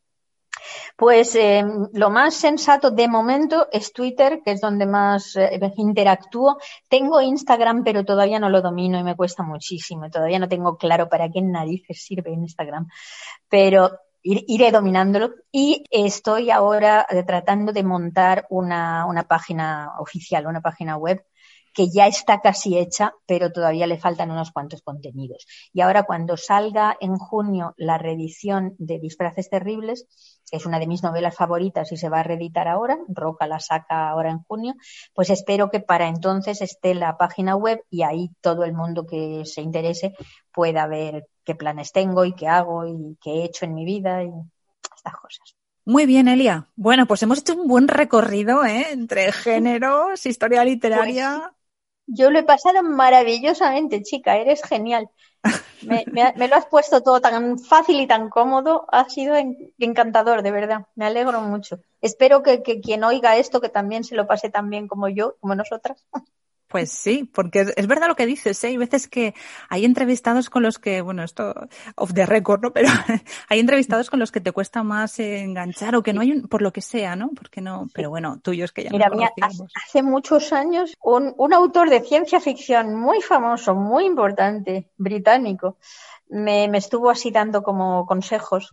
Pues 0.97 1.35
eh, 1.35 1.65
lo 1.93 2.11
más 2.11 2.35
sensato 2.35 2.91
de 2.91 3.09
momento 3.09 3.69
es 3.73 3.93
Twitter, 3.93 4.41
que 4.45 4.53
es 4.53 4.61
donde 4.61 4.87
más 4.87 5.37
eh, 5.37 5.59
interactúo. 5.77 6.59
Tengo 6.89 7.21
Instagram, 7.21 7.85
pero 7.85 8.05
todavía 8.05 8.39
no 8.39 8.51
lo 8.51 8.63
domino 8.63 8.99
y 8.99 9.03
me 9.03 9.17
cuesta 9.17 9.43
muchísimo. 9.43 10.11
Todavía 10.11 10.39
no 10.39 10.49
tengo 10.49 10.77
claro 10.77 11.09
para 11.09 11.31
qué 11.31 11.43
narices 11.43 12.03
sirve 12.03 12.33
Instagram. 12.33 12.89
Pero 13.49 13.91
iré 14.23 14.71
dominándolo 14.71 15.31
y 15.51 15.85
estoy 15.91 16.51
ahora 16.51 17.07
eh, 17.09 17.23
tratando 17.23 17.73
de 17.73 17.83
montar 17.83 18.47
una, 18.51 19.07
una 19.07 19.23
página 19.23 19.95
oficial, 19.99 20.47
una 20.47 20.61
página 20.61 20.97
web 20.97 21.25
que 21.73 21.89
ya 21.89 22.07
está 22.07 22.41
casi 22.41 22.79
hecha, 22.79 23.15
pero 23.27 23.53
todavía 23.53 23.87
le 23.87 23.99
faltan 23.99 24.31
unos 24.31 24.51
cuantos 24.51 24.83
contenidos. 24.83 25.47
Y 25.73 25.81
ahora 25.81 26.03
cuando 26.05 26.37
salga 26.37 26.97
en 27.01 27.17
junio 27.17 27.75
la 27.77 27.99
reedición 27.99 28.75
de 28.79 28.99
Disfraces 28.99 29.51
Terribles, 29.51 30.07
que 30.51 30.57
es 30.57 30.67
una 30.67 30.79
de 30.79 30.87
mis 30.87 31.03
novelas 31.03 31.37
favoritas 31.37 31.93
y 31.93 31.97
se 31.97 32.09
va 32.09 32.21
a 32.21 32.25
reeditar 32.25 32.69
ahora, 32.69 32.99
Roca 33.09 33.47
la 33.47 33.61
saca 33.61 34.09
ahora 34.09 34.31
en 34.31 34.43
junio, 34.43 34.75
pues 35.15 35.31
espero 35.31 35.71
que 35.71 35.81
para 35.81 36.09
entonces 36.09 36.61
esté 36.61 36.95
la 36.95 37.17
página 37.17 37.57
web 37.57 37.85
y 37.89 38.03
ahí 38.03 38.31
todo 38.41 38.65
el 38.65 38.73
mundo 38.73 39.07
que 39.07 39.45
se 39.45 39.63
interese 39.63 40.15
pueda 40.53 40.87
ver 40.87 41.29
qué 41.45 41.55
planes 41.55 41.93
tengo 41.93 42.25
y 42.25 42.35
qué 42.35 42.49
hago 42.49 42.87
y 42.87 43.17
qué 43.21 43.31
he 43.31 43.45
hecho 43.45 43.65
en 43.65 43.75
mi 43.75 43.85
vida 43.85 44.25
y 44.25 44.31
estas 44.97 45.15
cosas. 45.15 45.55
Muy 45.85 46.07
bien, 46.07 46.29
Elia. 46.29 46.69
Bueno, 46.77 47.07
pues 47.07 47.23
hemos 47.23 47.39
hecho 47.39 47.55
un 47.55 47.67
buen 47.67 47.89
recorrido 47.89 48.65
¿eh? 48.65 48.87
entre 48.93 49.33
géneros, 49.33 50.27
historia 50.27 50.65
literaria. 50.65 51.41
Pues 51.41 51.60
yo 52.13 52.31
lo 52.31 52.39
he 52.39 52.43
pasado 52.43 52.83
maravillosamente, 52.83 54.03
chica, 54.03 54.37
eres 54.37 54.63
genial. 54.63 55.09
Me, 55.83 56.05
lo 56.49 56.57
has 56.57 56.67
puesto 56.67 57.03
todo 57.03 57.21
tan 57.21 57.59
fácil 57.59 58.01
y 58.01 58.07
tan 58.07 58.29
cómodo, 58.29 58.87
ha 58.93 59.09
sido 59.09 59.35
encantador, 59.79 60.43
de 60.43 60.51
verdad. 60.51 60.87
Me 60.95 61.07
alegro 61.07 61.41
mucho. 61.41 61.81
Espero 62.03 62.43
que, 62.43 62.63
que 62.63 62.81
quien 62.81 63.05
oiga 63.05 63.37
esto, 63.37 63.61
que 63.61 63.71
también 63.71 64.05
se 64.05 64.15
lo 64.15 64.27
pase 64.27 64.51
tan 64.51 64.69
bien 64.69 64.89
como 64.89 65.09
yo, 65.09 65.37
como 65.41 65.55
nosotras. 65.55 66.05
Pues 66.71 66.93
sí, 66.93 67.25
porque 67.25 67.73
es, 67.75 67.87
verdad 67.89 68.07
lo 68.07 68.15
que 68.15 68.27
dices, 68.27 68.63
¿eh? 68.63 68.69
Hay 68.69 68.77
veces 68.77 69.09
que 69.09 69.35
hay 69.69 69.85
entrevistados 69.85 70.49
con 70.49 70.63
los 70.63 70.79
que, 70.79 71.01
bueno, 71.01 71.25
esto 71.25 71.53
off 71.97 72.15
the 72.15 72.27
record, 72.27 72.63
¿no? 72.63 72.73
Pero 72.73 72.89
hay 73.49 73.59
entrevistados 73.59 74.09
con 74.09 74.21
los 74.21 74.31
que 74.31 74.41
te 74.41 74.53
cuesta 74.53 74.85
más 74.85 75.19
enganchar 75.19 75.97
o 75.97 76.05
que 76.05 76.13
no 76.13 76.21
hay, 76.21 76.31
un, 76.31 76.43
por 76.47 76.63
lo 76.63 76.73
que 76.73 76.81
sea, 76.81 77.17
¿no? 77.17 77.31
Porque 77.31 77.61
no, 77.61 77.89
pero 77.93 78.09
bueno, 78.09 78.39
tuyos 78.41 78.71
que 78.71 78.85
ya 78.85 78.91
Mira, 78.91 79.11
mira 79.11 79.33
hace 79.85 80.03
muchos 80.05 80.53
años 80.53 80.97
un, 81.03 81.35
un 81.37 81.53
autor 81.53 81.91
de 81.91 82.03
ciencia 82.03 82.39
ficción 82.39 82.95
muy 82.95 83.21
famoso, 83.21 83.75
muy 83.75 84.05
importante, 84.05 84.93
británico, 84.97 85.77
me, 86.29 86.69
me 86.69 86.79
estuvo 86.79 87.11
así 87.11 87.33
dando 87.33 87.65
como 87.65 88.07
consejos 88.07 88.71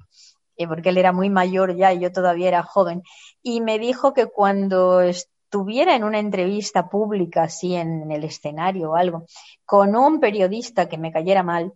eh, 0.56 0.68
porque 0.68 0.90
él 0.90 1.00
era 1.00 1.14
muy 1.14 1.32
mayor 1.32 1.76
ya 1.76 1.94
y 1.94 2.00
yo 2.00 2.12
todavía 2.12 2.48
era 2.48 2.64
joven, 2.64 3.02
y 3.42 3.62
me 3.62 3.80
dijo 3.80 4.14
que 4.14 4.28
cuando 4.28 5.02
tuviera 5.50 5.96
en 5.96 6.04
una 6.04 6.20
entrevista 6.20 6.90
pública, 6.90 7.44
así 7.44 7.76
en 7.76 8.12
el 8.12 8.24
escenario 8.24 8.92
o 8.92 8.96
algo, 8.96 9.26
con 9.66 9.96
un 9.96 10.20
periodista 10.20 10.90
que 10.90 10.98
me 10.98 11.12
cayera 11.12 11.44
mal, 11.44 11.74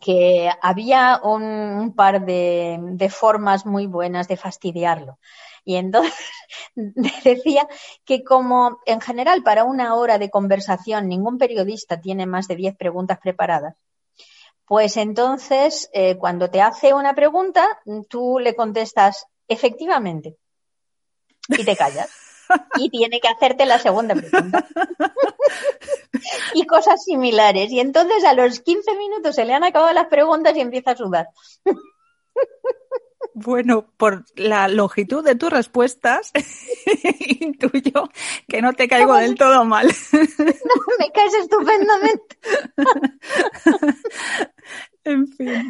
que 0.00 0.50
había 0.62 1.20
un, 1.22 1.92
par 1.96 2.24
de, 2.24 3.10
formas 3.10 3.66
muy 3.66 3.86
buenas 3.86 4.28
de 4.28 4.36
fastidiarlo. 4.36 5.18
Y 5.64 5.76
entonces 5.76 6.14
decía 6.74 7.68
que 8.04 8.22
como 8.22 8.78
en 8.86 9.00
general 9.00 9.42
para 9.42 9.64
una 9.64 9.94
hora 9.94 10.18
de 10.18 10.30
conversación 10.30 11.08
ningún 11.08 11.38
periodista 11.38 12.00
tiene 12.00 12.26
más 12.26 12.48
de 12.48 12.56
diez 12.56 12.76
preguntas 12.76 13.18
preparadas, 13.18 13.76
pues 14.66 14.96
entonces 14.96 15.90
eh, 15.92 16.16
cuando 16.16 16.50
te 16.50 16.60
hace 16.60 16.92
una 16.92 17.14
pregunta, 17.14 17.66
tú 18.08 18.38
le 18.38 18.54
contestas 18.54 19.26
efectivamente 19.48 20.36
y 21.48 21.64
te 21.64 21.76
callas 21.76 22.10
y 22.76 22.90
tiene 22.90 23.20
que 23.20 23.28
hacerte 23.28 23.66
la 23.66 23.78
segunda 23.78 24.14
pregunta. 24.14 24.66
y 26.54 26.66
cosas 26.66 27.04
similares. 27.04 27.70
Y 27.70 27.80
entonces 27.80 28.24
a 28.24 28.34
los 28.34 28.60
15 28.60 28.96
minutos 28.96 29.34
se 29.34 29.44
le 29.44 29.54
han 29.54 29.64
acabado 29.64 29.92
las 29.92 30.06
preguntas 30.06 30.56
y 30.56 30.60
empieza 30.60 30.92
a 30.92 30.96
sudar. 30.96 31.28
Bueno, 33.34 33.86
por 33.96 34.24
la 34.34 34.66
longitud 34.68 35.24
de 35.24 35.36
tus 35.36 35.50
respuestas, 35.50 36.32
intuyo 37.40 38.08
que 38.48 38.60
no 38.60 38.72
te 38.72 38.88
caigo 38.88 39.14
del 39.14 39.36
todo 39.36 39.64
mal. 39.64 39.86
No, 40.12 40.82
me 40.98 41.12
caes 41.12 41.34
estupendamente. 41.34 42.38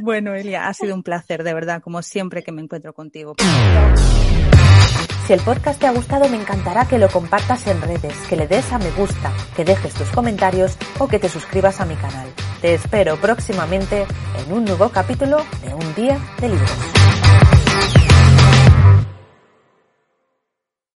Bueno, 0.01 0.35
Elia, 0.35 0.67
ha 0.67 0.75
sido 0.75 0.97
un 0.97 1.05
placer, 1.05 1.45
de 1.45 1.55
verdad, 1.55 1.81
como 1.81 2.03
siempre 2.03 2.43
que 2.43 2.51
me 2.51 2.61
encuentro 2.61 2.93
contigo. 2.93 3.37
Si 5.29 5.35
el 5.35 5.41
podcast 5.41 5.79
te 5.79 5.87
ha 5.87 5.91
gustado, 5.91 6.27
me 6.31 6.41
encantará 6.41 6.87
que 6.87 6.97
lo 6.97 7.11
compartas 7.11 7.67
en 7.67 7.83
redes, 7.83 8.17
que 8.31 8.35
le 8.35 8.47
des 8.47 8.73
a 8.73 8.79
me 8.79 8.91
gusta, 8.93 9.31
que 9.55 9.63
dejes 9.63 9.93
tus 9.93 10.09
comentarios 10.09 10.79
o 10.99 11.07
que 11.07 11.19
te 11.19 11.29
suscribas 11.29 11.83
a 11.83 11.85
mi 11.85 11.97
canal. 11.97 12.33
Te 12.63 12.73
espero 12.73 13.19
próximamente 13.19 14.07
en 14.39 14.53
un 14.55 14.65
nuevo 14.65 14.89
capítulo 14.89 15.45
de 15.63 15.75
Un 15.75 15.95
Día 15.95 16.19
de 16.41 16.49
Libros. 16.49 17.28